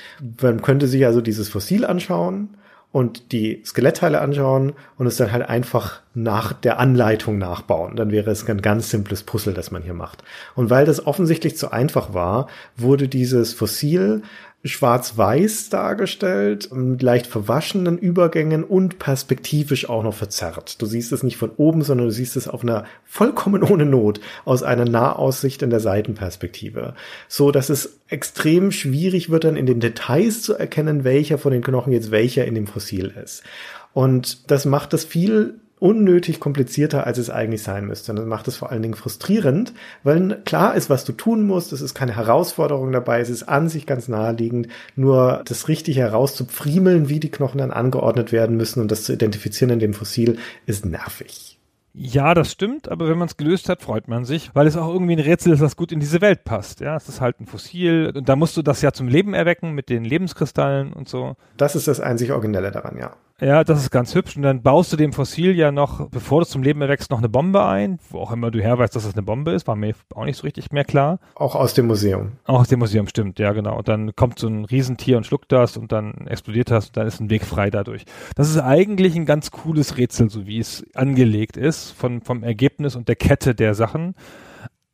[0.41, 2.49] man könnte sich also dieses Fossil anschauen
[2.93, 7.95] und die Skelettteile anschauen und es dann halt einfach nach der Anleitung nachbauen.
[7.95, 10.23] Dann wäre es ein ganz simples Puzzle, das man hier macht.
[10.55, 14.21] Und weil das offensichtlich zu einfach war, wurde dieses Fossil
[14.65, 20.81] schwarz-weiß dargestellt, mit leicht verwaschenen Übergängen und perspektivisch auch noch verzerrt.
[20.81, 24.21] Du siehst es nicht von oben, sondern du siehst es auf einer vollkommen ohne Not
[24.45, 26.95] aus einer Nahaussicht in der Seitenperspektive.
[27.27, 31.63] So, dass es extrem schwierig wird dann in den Details zu erkennen, welcher von den
[31.63, 33.43] Knochen jetzt welcher in dem Fossil ist.
[33.91, 38.13] Und das macht es viel unnötig komplizierter, als es eigentlich sein müsste.
[38.13, 39.73] Und das macht es vor allen Dingen frustrierend,
[40.03, 43.67] weil klar ist, was du tun musst, es ist keine Herausforderung dabei, es ist an
[43.67, 48.91] sich ganz naheliegend, nur das richtig herauszupfriemeln, wie die Knochen dann angeordnet werden müssen und
[48.91, 51.59] das zu identifizieren in dem Fossil, ist nervig.
[51.95, 54.91] Ja, das stimmt, aber wenn man es gelöst hat, freut man sich, weil es auch
[54.91, 56.79] irgendwie ein Rätsel ist, das gut in diese Welt passt.
[56.79, 59.73] Ja, es ist halt ein Fossil und da musst du das ja zum Leben erwecken
[59.73, 61.35] mit den Lebenskristallen und so.
[61.57, 63.15] Das ist das einzig Originelle daran, ja.
[63.43, 64.37] Ja, das ist ganz hübsch.
[64.37, 67.27] Und dann baust du dem Fossil ja noch, bevor du zum Leben erwächst, noch eine
[67.27, 70.23] Bombe ein, wo auch immer du herweißt, dass das eine Bombe ist, war mir auch
[70.23, 71.19] nicht so richtig mehr klar.
[71.35, 72.31] Auch aus dem Museum.
[72.45, 73.77] Auch aus dem Museum, stimmt, ja, genau.
[73.77, 77.05] Und dann kommt so ein Riesentier und schluckt das und dann explodiert das und dann
[77.05, 78.05] ist ein Weg frei dadurch.
[78.35, 82.95] Das ist eigentlich ein ganz cooles Rätsel, so wie es angelegt ist, von, vom Ergebnis
[82.95, 84.15] und der Kette der Sachen.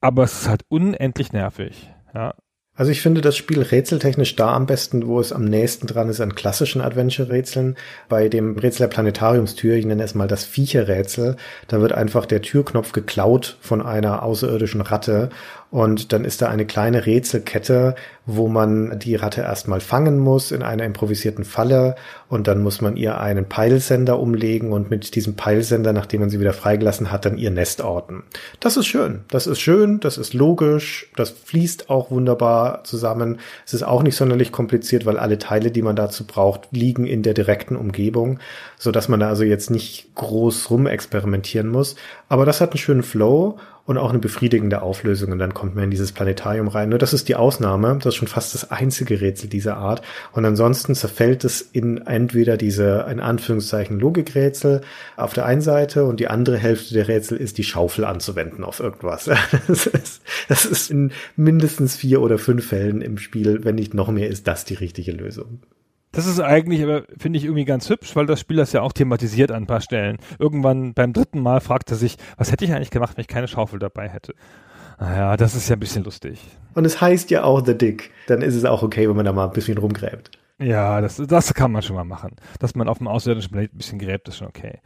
[0.01, 1.91] Aber es ist halt unendlich nervig.
[2.15, 2.33] Ja,
[2.79, 6.21] also ich finde das Spiel rätseltechnisch da am besten, wo es am nächsten dran ist
[6.21, 7.75] an klassischen Adventure-Rätseln.
[8.07, 11.35] Bei dem Rätsel der Planetariumstür, ich nenne es mal das Viecherrätsel,
[11.67, 15.27] da wird einfach der Türknopf geklaut von einer außerirdischen Ratte
[15.71, 20.63] Und dann ist da eine kleine Rätselkette, wo man die Ratte erstmal fangen muss in
[20.63, 21.95] einer improvisierten Falle
[22.27, 26.39] und dann muss man ihr einen Peilsender umlegen und mit diesem Peilsender, nachdem man sie
[26.39, 28.23] wieder freigelassen hat, dann ihr Nest orten.
[28.59, 29.21] Das ist schön.
[29.29, 33.39] Das ist schön, das ist logisch, das fließt auch wunderbar zusammen.
[33.65, 37.23] Es ist auch nicht sonderlich kompliziert, weil alle Teile, die man dazu braucht, liegen in
[37.23, 38.39] der direkten Umgebung,
[38.77, 41.95] so dass man da also jetzt nicht groß rumexperimentieren muss.
[42.27, 43.57] Aber das hat einen schönen Flow
[43.89, 46.89] und auch eine befriedigende Auflösung und dann kommt man in dieses Planetarium rein.
[46.89, 50.45] Nur das ist die Ausnahme, das ist schon fast das einzige Rätsel dieser Art und
[50.45, 54.81] ansonsten zerfällt es in entweder diese, in Anführungszeichen, Logikrätsel
[55.17, 58.79] auf der einen Seite und die andere Hälfte der Rätsel ist, die Schaufel anzuwenden auf
[58.79, 59.27] irgendwas.
[59.67, 64.09] Das ist, das ist in mindestens vier oder fünf Fällen im Spiel, wenn nicht noch
[64.09, 65.59] mehr, ist das die richtige Lösung.
[66.11, 68.93] Das ist eigentlich, aber finde ich irgendwie ganz hübsch, weil das Spiel das ja auch
[68.93, 70.17] thematisiert an ein paar Stellen.
[70.39, 73.47] Irgendwann beim dritten Mal fragt er sich, was hätte ich eigentlich gemacht, wenn ich keine
[73.47, 74.33] Schaufel dabei hätte?
[74.99, 76.41] Naja, das ist ja ein bisschen lustig.
[76.73, 78.11] Und es heißt ja auch The Dick.
[78.27, 80.31] Dann ist es auch okay, wenn man da mal ein bisschen rumgräbt.
[80.59, 82.35] Ja, das, das kann man schon mal machen.
[82.59, 84.79] Dass man auf dem außerirdischen Planet ein bisschen gräbt, ist schon okay.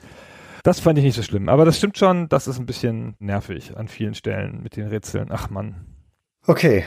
[0.64, 1.50] Das fand ich nicht so schlimm.
[1.50, 5.30] Aber das stimmt schon, das ist ein bisschen nervig an vielen Stellen mit den Rätseln.
[5.32, 5.86] Ach man.
[6.46, 6.86] Okay.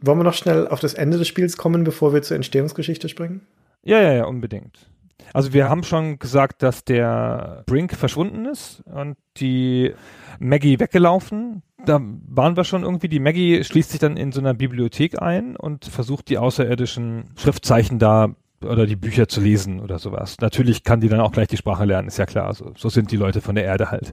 [0.00, 3.42] Wollen wir noch schnell auf das Ende des Spiels kommen, bevor wir zur Entstehungsgeschichte springen?
[3.82, 4.92] Ja, ja, ja, unbedingt.
[5.32, 9.92] Also wir haben schon gesagt, dass der Brink verschwunden ist und die
[10.38, 11.62] Maggie weggelaufen.
[11.84, 13.08] Da waren wir schon irgendwie.
[13.08, 17.98] Die Maggie schließt sich dann in so einer Bibliothek ein und versucht die außerirdischen Schriftzeichen
[17.98, 20.36] da oder die Bücher zu lesen oder sowas.
[20.40, 22.52] Natürlich kann die dann auch gleich die Sprache lernen, ist ja klar.
[22.54, 24.12] So, so sind die Leute von der Erde halt.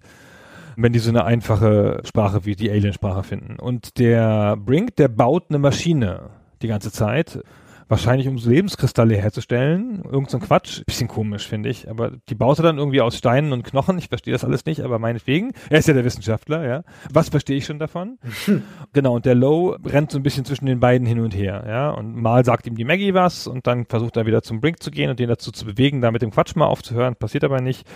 [0.76, 3.58] Wenn die so eine einfache Sprache wie die Aliensprache finden.
[3.60, 6.30] Und der Brink, der baut eine Maschine
[6.62, 7.44] die ganze Zeit
[7.90, 10.04] wahrscheinlich um so Lebenskristalle herzustellen.
[10.06, 10.84] Irgend so ein Quatsch.
[10.86, 11.90] Bisschen komisch, finde ich.
[11.90, 13.98] Aber die baut er dann irgendwie aus Steinen und Knochen.
[13.98, 15.52] Ich verstehe das alles nicht, aber meinetwegen.
[15.70, 16.84] Er ist ja der Wissenschaftler, ja.
[17.12, 18.20] Was verstehe ich schon davon?
[18.94, 21.90] genau, und der Low rennt so ein bisschen zwischen den beiden hin und her, ja.
[21.90, 24.92] Und mal sagt ihm die Maggie was und dann versucht er wieder zum Brink zu
[24.92, 27.16] gehen und den dazu zu bewegen, da mit dem Quatsch mal aufzuhören.
[27.16, 27.88] Passiert aber nicht.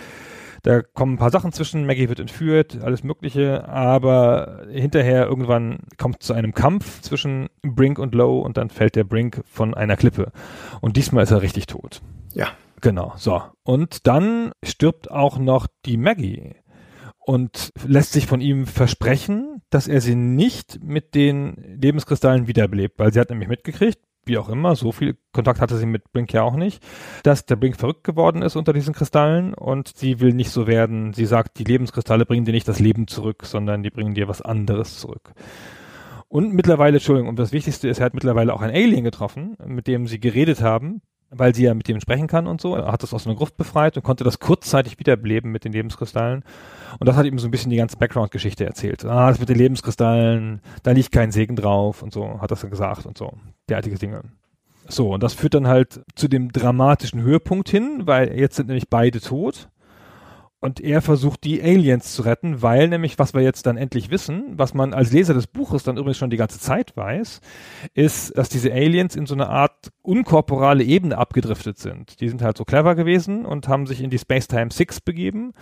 [0.64, 6.22] Da kommen ein paar Sachen zwischen, Maggie wird entführt, alles Mögliche, aber hinterher irgendwann kommt
[6.22, 9.96] es zu einem Kampf zwischen Brink und Lowe und dann fällt der Brink von einer
[9.96, 10.32] Klippe.
[10.80, 12.00] Und diesmal ist er richtig tot.
[12.32, 12.48] Ja.
[12.80, 13.42] Genau, so.
[13.62, 16.54] Und dann stirbt auch noch die Maggie
[17.18, 23.12] und lässt sich von ihm versprechen, dass er sie nicht mit den Lebenskristallen wiederbelebt, weil
[23.12, 26.42] sie hat nämlich mitgekriegt, wie auch immer, so viel Kontakt hatte sie mit Brink ja
[26.42, 26.82] auch nicht,
[27.22, 31.12] dass der Brink verrückt geworden ist unter diesen Kristallen und sie will nicht so werden.
[31.12, 34.42] Sie sagt, die Lebenskristalle bringen dir nicht das Leben zurück, sondern die bringen dir was
[34.42, 35.32] anderes zurück.
[36.28, 39.86] Und mittlerweile, Entschuldigung, und das Wichtigste ist, er hat mittlerweile auch ein Alien getroffen, mit
[39.86, 41.00] dem sie geredet haben,
[41.36, 42.74] weil sie ja mit dem sprechen kann und so.
[42.74, 46.44] Er hat das aus einer Gruft befreit und konnte das kurzzeitig wiederbeleben mit den Lebenskristallen.
[46.98, 49.04] Und das hat ihm so ein bisschen die ganze Background-Geschichte erzählt.
[49.04, 52.70] Ah, das mit den Lebenskristallen, da liegt kein Segen drauf und so, hat das dann
[52.70, 53.32] gesagt und so.
[53.68, 54.22] Derartige Dinge.
[54.86, 58.88] So, und das führt dann halt zu dem dramatischen Höhepunkt hin, weil jetzt sind nämlich
[58.88, 59.68] beide tot.
[60.64, 64.54] Und er versucht, die Aliens zu retten, weil nämlich, was wir jetzt dann endlich wissen,
[64.56, 67.42] was man als Leser des Buches dann übrigens schon die ganze Zeit weiß,
[67.92, 72.18] ist, dass diese Aliens in so eine Art unkorporale Ebene abgedriftet sind.
[72.22, 75.52] Die sind halt so clever gewesen und haben sich in die Space-Time Six begeben,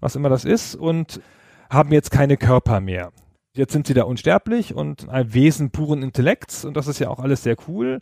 [0.00, 1.20] was immer das ist, und
[1.68, 3.12] haben jetzt keine Körper mehr.
[3.52, 7.20] Jetzt sind sie da unsterblich und ein Wesen puren Intellekts und das ist ja auch
[7.20, 8.00] alles sehr cool.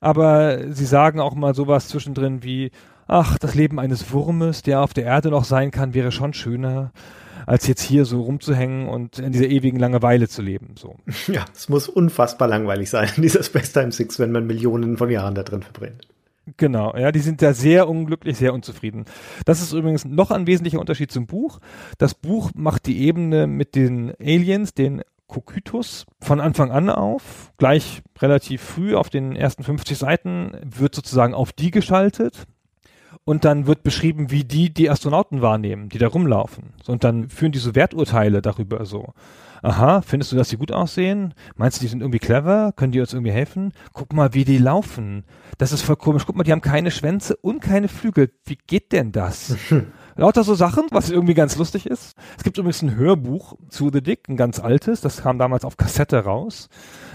[0.00, 2.70] Aber sie sagen auch mal sowas zwischendrin wie,
[3.10, 6.92] ach, das Leben eines Wurmes, der auf der Erde noch sein kann, wäre schon schöner,
[7.44, 10.74] als jetzt hier so rumzuhängen und in dieser ewigen Langeweile zu leben.
[10.78, 10.96] So.
[11.32, 15.34] Ja, es muss unfassbar langweilig sein, dieser Space Time Six, wenn man Millionen von Jahren
[15.34, 16.06] da drin verbringt.
[16.56, 19.04] Genau, ja, die sind da sehr unglücklich, sehr unzufrieden.
[19.44, 21.60] Das ist übrigens noch ein wesentlicher Unterschied zum Buch.
[21.98, 27.52] Das Buch macht die Ebene mit den Aliens, den Kokytus von Anfang an auf.
[27.58, 32.46] Gleich relativ früh auf den ersten 50 Seiten wird sozusagen auf die geschaltet
[33.30, 36.70] und dann wird beschrieben, wie die die Astronauten wahrnehmen, die da rumlaufen.
[36.88, 39.14] Und dann führen die so Werturteile darüber so.
[39.62, 41.34] Aha, findest du, dass die gut aussehen?
[41.54, 42.72] Meinst du, die sind irgendwie clever?
[42.74, 43.72] Können die uns irgendwie helfen?
[43.92, 45.22] Guck mal, wie die laufen.
[45.58, 46.24] Das ist voll komisch.
[46.26, 48.32] Guck mal, die haben keine Schwänze und keine Flügel.
[48.46, 49.56] Wie geht denn das?
[50.20, 52.14] Lauter so Sachen, was irgendwie ganz lustig ist.
[52.36, 55.78] Es gibt übrigens ein Hörbuch zu The Dick, ein ganz altes, das kam damals auf
[55.78, 56.68] Kassette raus.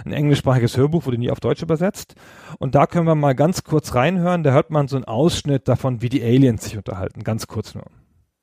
[0.06, 2.16] Ein englischsprachiges Hörbuch, wurde nie auf Deutsch übersetzt.
[2.58, 6.02] Und da können wir mal ganz kurz reinhören, da hört man so einen Ausschnitt davon,
[6.02, 7.84] wie die Aliens sich unterhalten, ganz kurz nur.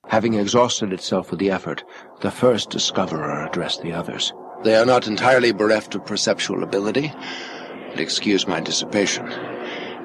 [0.08, 1.84] Having exhausted itself with the effort,
[2.22, 4.32] the first discoverer addressed the others.
[4.62, 7.12] They are not entirely bereft of perceptual ability,
[7.90, 9.26] but excuse my dissipation.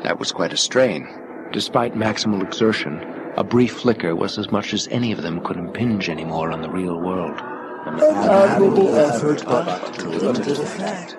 [0.01, 1.05] That was quite a strain.
[1.53, 6.09] Despite maximal exertion, a brief flicker was as much as any of them could impinge
[6.09, 7.39] anymore on the real world.
[7.87, 11.17] admirable effort, but to limited effect.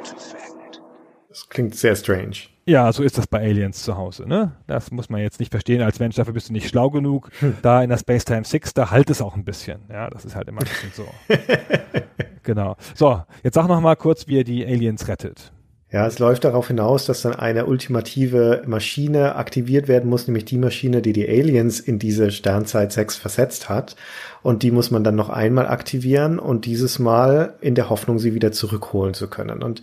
[1.29, 2.49] Das klingt sehr strange.
[2.67, 4.53] Ja, so ist das bei Aliens zu Hause, ne?
[4.67, 7.31] Das muss man jetzt nicht verstehen als Mensch, dafür bist du nicht schlau genug.
[7.63, 9.81] Da in der Space Time 6, da halt es auch ein bisschen.
[9.89, 11.07] Ja, das ist halt immer ein bisschen so.
[12.43, 12.77] genau.
[12.95, 15.53] So, jetzt sag noch mal kurz, wie er die Aliens rettet.
[15.91, 20.59] Ja, es läuft darauf hinaus, dass dann eine ultimative Maschine aktiviert werden muss, nämlich die
[20.59, 23.97] Maschine, die die Aliens in diese Sternzeit 6 versetzt hat.
[24.43, 28.35] Und die muss man dann noch einmal aktivieren und dieses Mal in der Hoffnung, sie
[28.35, 29.63] wieder zurückholen zu können.
[29.63, 29.81] Und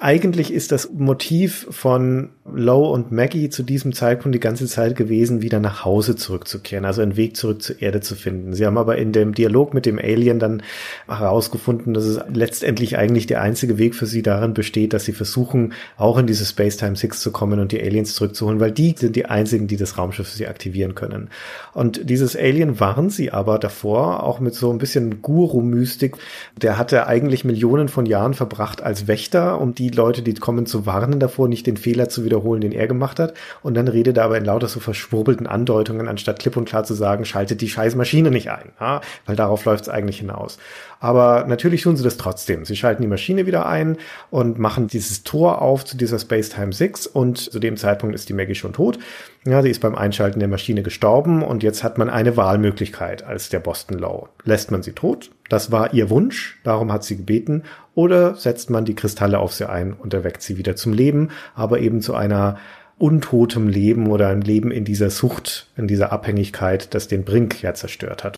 [0.00, 5.42] eigentlich ist das Motiv von Lowe und Maggie zu diesem Zeitpunkt die ganze Zeit gewesen,
[5.42, 8.54] wieder nach Hause zurückzukehren, also einen Weg zurück zur Erde zu finden.
[8.54, 10.62] Sie haben aber in dem Dialog mit dem Alien dann
[11.06, 15.74] herausgefunden, dass es letztendlich eigentlich der einzige Weg für sie darin besteht, dass sie versuchen,
[15.96, 19.26] auch in diese Space-Time 6 zu kommen und die Aliens zurückzuholen, weil die sind die
[19.26, 21.28] einzigen, die das Raumschiff für sie aktivieren können.
[21.74, 26.16] Und dieses Alien waren sie aber davor auch mit so ein bisschen Guru-Mystik.
[26.60, 30.86] Der hatte eigentlich Millionen von Jahren verbracht als Wächter, um die Leute, die kommen, zu
[30.86, 33.34] warnen davor, nicht den Fehler zu wiederholen, den er gemacht hat.
[33.62, 36.94] Und dann redet er aber in lauter so verschwurbelten Andeutungen, anstatt klipp und klar zu
[36.94, 38.72] sagen, schaltet die scheiß Maschine nicht ein.
[38.80, 39.00] Ja?
[39.26, 40.58] Weil darauf läuft es eigentlich hinaus.
[41.00, 42.64] Aber natürlich tun sie das trotzdem.
[42.64, 43.98] Sie schalten die Maschine wieder ein
[44.30, 48.28] und machen dieses Tor auf zu dieser Space Time 6 und zu dem Zeitpunkt ist
[48.28, 48.98] die Maggie schon tot.
[49.46, 53.48] Ja, sie ist beim Einschalten der Maschine gestorben und jetzt hat man eine Wahlmöglichkeit als
[53.48, 54.28] der Boston Low.
[54.44, 55.30] Lässt man sie tot?
[55.48, 57.62] Das war ihr Wunsch, darum hat sie gebeten.
[57.98, 61.80] Oder setzt man die Kristalle auf sie ein und erweckt sie wieder zum Leben, aber
[61.80, 62.56] eben zu einer
[62.96, 67.74] untotem Leben oder ein Leben in dieser Sucht, in dieser Abhängigkeit, das den Brink ja
[67.74, 68.36] zerstört hat.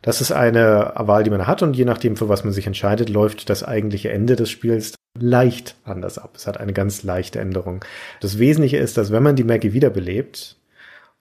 [0.00, 3.08] Das ist eine Wahl, die man hat und je nachdem, für was man sich entscheidet,
[3.08, 6.34] läuft das eigentliche Ende des Spiels leicht anders ab.
[6.36, 7.84] Es hat eine ganz leichte Änderung.
[8.20, 10.56] Das Wesentliche ist, dass wenn man die Maggie wiederbelebt,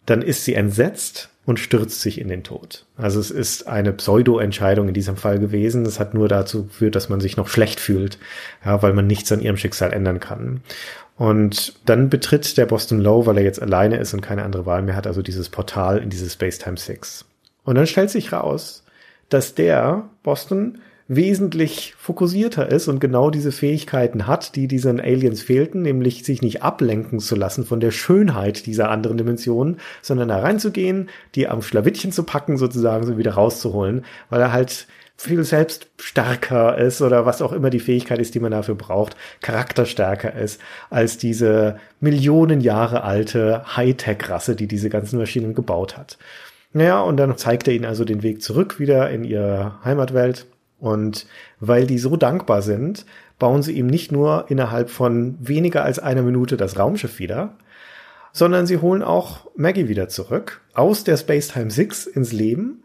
[0.05, 2.85] dann ist sie entsetzt und stürzt sich in den Tod.
[2.95, 5.85] Also es ist eine Pseudo-Entscheidung in diesem Fall gewesen.
[5.85, 8.17] Es hat nur dazu geführt, dass man sich noch schlecht fühlt,
[8.63, 10.61] ja, weil man nichts an ihrem Schicksal ändern kann.
[11.17, 14.81] Und dann betritt der Boston Low, weil er jetzt alleine ist und keine andere Wahl
[14.81, 17.25] mehr hat, also dieses Portal in dieses Space Time 6.
[17.65, 18.83] Und dann stellt sich raus,
[19.29, 25.81] dass der Boston wesentlich fokussierter ist und genau diese Fähigkeiten hat, die diesen Aliens fehlten,
[25.81, 31.09] nämlich sich nicht ablenken zu lassen von der Schönheit dieser anderen Dimensionen, sondern da reinzugehen,
[31.35, 36.77] die am Schlawittchen zu packen, sozusagen, so wieder rauszuholen, weil er halt viel selbst stärker
[36.77, 40.59] ist oder was auch immer die Fähigkeit ist, die man dafür braucht, charakterstärker ist
[40.89, 46.17] als diese Millionen Jahre alte Hightech-Rasse, die diese ganzen Maschinen gebaut hat.
[46.73, 50.47] Naja, und dann zeigt er ihnen also den Weg zurück wieder in ihre Heimatwelt.
[50.83, 51.27] Und
[51.61, 53.05] weil die so dankbar sind,
[53.39, 57.53] bauen sie ihm nicht nur innerhalb von weniger als einer Minute das Raumschiff wieder,
[58.33, 62.83] sondern sie holen auch Maggie wieder zurück aus der Space Time 6 ins Leben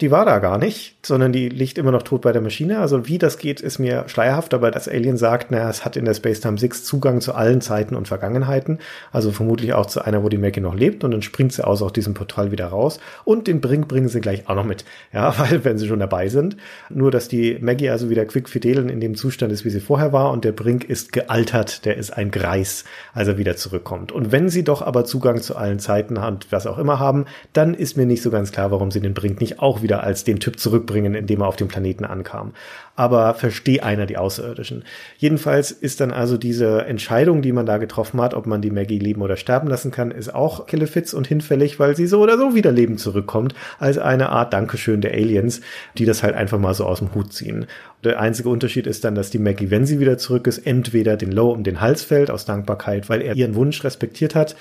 [0.00, 2.78] die war da gar nicht, sondern die liegt immer noch tot bei der Maschine.
[2.78, 6.04] Also wie das geht, ist mir schleierhaft, aber das Alien sagt, naja, es hat in
[6.04, 8.78] der Space Time 6 Zugang zu allen Zeiten und Vergangenheiten.
[9.10, 11.82] Also vermutlich auch zu einer, wo die Maggie noch lebt und dann springt sie aus
[11.82, 13.00] auch diesem Portal wieder raus.
[13.24, 14.84] Und den Brink bringen sie gleich auch noch mit.
[15.12, 16.56] Ja, weil, wenn sie schon dabei sind.
[16.90, 20.12] Nur, dass die Maggie also wieder quick fidel in dem Zustand ist, wie sie vorher
[20.12, 22.84] war und der Brink ist gealtert, der ist ein Greis,
[23.14, 24.12] als er wieder zurückkommt.
[24.12, 27.74] Und wenn sie doch aber Zugang zu allen Zeiten und was auch immer haben, dann
[27.74, 30.22] ist mir nicht so ganz klar, warum sie den Brink nicht auch wieder wieder als
[30.22, 32.52] den Typ zurückbringen, in dem er auf dem Planeten ankam.
[32.94, 34.84] Aber verstehe einer die Außerirdischen.
[35.16, 38.98] Jedenfalls ist dann also diese Entscheidung, die man da getroffen hat, ob man die Maggie
[38.98, 42.54] leben oder sterben lassen kann, ist auch killefitz und hinfällig, weil sie so oder so
[42.54, 45.62] wieder Leben zurückkommt, als eine Art Dankeschön der Aliens,
[45.96, 47.64] die das halt einfach mal so aus dem Hut ziehen.
[48.04, 51.32] Der einzige Unterschied ist dann, dass die Maggie, wenn sie wieder zurück ist, entweder den
[51.32, 54.54] Low um den Hals fällt aus Dankbarkeit, weil er ihren Wunsch respektiert hat,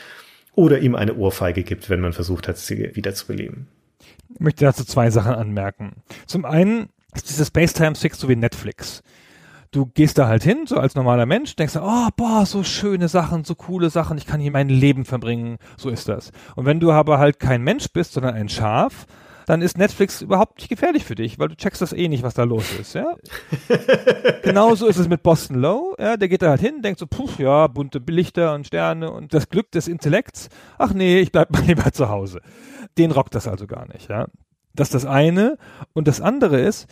[0.55, 3.67] oder ihm eine Ohrfeige gibt, wenn man versucht hat, sie wieder zu beleben
[4.39, 6.03] möchte dazu zwei Sachen anmerken.
[6.25, 9.03] Zum einen ist diese Spacetime Six so wie Netflix.
[9.71, 13.09] Du gehst da halt hin, so als normaler Mensch, denkst du, oh, boah, so schöne
[13.09, 16.31] Sachen, so coole Sachen, ich kann hier mein Leben verbringen, so ist das.
[16.55, 19.05] Und wenn du aber halt kein Mensch bist, sondern ein Schaf,
[19.47, 22.35] dann ist Netflix überhaupt nicht gefährlich für dich, weil du checkst das eh nicht, was
[22.35, 23.15] da los ist, ja.
[24.43, 27.29] Genauso ist es mit Boston Low, ja, der geht da halt hin, denkt so, puh,
[27.39, 31.61] ja, bunte Lichter und Sterne und das Glück des Intellekts, ach nee, ich bleib mal
[31.65, 32.41] lieber zu Hause
[32.97, 34.27] den rockt das also gar nicht, ja.
[34.73, 35.57] Das ist das eine.
[35.93, 36.87] Und das andere ist,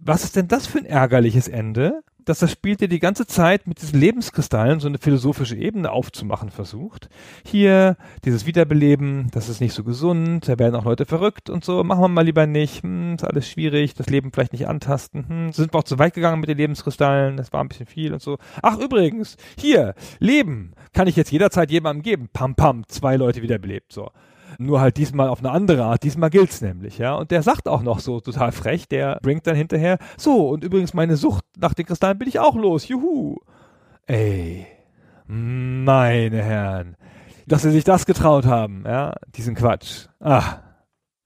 [0.00, 3.66] was ist denn das für ein ärgerliches Ende, dass das Spiel dir die ganze Zeit
[3.66, 7.08] mit diesen Lebenskristallen so eine philosophische Ebene aufzumachen versucht.
[7.44, 11.84] Hier, dieses Wiederbeleben, das ist nicht so gesund, da werden auch Leute verrückt und so,
[11.84, 15.52] machen wir mal lieber nicht, hm, ist alles schwierig, das Leben vielleicht nicht antasten, hm,
[15.52, 18.20] sind wir auch zu weit gegangen mit den Lebenskristallen, das war ein bisschen viel und
[18.20, 18.38] so.
[18.60, 23.92] Ach, übrigens, hier, Leben, kann ich jetzt jederzeit jemandem geben, pam pam, zwei Leute wiederbelebt,
[23.92, 24.10] so
[24.58, 26.02] Nur halt diesmal auf eine andere Art.
[26.02, 27.14] Diesmal gilt's nämlich, ja.
[27.14, 30.94] Und der sagt auch noch so total frech, der bringt dann hinterher, so, und übrigens
[30.94, 33.36] meine Sucht nach den Kristallen bin ich auch los, juhu.
[34.06, 34.66] Ey,
[35.26, 36.96] meine Herren,
[37.46, 40.06] dass sie sich das getraut haben, ja, diesen Quatsch.
[40.20, 40.58] Ah,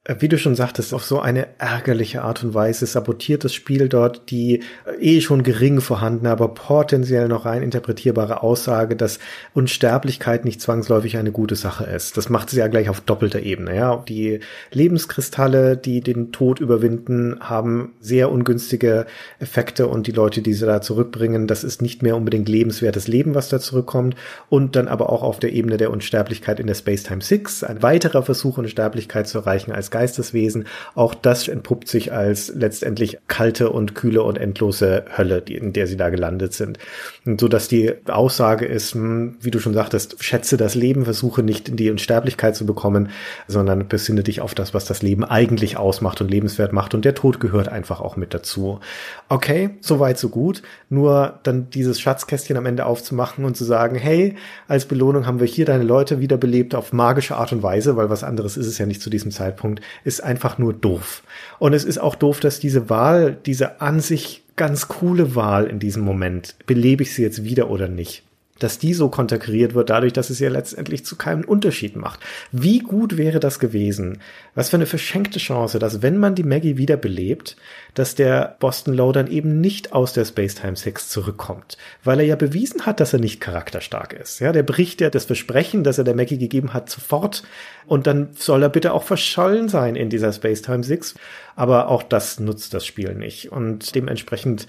[0.08, 4.30] wie du schon sagtest, auf so eine ärgerliche Art und Weise sabotiert das Spiel dort
[4.30, 9.18] die äh, eh schon gering vorhandene, aber potenziell noch rein interpretierbare Aussage, dass
[9.52, 12.16] Unsterblichkeit nicht zwangsläufig eine gute Sache ist.
[12.16, 13.76] Das macht sie ja gleich auf doppelter Ebene.
[13.76, 14.40] Ja, die
[14.72, 19.04] Lebenskristalle, die den Tod überwinden, haben sehr ungünstige
[19.38, 23.34] Effekte und die Leute, die sie da zurückbringen, das ist nicht mehr unbedingt lebenswertes Leben,
[23.34, 24.16] was da zurückkommt.
[24.48, 28.22] Und dann aber auch auf der Ebene der Unsterblichkeit in der Space-Time 6 ein weiterer
[28.22, 30.66] Versuch, Unsterblichkeit zu erreichen als Geisteswesen.
[30.94, 35.96] Auch das entpuppt sich als letztendlich kalte und kühle und endlose Hölle, in der sie
[35.96, 36.78] da gelandet sind.
[37.26, 41.42] Und so dass die Aussage ist, hm, wie du schon sagtest, schätze das Leben, versuche
[41.42, 43.10] nicht in die Unsterblichkeit zu bekommen,
[43.46, 46.94] sondern besinne dich auf das, was das Leben eigentlich ausmacht und lebenswert macht.
[46.94, 48.80] Und der Tod gehört einfach auch mit dazu.
[49.28, 50.62] Okay, soweit, so gut.
[50.88, 54.36] Nur dann dieses Schatzkästchen am Ende aufzumachen und zu sagen, hey,
[54.68, 58.24] als Belohnung haben wir hier deine Leute wiederbelebt auf magische Art und Weise, weil was
[58.24, 61.22] anderes ist es ja nicht zu diesem Zeitpunkt ist einfach nur doof.
[61.58, 65.78] Und es ist auch doof, dass diese Wahl, diese an sich ganz coole Wahl in
[65.78, 68.22] diesem Moment, belebe ich sie jetzt wieder oder nicht?
[68.62, 72.20] Dass die so konterkariert wird, dadurch, dass es ja letztendlich zu keinem Unterschied macht.
[72.52, 74.18] Wie gut wäre das gewesen?
[74.54, 77.56] Was für eine verschenkte Chance, dass wenn man die Maggie wiederbelebt,
[77.94, 82.36] dass der Boston Low dann eben nicht aus der Space-Time 6 zurückkommt, weil er ja
[82.36, 84.38] bewiesen hat, dass er nicht charakterstark ist.
[84.38, 87.42] Ja, der bricht ja das Versprechen, das er der Maggie gegeben hat, sofort
[87.86, 91.14] und dann soll er bitte auch verschollen sein in dieser Space-Time 6.
[91.56, 94.66] Aber auch das nutzt das Spiel nicht und dementsprechend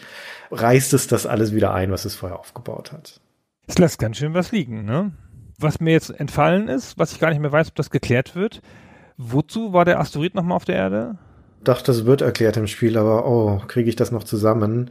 [0.50, 3.22] reißt es das alles wieder ein, was es vorher aufgebaut hat.
[3.68, 5.12] Es lässt ganz schön was liegen, ne?
[5.60, 8.62] Was mir jetzt entfallen ist, was ich gar nicht mehr weiß, ob das geklärt wird.
[9.18, 11.18] Wozu war der Asteroid nochmal auf der Erde?
[11.64, 14.90] Dachte, das wird erklärt im Spiel, aber oh, kriege ich das noch zusammen?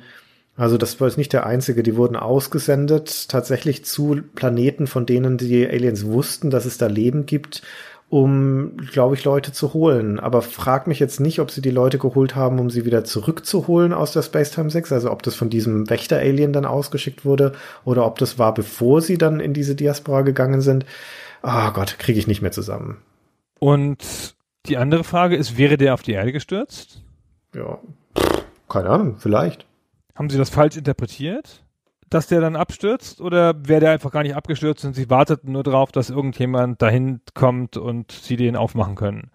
[0.56, 5.38] Also das war jetzt nicht der einzige, die wurden ausgesendet, tatsächlich zu Planeten, von denen
[5.38, 7.62] die Aliens wussten, dass es da Leben gibt
[8.10, 10.18] um, glaube ich, Leute zu holen.
[10.18, 13.92] Aber frag mich jetzt nicht, ob sie die Leute geholt haben, um sie wieder zurückzuholen
[13.92, 17.52] aus der Space-Time 6, also ob das von diesem Wächter-Alien dann ausgeschickt wurde
[17.84, 20.84] oder ob das war, bevor sie dann in diese Diaspora gegangen sind.
[21.40, 22.98] Ah oh Gott, kriege ich nicht mehr zusammen.
[23.60, 24.34] Und
[24.66, 27.02] die andere Frage ist, wäre der auf die Erde gestürzt?
[27.54, 27.78] Ja,
[28.68, 29.66] keine Ahnung, vielleicht.
[30.16, 31.64] Haben Sie das falsch interpretiert?
[32.10, 35.62] Dass der dann abstürzt oder wäre der einfach gar nicht abgestürzt und sie warteten nur
[35.62, 39.30] darauf, dass irgendjemand dahin kommt und sie den aufmachen können?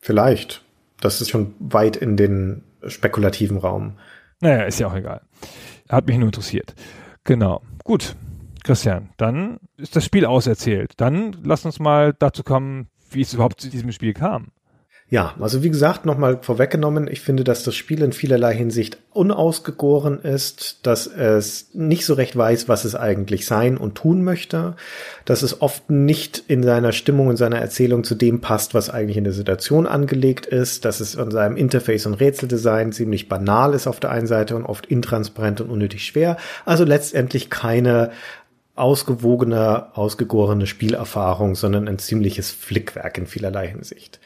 [0.00, 0.64] Vielleicht.
[1.00, 3.98] Das ist schon weit in den spekulativen Raum.
[4.40, 5.20] Naja, ist ja auch egal.
[5.88, 6.74] Hat mich nur interessiert.
[7.24, 7.62] Genau.
[7.84, 8.16] Gut.
[8.64, 10.92] Christian, dann ist das Spiel auserzählt.
[10.96, 14.48] Dann lass uns mal dazu kommen, wie es überhaupt zu diesem Spiel kam.
[15.14, 20.18] Ja, also wie gesagt, nochmal vorweggenommen, ich finde, dass das Spiel in vielerlei Hinsicht unausgegoren
[20.18, 24.74] ist, dass es nicht so recht weiß, was es eigentlich sein und tun möchte,
[25.24, 29.16] dass es oft nicht in seiner Stimmung, in seiner Erzählung zu dem passt, was eigentlich
[29.16, 33.86] in der Situation angelegt ist, dass es in seinem Interface und Rätseldesign ziemlich banal ist
[33.86, 36.38] auf der einen Seite und oft intransparent und unnötig schwer.
[36.64, 38.10] Also letztendlich keine
[38.74, 44.18] ausgewogene, ausgegorene Spielerfahrung, sondern ein ziemliches Flickwerk in vielerlei Hinsicht.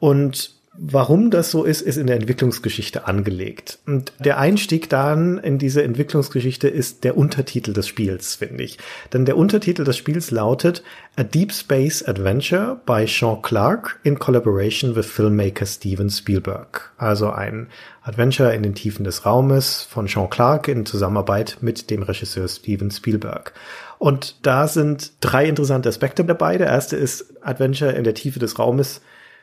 [0.00, 3.80] Und Warum das so ist, ist in der Entwicklungsgeschichte angelegt.
[3.86, 8.78] Und der Einstieg dann in diese Entwicklungsgeschichte ist der Untertitel des Spiels, finde ich.
[9.12, 10.82] Denn der Untertitel des Spiels lautet
[11.16, 16.92] A Deep Space Adventure by Sean Clark in collaboration with filmmaker Steven Spielberg.
[16.96, 17.66] Also ein
[18.02, 22.90] Adventure in den Tiefen des Raumes von Sean Clark in Zusammenarbeit mit dem Regisseur Steven
[22.90, 23.52] Spielberg.
[23.98, 26.56] Und da sind drei interessante Aspekte dabei.
[26.56, 29.02] Der erste ist Adventure in der Tiefe des Raumes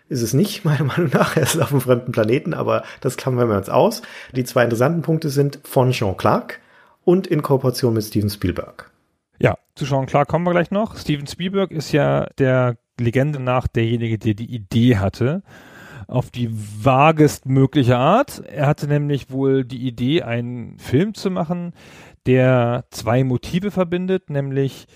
[0.10, 1.36] ist es nicht, meiner Meinung nach.
[1.36, 4.02] Er ist auf einem fremden Planeten, aber das klammern wir uns aus.
[4.34, 6.60] Die zwei interessanten Punkte sind von Sean Clark
[7.04, 8.92] und in Kooperation mit Steven Spielberg.
[9.40, 10.98] Ja, zu Sean Clark kommen wir gleich noch.
[10.98, 15.44] Steven Spielberg ist ja der Legende nach derjenige, der die Idee hatte
[16.08, 18.42] auf die vagest mögliche Art.
[18.48, 21.74] Er hatte nämlich wohl die Idee, einen Film zu machen,
[22.26, 24.88] der zwei Motive verbindet, nämlich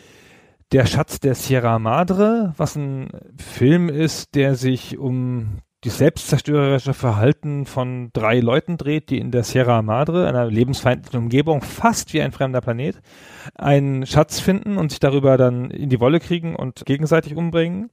[0.72, 7.65] der Schatz der Sierra Madre, was ein Film ist, der sich um die selbstzerstörerische Verhalten
[7.65, 12.31] von drei Leuten dreht, die in der Sierra Madre, einer lebensfeindlichen Umgebung, fast wie ein
[12.31, 13.02] fremder Planet,
[13.56, 17.89] einen Schatz finden und sich darüber dann in die Wolle kriegen und gegenseitig umbringen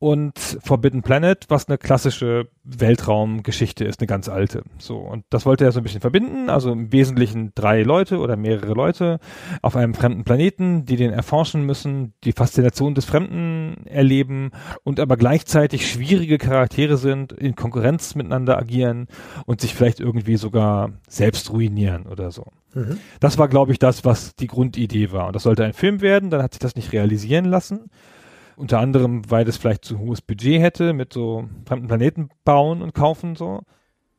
[0.00, 4.62] und Forbidden Planet, was eine klassische Weltraumgeschichte ist, eine ganz alte.
[4.78, 8.36] So, und das wollte er so ein bisschen verbinden, also im Wesentlichen drei Leute oder
[8.36, 9.18] mehrere Leute
[9.60, 14.52] auf einem fremden Planeten, die den erforschen müssen, die Faszination des Fremden erleben
[14.84, 19.06] und aber gleichzeitig schwierige Charaktere sind, in Konkurrenz miteinander agieren
[19.44, 22.46] und sich vielleicht irgendwie sogar selbst ruinieren oder so.
[22.72, 22.98] Mhm.
[23.20, 25.26] Das war, glaube ich, das, was die Grundidee war.
[25.26, 27.90] Und das sollte ein Film werden, dann hat sich das nicht realisieren lassen.
[28.60, 32.92] Unter anderem, weil das vielleicht zu hohes Budget hätte mit so fremden Planeten bauen und
[32.92, 33.62] kaufen so.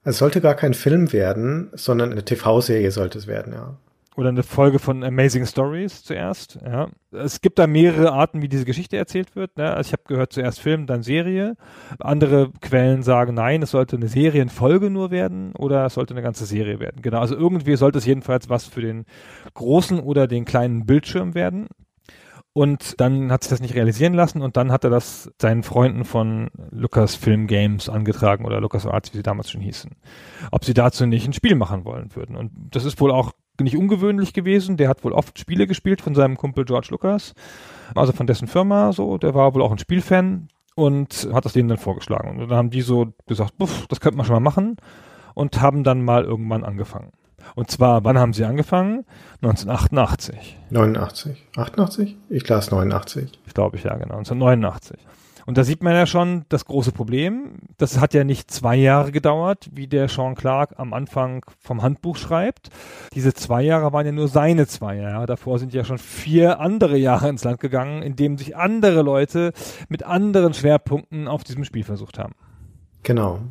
[0.03, 3.77] Es sollte gar kein Film werden, sondern eine TV-Serie sollte es werden, ja.
[4.17, 6.89] Oder eine Folge von Amazing Stories zuerst, ja.
[7.11, 9.57] Es gibt da mehrere Arten, wie diese Geschichte erzählt wird.
[9.57, 9.71] Ne?
[9.71, 11.55] Also ich habe gehört, zuerst Film, dann Serie.
[11.99, 16.47] Andere Quellen sagen, nein, es sollte eine Serienfolge nur werden oder es sollte eine ganze
[16.47, 17.03] Serie werden.
[17.03, 19.05] Genau, also irgendwie sollte es jedenfalls was für den
[19.53, 21.67] großen oder den kleinen Bildschirm werden.
[22.53, 26.03] Und dann hat sich das nicht realisieren lassen und dann hat er das seinen Freunden
[26.03, 29.91] von Lucasfilm Games angetragen oder LucasArts, wie sie damals schon hießen,
[30.51, 32.35] ob sie dazu nicht ein Spiel machen wollen würden.
[32.35, 34.75] Und das ist wohl auch nicht ungewöhnlich gewesen.
[34.75, 37.33] Der hat wohl oft Spiele gespielt von seinem Kumpel George Lucas,
[37.95, 39.17] also von dessen Firma so.
[39.17, 42.31] Der war wohl auch ein Spielfan und hat das denen dann vorgeschlagen.
[42.31, 43.53] Und dann haben die so gesagt,
[43.87, 44.75] das könnte man schon mal machen
[45.35, 47.11] und haben dann mal irgendwann angefangen.
[47.55, 49.05] Und zwar, wann haben sie angefangen?
[49.41, 50.57] 1988.
[50.69, 51.47] 89.
[51.55, 52.17] 88?
[52.29, 53.31] Ich las 89.
[53.45, 54.17] Ich glaube, ich ja, genau.
[54.17, 54.97] 1989.
[55.45, 57.53] Und da sieht man ja schon das große Problem.
[57.77, 62.17] Das hat ja nicht zwei Jahre gedauert, wie der Sean Clark am Anfang vom Handbuch
[62.17, 62.69] schreibt.
[63.13, 65.25] Diese zwei Jahre waren ja nur seine zwei Jahre.
[65.25, 69.53] Davor sind ja schon vier andere Jahre ins Land gegangen, in dem sich andere Leute
[69.89, 72.33] mit anderen Schwerpunkten auf diesem Spiel versucht haben.
[73.03, 73.41] Genau.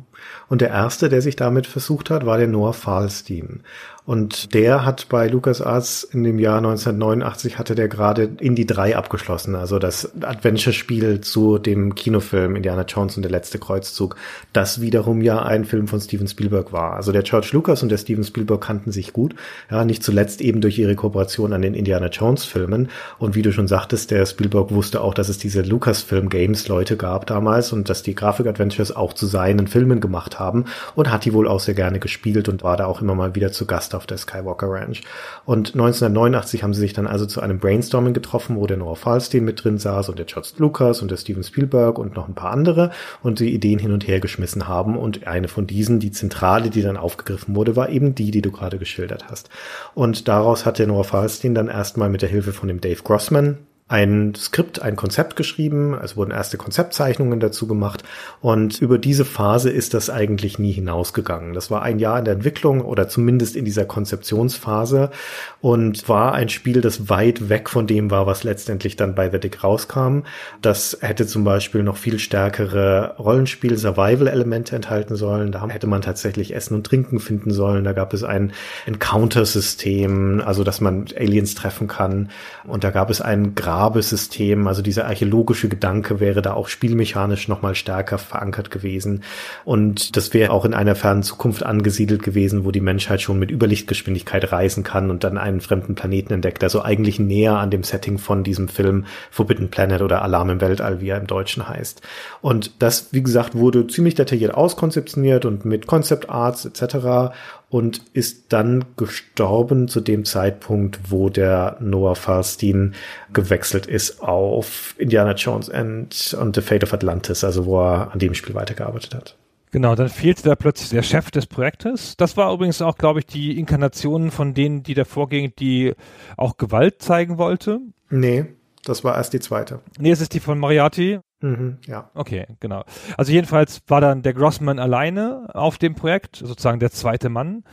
[0.47, 3.63] Und der erste, der sich damit versucht hat, war der Noah Falstein.
[4.11, 9.55] Und der hat bei LucasArts in dem Jahr 1989 hatte der gerade Indie 3 abgeschlossen,
[9.55, 14.17] also das Adventure-Spiel zu dem Kinofilm Indiana Jones und der letzte Kreuzzug,
[14.51, 16.97] das wiederum ja ein Film von Steven Spielberg war.
[16.97, 19.33] Also der George Lucas und der Steven Spielberg kannten sich gut,
[19.69, 22.89] ja, nicht zuletzt eben durch ihre Kooperation an den Indiana Jones Filmen.
[23.17, 26.97] Und wie du schon sagtest, der Spielberg wusste auch, dass es diese Lucasfilm Games Leute
[26.97, 30.65] gab damals und dass die Grafik-Adventures auch zu seinen Filmen gemacht haben
[30.95, 33.53] und hat die wohl auch sehr gerne gespielt und war da auch immer mal wieder
[33.53, 35.01] zu Gast auf der Skywalker Ranch.
[35.45, 39.45] Und 1989 haben sie sich dann also zu einem Brainstorming getroffen, wo der Noah Falstein
[39.45, 42.51] mit drin saß und der George Lucas und der Steven Spielberg und noch ein paar
[42.51, 42.91] andere
[43.23, 44.97] und die Ideen hin und her geschmissen haben.
[44.97, 48.51] Und eine von diesen, die zentrale, die dann aufgegriffen wurde, war eben die, die du
[48.51, 49.49] gerade geschildert hast.
[49.93, 53.57] Und daraus hat der Noah Falstein dann erstmal mit der Hilfe von dem Dave Grossman,
[53.91, 58.03] ein Skript, ein Konzept geschrieben, es wurden erste Konzeptzeichnungen dazu gemacht
[58.39, 61.53] und über diese Phase ist das eigentlich nie hinausgegangen.
[61.53, 65.11] Das war ein Jahr in der Entwicklung oder zumindest in dieser Konzeptionsphase
[65.59, 69.39] und war ein Spiel, das weit weg von dem war, was letztendlich dann bei The
[69.39, 70.21] Dick rauskam.
[70.61, 75.51] Das hätte zum Beispiel noch viel stärkere Rollenspiel-Survival-Elemente enthalten sollen.
[75.51, 77.83] Da hätte man tatsächlich Essen und Trinken finden sollen.
[77.83, 78.53] Da gab es ein
[78.85, 82.29] Encounter-System, also dass man Aliens treffen kann.
[82.65, 87.47] Und da gab es ein Grab Grabesystem, also dieser archäologische Gedanke wäre da auch spielmechanisch
[87.47, 89.23] nochmal stärker verankert gewesen.
[89.65, 93.49] Und das wäre auch in einer fernen Zukunft angesiedelt gewesen, wo die Menschheit schon mit
[93.49, 96.63] Überlichtgeschwindigkeit reisen kann und dann einen fremden Planeten entdeckt.
[96.63, 101.01] Also eigentlich näher an dem Setting von diesem Film Forbidden Planet oder Alarm im Weltall,
[101.01, 102.03] wie er im Deutschen heißt.
[102.41, 107.33] Und das, wie gesagt, wurde ziemlich detailliert auskonzeptioniert und mit Concept Arts etc
[107.71, 112.93] und ist dann gestorben zu dem Zeitpunkt, wo der Noah Falstein
[113.31, 118.19] gewechselt ist auf Indiana Jones and, und The Fate of Atlantis, also wo er an
[118.19, 119.37] dem Spiel weitergearbeitet hat.
[119.71, 122.17] Genau, dann fehlte da plötzlich der Chef des Projektes.
[122.17, 125.93] Das war übrigens auch, glaube ich, die Inkarnation von denen, die davor ging, die
[126.35, 127.79] auch Gewalt zeigen wollte.
[128.09, 128.47] Nee,
[128.83, 129.79] das war erst die zweite.
[129.97, 131.19] Nee, es ist die von Moriarty.
[131.41, 132.09] Mhm, ja.
[132.13, 132.83] Okay, genau.
[133.17, 137.63] Also jedenfalls war dann der Grossman alleine auf dem Projekt, sozusagen der zweite Mann.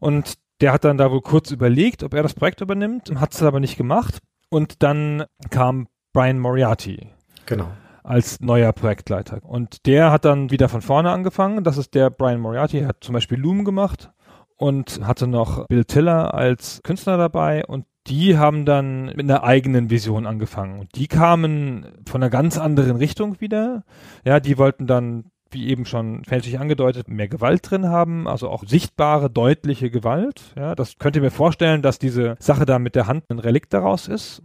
[0.00, 3.42] Und der hat dann da wohl kurz überlegt, ob er das Projekt übernimmt, hat es
[3.42, 4.18] aber nicht gemacht.
[4.48, 7.10] Und dann kam Brian Moriarty.
[7.46, 7.68] Genau.
[8.02, 9.40] Als neuer Projektleiter.
[9.42, 11.64] Und der hat dann wieder von vorne angefangen.
[11.64, 14.10] Das ist der Brian Moriarty, hat zum Beispiel Loom gemacht
[14.56, 19.90] und hatte noch Bill Tiller als Künstler dabei und die haben dann mit einer eigenen
[19.90, 20.80] Vision angefangen.
[20.80, 23.84] Und die kamen von einer ganz anderen Richtung wieder.
[24.24, 28.64] Ja, die wollten dann, wie eben schon fälschlich angedeutet, mehr Gewalt drin haben, also auch
[28.66, 30.52] sichtbare, deutliche Gewalt.
[30.56, 33.72] Ja, das könnt ihr mir vorstellen, dass diese Sache da mit der Hand ein Relikt
[33.72, 34.42] daraus ist.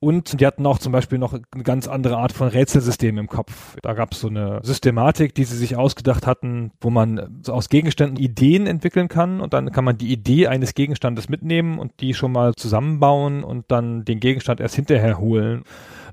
[0.00, 3.76] Und die hatten auch zum Beispiel noch eine ganz andere Art von Rätselsystem im Kopf.
[3.82, 8.16] Da gab es so eine Systematik, die sie sich ausgedacht hatten, wo man aus Gegenständen
[8.16, 12.30] Ideen entwickeln kann und dann kann man die Idee eines Gegenstandes mitnehmen und die schon
[12.30, 15.64] mal zusammenbauen und dann den Gegenstand erst hinterher holen.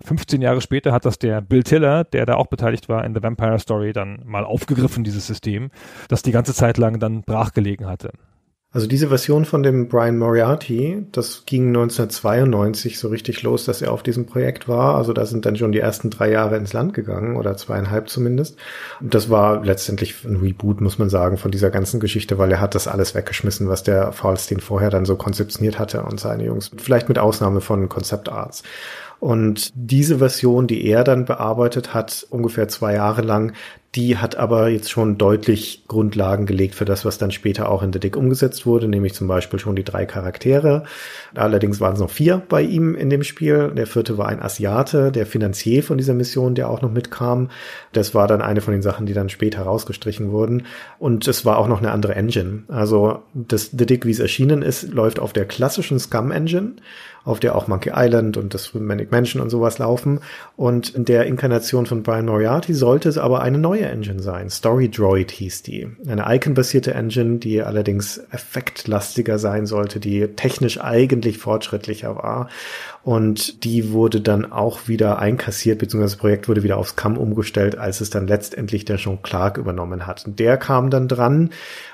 [0.04, 3.22] 15 Jahre später hat das der Bill Tiller, der da auch beteiligt war in The
[3.22, 5.70] Vampire Story, dann mal aufgegriffen, dieses System,
[6.10, 8.12] das die ganze Zeit lang dann brachgelegen hatte.
[8.76, 13.94] Also diese Version von dem Brian Moriarty, das ging 1992 so richtig los, dass er
[13.94, 14.96] auf diesem Projekt war.
[14.96, 18.58] Also da sind dann schon die ersten drei Jahre ins Land gegangen oder zweieinhalb zumindest.
[19.00, 22.60] Und das war letztendlich ein Reboot, muss man sagen, von dieser ganzen Geschichte, weil er
[22.60, 26.70] hat das alles weggeschmissen, was der Falstein vorher dann so konzeptioniert hatte und seine Jungs.
[26.76, 28.62] Vielleicht mit Ausnahme von Concept Arts.
[29.22, 33.54] Und diese Version, die er dann bearbeitet hat, ungefähr zwei Jahre lang,
[33.96, 37.94] die hat aber jetzt schon deutlich Grundlagen gelegt für das, was dann später auch in
[37.94, 40.84] The Dick umgesetzt wurde, nämlich zum Beispiel schon die drei Charaktere.
[41.34, 43.72] Allerdings waren es noch vier bei ihm in dem Spiel.
[43.76, 47.50] Der vierte war ein Asiate, der Finanzier von dieser Mission, der auch noch mitkam.
[47.94, 50.64] Das war dann eine von den Sachen, die dann später rausgestrichen wurden.
[51.00, 52.64] Und es war auch noch eine andere Engine.
[52.68, 56.74] Also das The Dick, wie es erschienen ist, läuft auf der klassischen Scum Engine
[57.26, 60.20] auf der auch Monkey Island und das Manic Mansion und sowas laufen.
[60.56, 64.50] Und in der Inkarnation von Brian Moriarty sollte es aber eine neue Engine sein.
[64.50, 65.88] Story Droid hieß die.
[66.08, 72.50] Eine Icon-basierte Engine, die allerdings effektlastiger sein sollte, die technisch eigentlich fortschrittlicher war.
[73.04, 77.78] Und die wurde dann auch wieder einkassiert, beziehungsweise das Projekt wurde wieder aufs Kamm umgestellt,
[77.78, 80.26] als es dann letztendlich der John Clark übernommen hat.
[80.26, 81.52] Und der kam dann dran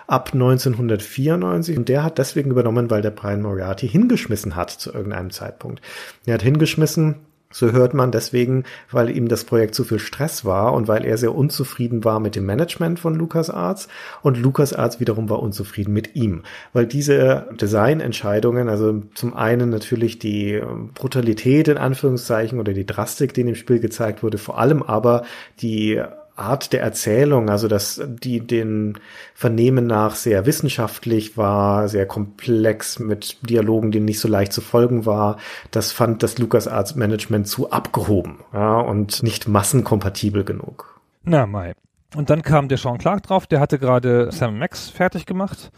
[0.08, 5.32] ab 1994 und der hat deswegen übernommen, weil der Brian Moriarty hingeschmissen hat zu irgendeinem
[5.32, 5.82] Zeitpunkt.
[6.26, 7.16] Er hat hingeschmissen,
[7.52, 11.18] so hört man deswegen, weil ihm das Projekt zu viel Stress war und weil er
[11.18, 13.88] sehr unzufrieden war mit dem Management von LucasArts.
[14.22, 20.62] Und LucasArts wiederum war unzufrieden mit ihm, weil diese Designentscheidungen, also zum einen natürlich die
[20.94, 25.24] Brutalität in Anführungszeichen oder die Drastik, die in dem Spiel gezeigt wurde, vor allem aber
[25.62, 26.02] die
[26.36, 28.98] Art der Erzählung, also dass die den
[29.34, 35.06] Vernehmen nach sehr wissenschaftlich war, sehr komplex mit Dialogen, denen nicht so leicht zu folgen
[35.06, 35.38] war,
[35.72, 41.00] das fand das LucasArts Management zu abgehoben ja, und nicht massenkompatibel genug.
[41.24, 41.74] Na Mai.
[42.16, 45.72] Und dann kam der Sean Clark drauf, der hatte gerade Sam Max fertig gemacht.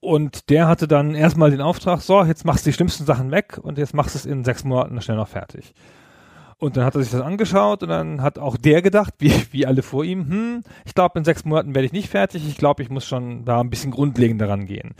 [0.00, 3.60] Und der hatte dann erstmal den Auftrag, so, jetzt machst du die schlimmsten Sachen weg
[3.62, 5.74] und jetzt machst du es in sechs Monaten schnell noch fertig.
[6.62, 9.66] Und dann hat er sich das angeschaut und dann hat auch der gedacht, wie, wie
[9.66, 12.46] alle vor ihm, hm, ich glaube, in sechs Monaten werde ich nicht fertig.
[12.46, 14.94] Ich glaube, ich muss schon da ein bisschen grundlegend daran gehen.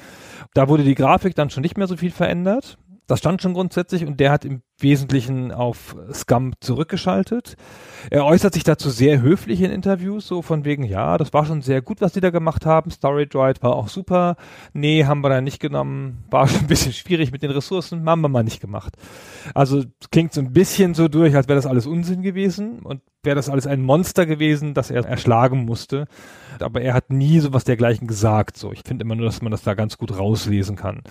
[0.55, 2.79] Da wurde die Grafik dann schon nicht mehr so viel verändert.
[3.13, 7.57] Das stand schon grundsätzlich und der hat im Wesentlichen auf Scum zurückgeschaltet.
[8.09, 11.61] Er äußert sich dazu sehr höflich in Interviews, so von wegen, ja, das war schon
[11.61, 12.91] sehr gut, was die da gemacht haben.
[12.91, 14.37] Story Droid war auch super.
[14.73, 16.25] Nee, haben wir da nicht genommen.
[16.31, 18.09] War schon ein bisschen schwierig mit den Ressourcen.
[18.09, 18.97] Haben wir mal nicht gemacht.
[19.53, 23.37] Also klingt so ein bisschen so durch, als wäre das alles Unsinn gewesen und wäre
[23.37, 26.07] das alles ein Monster gewesen, das er erschlagen musste.
[26.61, 28.57] Aber er hat nie sowas dergleichen gesagt.
[28.57, 31.03] So, ich finde immer nur, dass man das da ganz gut rauslesen kann.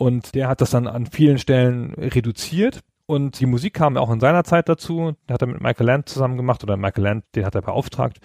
[0.00, 2.80] Und der hat das dann an vielen Stellen reduziert.
[3.04, 5.12] Und die Musik kam auch in seiner Zeit dazu.
[5.28, 8.18] Der hat er mit Michael Land zusammen gemacht oder Michael Land, den hat er beauftragt.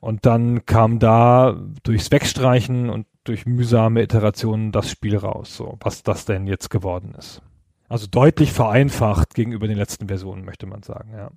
[0.00, 6.02] Und dann kam da durchs Wegstreichen und durch mühsame Iterationen das Spiel raus, so was
[6.02, 7.42] das denn jetzt geworden ist.
[7.90, 11.30] Also deutlich vereinfacht gegenüber den letzten Versionen, möchte man sagen, ja.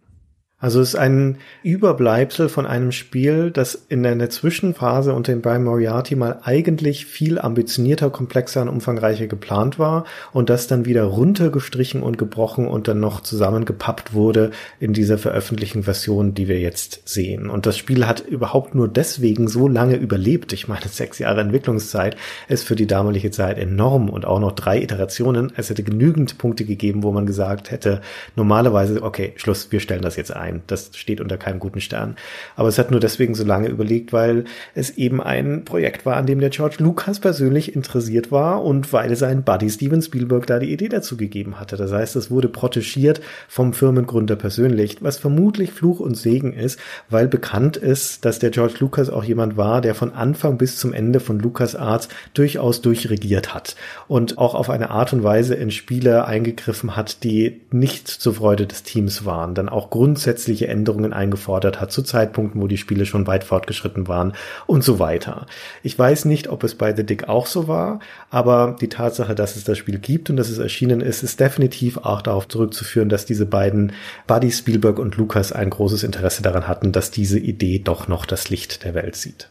[0.61, 5.63] Also es ist ein Überbleibsel von einem Spiel, das in der Zwischenphase unter dem Brian
[5.63, 10.03] Moriarty mal eigentlich viel ambitionierter, komplexer und umfangreicher geplant war
[10.33, 15.83] und das dann wieder runtergestrichen und gebrochen und dann noch zusammengepappt wurde in dieser veröffentlichten
[15.83, 17.49] Version, die wir jetzt sehen.
[17.49, 20.51] Und das Spiel hat überhaupt nur deswegen so lange überlebt.
[20.51, 22.17] Ich meine, sechs Jahre Entwicklungszeit
[22.49, 25.53] ist für die damalige Zeit enorm und auch noch drei Iterationen.
[25.55, 28.01] Es hätte genügend Punkte gegeben, wo man gesagt hätte,
[28.35, 30.61] normalerweise, okay, Schluss, wir stellen das jetzt ein ein.
[30.67, 32.15] Das steht unter keinem guten Stern.
[32.55, 34.45] Aber es hat nur deswegen so lange überlegt, weil
[34.75, 39.15] es eben ein Projekt war, an dem der George Lucas persönlich interessiert war und weil
[39.15, 41.77] sein Buddy Steven Spielberg da die Idee dazu gegeben hatte.
[41.77, 47.27] Das heißt, es wurde protegiert vom Firmengründer persönlich, was vermutlich Fluch und Segen ist, weil
[47.27, 51.19] bekannt ist, dass der George Lucas auch jemand war, der von Anfang bis zum Ende
[51.19, 53.75] von Lucas Arts durchaus durchregiert hat
[54.07, 58.65] und auch auf eine Art und Weise in Spiele eingegriffen hat, die nicht zur Freude
[58.65, 63.05] des Teams waren, dann auch grundsätzlich grundsätzliche Änderungen eingefordert hat zu Zeitpunkten, wo die Spiele
[63.05, 64.31] schon weit fortgeschritten waren
[64.67, 65.47] und so weiter.
[65.83, 67.99] Ich weiß nicht, ob es bei The Dick auch so war,
[68.29, 71.97] aber die Tatsache, dass es das Spiel gibt und dass es erschienen ist, ist definitiv
[71.97, 73.91] auch darauf zurückzuführen, dass diese beiden
[74.27, 78.49] Buddy Spielberg und Lucas ein großes Interesse daran hatten, dass diese Idee doch noch das
[78.49, 79.49] Licht der Welt sieht.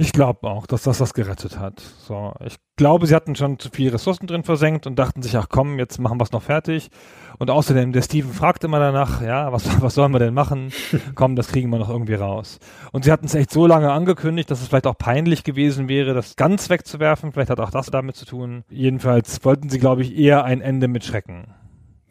[0.00, 1.78] Ich glaube auch, dass das das gerettet hat.
[1.78, 5.48] So, ich glaube, sie hatten schon zu viele Ressourcen drin versenkt und dachten sich, ach
[5.50, 6.88] komm, jetzt machen wir es noch fertig.
[7.38, 10.72] Und außerdem, der Steven fragt immer danach, ja, was, was sollen wir denn machen?
[11.14, 12.60] komm, das kriegen wir noch irgendwie raus.
[12.92, 16.14] Und sie hatten es echt so lange angekündigt, dass es vielleicht auch peinlich gewesen wäre,
[16.14, 17.32] das ganz wegzuwerfen.
[17.32, 18.64] Vielleicht hat auch das damit zu tun.
[18.70, 21.52] Jedenfalls wollten sie, glaube ich, eher ein Ende mit Schrecken.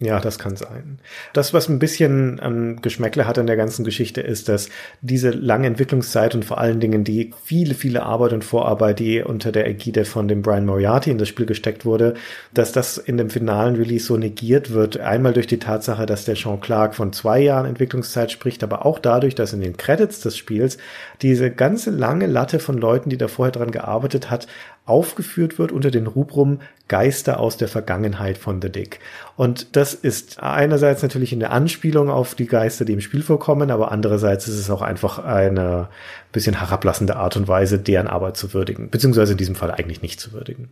[0.02, 1.00] Ja, das kann sein.
[1.34, 4.70] Das, was ein bisschen an Geschmäckle hat an der ganzen Geschichte, ist, dass
[5.02, 9.52] diese lange Entwicklungszeit und vor allen Dingen die viele, viele Arbeit und Vorarbeit, die unter
[9.52, 12.14] der Ägide von dem Brian Moriarty in das Spiel gesteckt wurde,
[12.54, 14.98] dass das in dem finalen Release so negiert wird.
[15.02, 19.00] Einmal durch die Tatsache, dass der Sean Clark von zwei Jahren Entwicklungszeit spricht, aber auch
[19.00, 20.78] dadurch, dass in den Credits des Spiels
[21.22, 24.48] diese ganze lange Latte von Leuten, die da vorher dran gearbeitet hat,
[24.90, 29.00] aufgeführt wird unter den Rubrum Geister aus der Vergangenheit von The Dick.
[29.36, 33.72] Und das ist einerseits natürlich in der Anspielung auf die Geister, die im Spiel vorkommen,
[33.72, 35.88] aber andererseits ist es auch einfach eine
[36.32, 40.20] bisschen herablassende Art und Weise, deren Arbeit zu würdigen, beziehungsweise in diesem Fall eigentlich nicht
[40.20, 40.70] zu würdigen.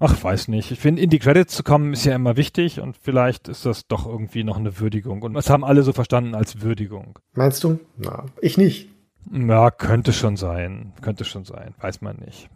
[0.00, 0.70] Ach, weiß nicht.
[0.70, 3.86] Ich finde, in die Credits zu kommen ist ja immer wichtig und vielleicht ist das
[3.86, 5.22] doch irgendwie noch eine Würdigung.
[5.22, 7.18] Und das haben alle so verstanden als Würdigung.
[7.34, 7.78] Meinst du?
[7.96, 8.90] Na, ich nicht.
[9.32, 10.92] Ja, könnte schon sein.
[11.00, 11.74] Könnte schon sein.
[11.80, 12.50] Weiß man nicht.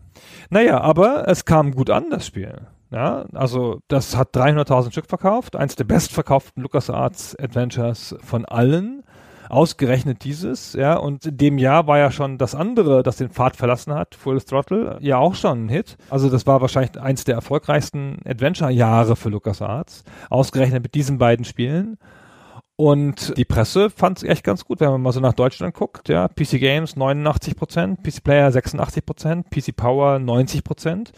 [0.51, 2.67] Naja, aber es kam gut an, das Spiel.
[2.91, 9.03] Ja, also das hat 300.000 Stück verkauft, eins der bestverkauften LucasArts Adventures von allen.
[9.51, 13.57] Ausgerechnet dieses, ja, und in dem Jahr war ja schon das andere, das den Pfad
[13.57, 15.97] verlassen hat, Full Throttle, ja auch schon ein Hit.
[16.11, 21.97] Also das war wahrscheinlich eins der erfolgreichsten Adventure-Jahre für LucasArts, ausgerechnet mit diesen beiden Spielen.
[22.81, 26.09] Und die Presse fand es echt ganz gut, wenn man mal so nach Deutschland guckt.
[26.09, 31.09] Ja, PC Games 89% PC Player 86% PC Power 90%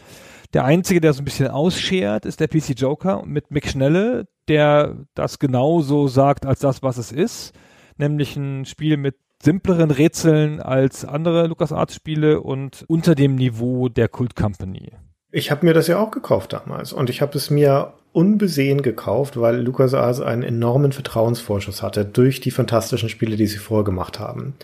[0.55, 5.05] Der einzige, der so ein bisschen ausschert, ist der PC Joker mit Mick Schnelle, der
[5.13, 7.53] das genauso sagt als das, was es ist.
[7.95, 14.07] Nämlich ein Spiel mit simpleren Rätseln als andere LucasArts Spiele und unter dem Niveau der
[14.07, 14.93] Cult Company.
[15.31, 19.39] Ich habe mir das ja auch gekauft damals und ich habe es mir unbesehen gekauft,
[19.39, 24.55] weil LucasArts einen enormen Vertrauensvorschuss hatte durch die fantastischen Spiele, die sie vorgemacht haben.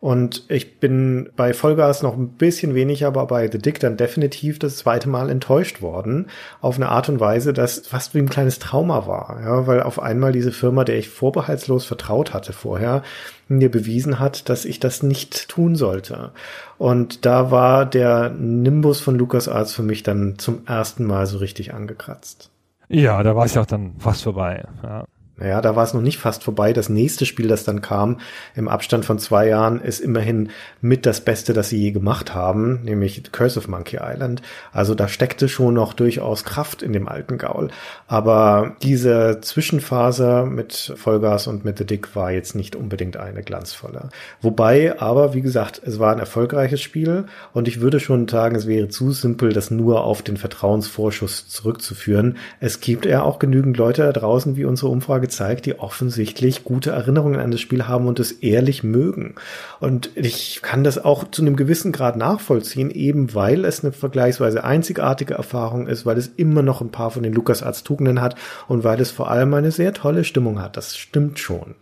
[0.00, 4.58] Und ich bin bei Vollgas noch ein bisschen weniger, aber bei The Dick dann definitiv
[4.58, 6.28] das zweite Mal enttäuscht worden.
[6.62, 9.40] Auf eine Art und Weise, das fast wie ein kleines Trauma war.
[9.44, 13.02] Ja, weil auf einmal diese Firma, der ich vorbehaltslos vertraut hatte vorher,
[13.46, 16.32] mir bewiesen hat, dass ich das nicht tun sollte.
[16.78, 21.74] Und da war der Nimbus von LucasArts für mich dann zum ersten Mal so richtig
[21.74, 22.50] angekratzt.
[22.90, 24.64] Ja, da war es ja auch dann fast vorbei.
[24.82, 25.06] Ja.
[25.40, 26.72] Naja, da war es noch nicht fast vorbei.
[26.72, 28.18] Das nächste Spiel, das dann kam,
[28.54, 30.50] im Abstand von zwei Jahren, ist immerhin
[30.80, 34.42] mit das Beste, das sie je gemacht haben, nämlich Curse of Monkey Island.
[34.72, 37.70] Also da steckte schon noch durchaus Kraft in dem alten Gaul.
[38.06, 44.10] Aber diese Zwischenphase mit Vollgas und mit The Dick war jetzt nicht unbedingt eine glanzvolle.
[44.42, 48.66] Wobei, aber wie gesagt, es war ein erfolgreiches Spiel und ich würde schon sagen, es
[48.66, 52.36] wäre zu simpel, das nur auf den Vertrauensvorschuss zurückzuführen.
[52.60, 56.90] Es gibt ja auch genügend Leute da draußen, wie unsere Umfrage gezeigt, die offensichtlich gute
[56.90, 59.36] Erinnerungen an das Spiel haben und es ehrlich mögen.
[59.78, 64.64] Und ich kann das auch zu einem gewissen Grad nachvollziehen, eben weil es eine vergleichsweise
[64.64, 68.34] einzigartige Erfahrung ist, weil es immer noch ein paar von den LucasArts Tugenden hat
[68.66, 70.76] und weil es vor allem eine sehr tolle Stimmung hat.
[70.76, 71.76] Das stimmt schon.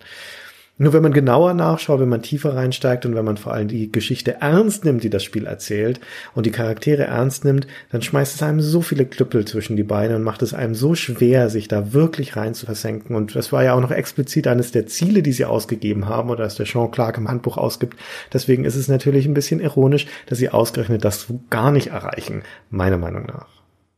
[0.80, 3.90] Nur wenn man genauer nachschaut, wenn man tiefer reinsteigt und wenn man vor allem die
[3.90, 5.98] Geschichte ernst nimmt, die das Spiel erzählt
[6.34, 10.14] und die Charaktere ernst nimmt, dann schmeißt es einem so viele Klüppel zwischen die Beine
[10.14, 13.16] und macht es einem so schwer, sich da wirklich rein zu versenken.
[13.16, 16.44] Und das war ja auch noch explizit eines der Ziele, die sie ausgegeben haben oder
[16.44, 17.98] das der Sean Clark im Handbuch ausgibt.
[18.32, 22.98] Deswegen ist es natürlich ein bisschen ironisch, dass sie ausgerechnet das gar nicht erreichen, meiner
[22.98, 23.48] Meinung nach.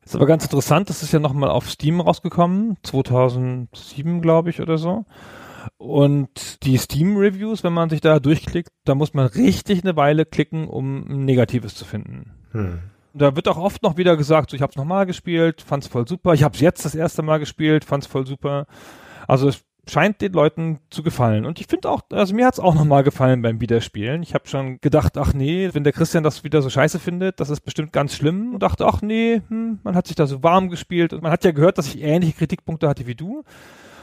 [0.05, 4.79] Ist aber ganz interessant, das ist ja nochmal auf Steam rausgekommen, 2007 glaube ich oder
[4.79, 5.05] so.
[5.77, 10.69] Und die Steam-Reviews, wenn man sich da durchklickt, da muss man richtig eine Weile klicken,
[10.69, 12.33] um ein Negatives zu finden.
[12.53, 12.81] Hm.
[13.13, 16.07] Da wird auch oft noch wieder gesagt, so ich habe es nochmal gespielt, fand's voll
[16.07, 16.33] super.
[16.35, 18.67] Ich habe es jetzt das erste Mal gespielt, fand's voll super.
[19.27, 21.45] Also es scheint den Leuten zu gefallen.
[21.45, 24.23] Und ich finde auch, also mir hat's auch nochmal gefallen beim Wiederspielen.
[24.23, 27.51] Ich habe schon gedacht, ach nee, wenn der Christian das wieder so scheiße findet, das
[27.51, 28.55] ist bestimmt ganz schlimm.
[28.55, 31.13] Und dachte, ach nee, hm, man hat sich da so warm gespielt.
[31.13, 33.43] Und man hat ja gehört, dass ich ähnliche Kritikpunkte hatte wie du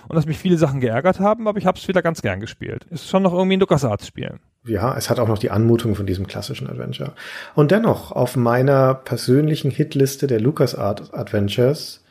[0.08, 2.86] und dass mich viele Sachen geärgert haben, aber ich habe es wieder ganz gern gespielt.
[2.90, 4.40] Ist schon noch irgendwie ein LucasArts-Spiel.
[4.66, 7.14] Ja, es hat auch noch die Anmutung von diesem klassischen Adventure.
[7.56, 12.04] Und dennoch, auf meiner persönlichen Hitliste der LucasArts Adventures,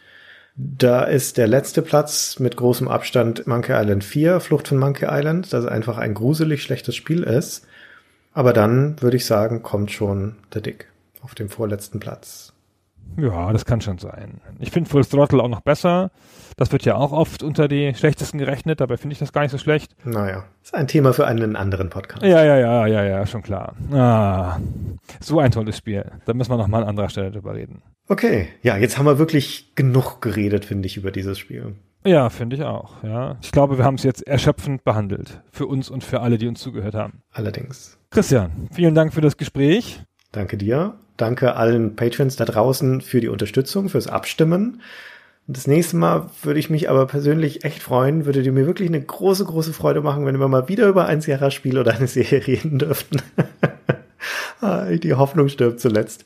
[0.57, 5.53] da ist der letzte Platz mit großem Abstand Monkey Island 4, Flucht von Monkey Island,
[5.53, 7.67] das einfach ein gruselig schlechtes Spiel ist.
[8.33, 10.89] Aber dann würde ich sagen, kommt schon der Dick
[11.21, 12.55] auf dem vorletzten Platz.
[13.17, 14.41] Ja, das kann schon sein.
[14.59, 16.11] Ich finde Full Throttle auch noch besser.
[16.59, 19.51] Das wird ja auch oft unter die schlechtesten gerechnet, dabei finde ich das gar nicht
[19.51, 19.95] so schlecht.
[20.05, 22.23] Naja, ist ein Thema für einen anderen Podcast.
[22.23, 23.77] Ja, ja, ja, ja, ja, schon klar.
[23.93, 24.59] Ah,
[25.21, 26.11] so ein tolles Spiel.
[26.25, 27.83] Da müssen wir noch mal an anderer Stelle drüber reden.
[28.09, 31.75] Okay, ja, jetzt haben wir wirklich genug geredet, finde ich, über dieses Spiel.
[32.07, 33.03] Ja, finde ich auch.
[33.03, 36.49] Ja, ich glaube, wir haben es jetzt erschöpfend behandelt für uns und für alle, die
[36.49, 37.21] uns zugehört haben.
[37.33, 37.99] Allerdings.
[38.11, 40.03] Christian, vielen Dank für das Gespräch.
[40.33, 40.95] Danke dir.
[41.19, 44.81] Danke allen Patrons da draußen für die Unterstützung, fürs Abstimmen.
[45.47, 48.89] Und das nächste Mal würde ich mich aber persönlich echt freuen, würde dir mir wirklich
[48.89, 52.47] eine große, große Freude machen, wenn wir mal wieder über ein Sierra-Spiel oder eine Serie
[52.47, 53.23] reden dürften.
[54.63, 56.25] Ah, die Hoffnung stirbt zuletzt.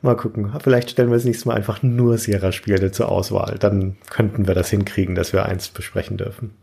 [0.00, 0.52] Mal gucken.
[0.60, 3.56] Vielleicht stellen wir das nächste Mal einfach nur Sierra-Spiele zur Auswahl.
[3.58, 6.54] Dann könnten wir das hinkriegen, dass wir eins besprechen dürfen.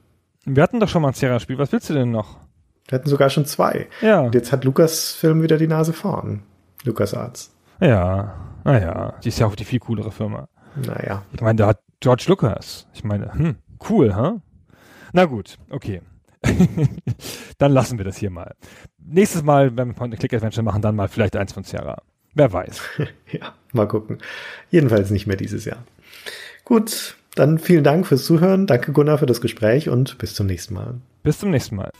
[0.46, 1.58] Wir hatten doch schon mal ein Sierra-Spiel.
[1.58, 2.38] Was willst du denn noch?
[2.88, 3.88] Wir hatten sogar schon zwei.
[4.02, 4.22] Ja.
[4.22, 6.44] Und jetzt hat Lukas Film wieder die Nase vorn.
[6.84, 7.52] Lukas Arts.
[7.80, 8.34] Ja,
[8.64, 10.48] naja, die ist ja auch die viel coolere Firma.
[10.76, 11.24] Naja.
[11.34, 12.88] Ich meine, da hat George Lucas.
[12.94, 13.56] Ich meine, hm,
[13.90, 14.32] cool, ha?
[14.32, 14.42] Huh?
[15.14, 16.02] Na gut, okay.
[17.60, 18.56] dann lassen wir das hier mal.
[18.98, 22.02] Nächstes Mal, wenn wir Point-and-Click-Adventure machen, dann mal vielleicht eins von Sierra.
[22.34, 22.82] Wer weiß.
[23.32, 24.18] ja, mal gucken.
[24.72, 25.84] Jedenfalls nicht mehr dieses Jahr.
[26.66, 28.66] Gut, dann vielen Dank fürs Zuhören.
[28.66, 30.96] Danke Gunnar für das Gespräch und bis zum nächsten Mal.
[31.22, 31.92] Bis zum nächsten Mal.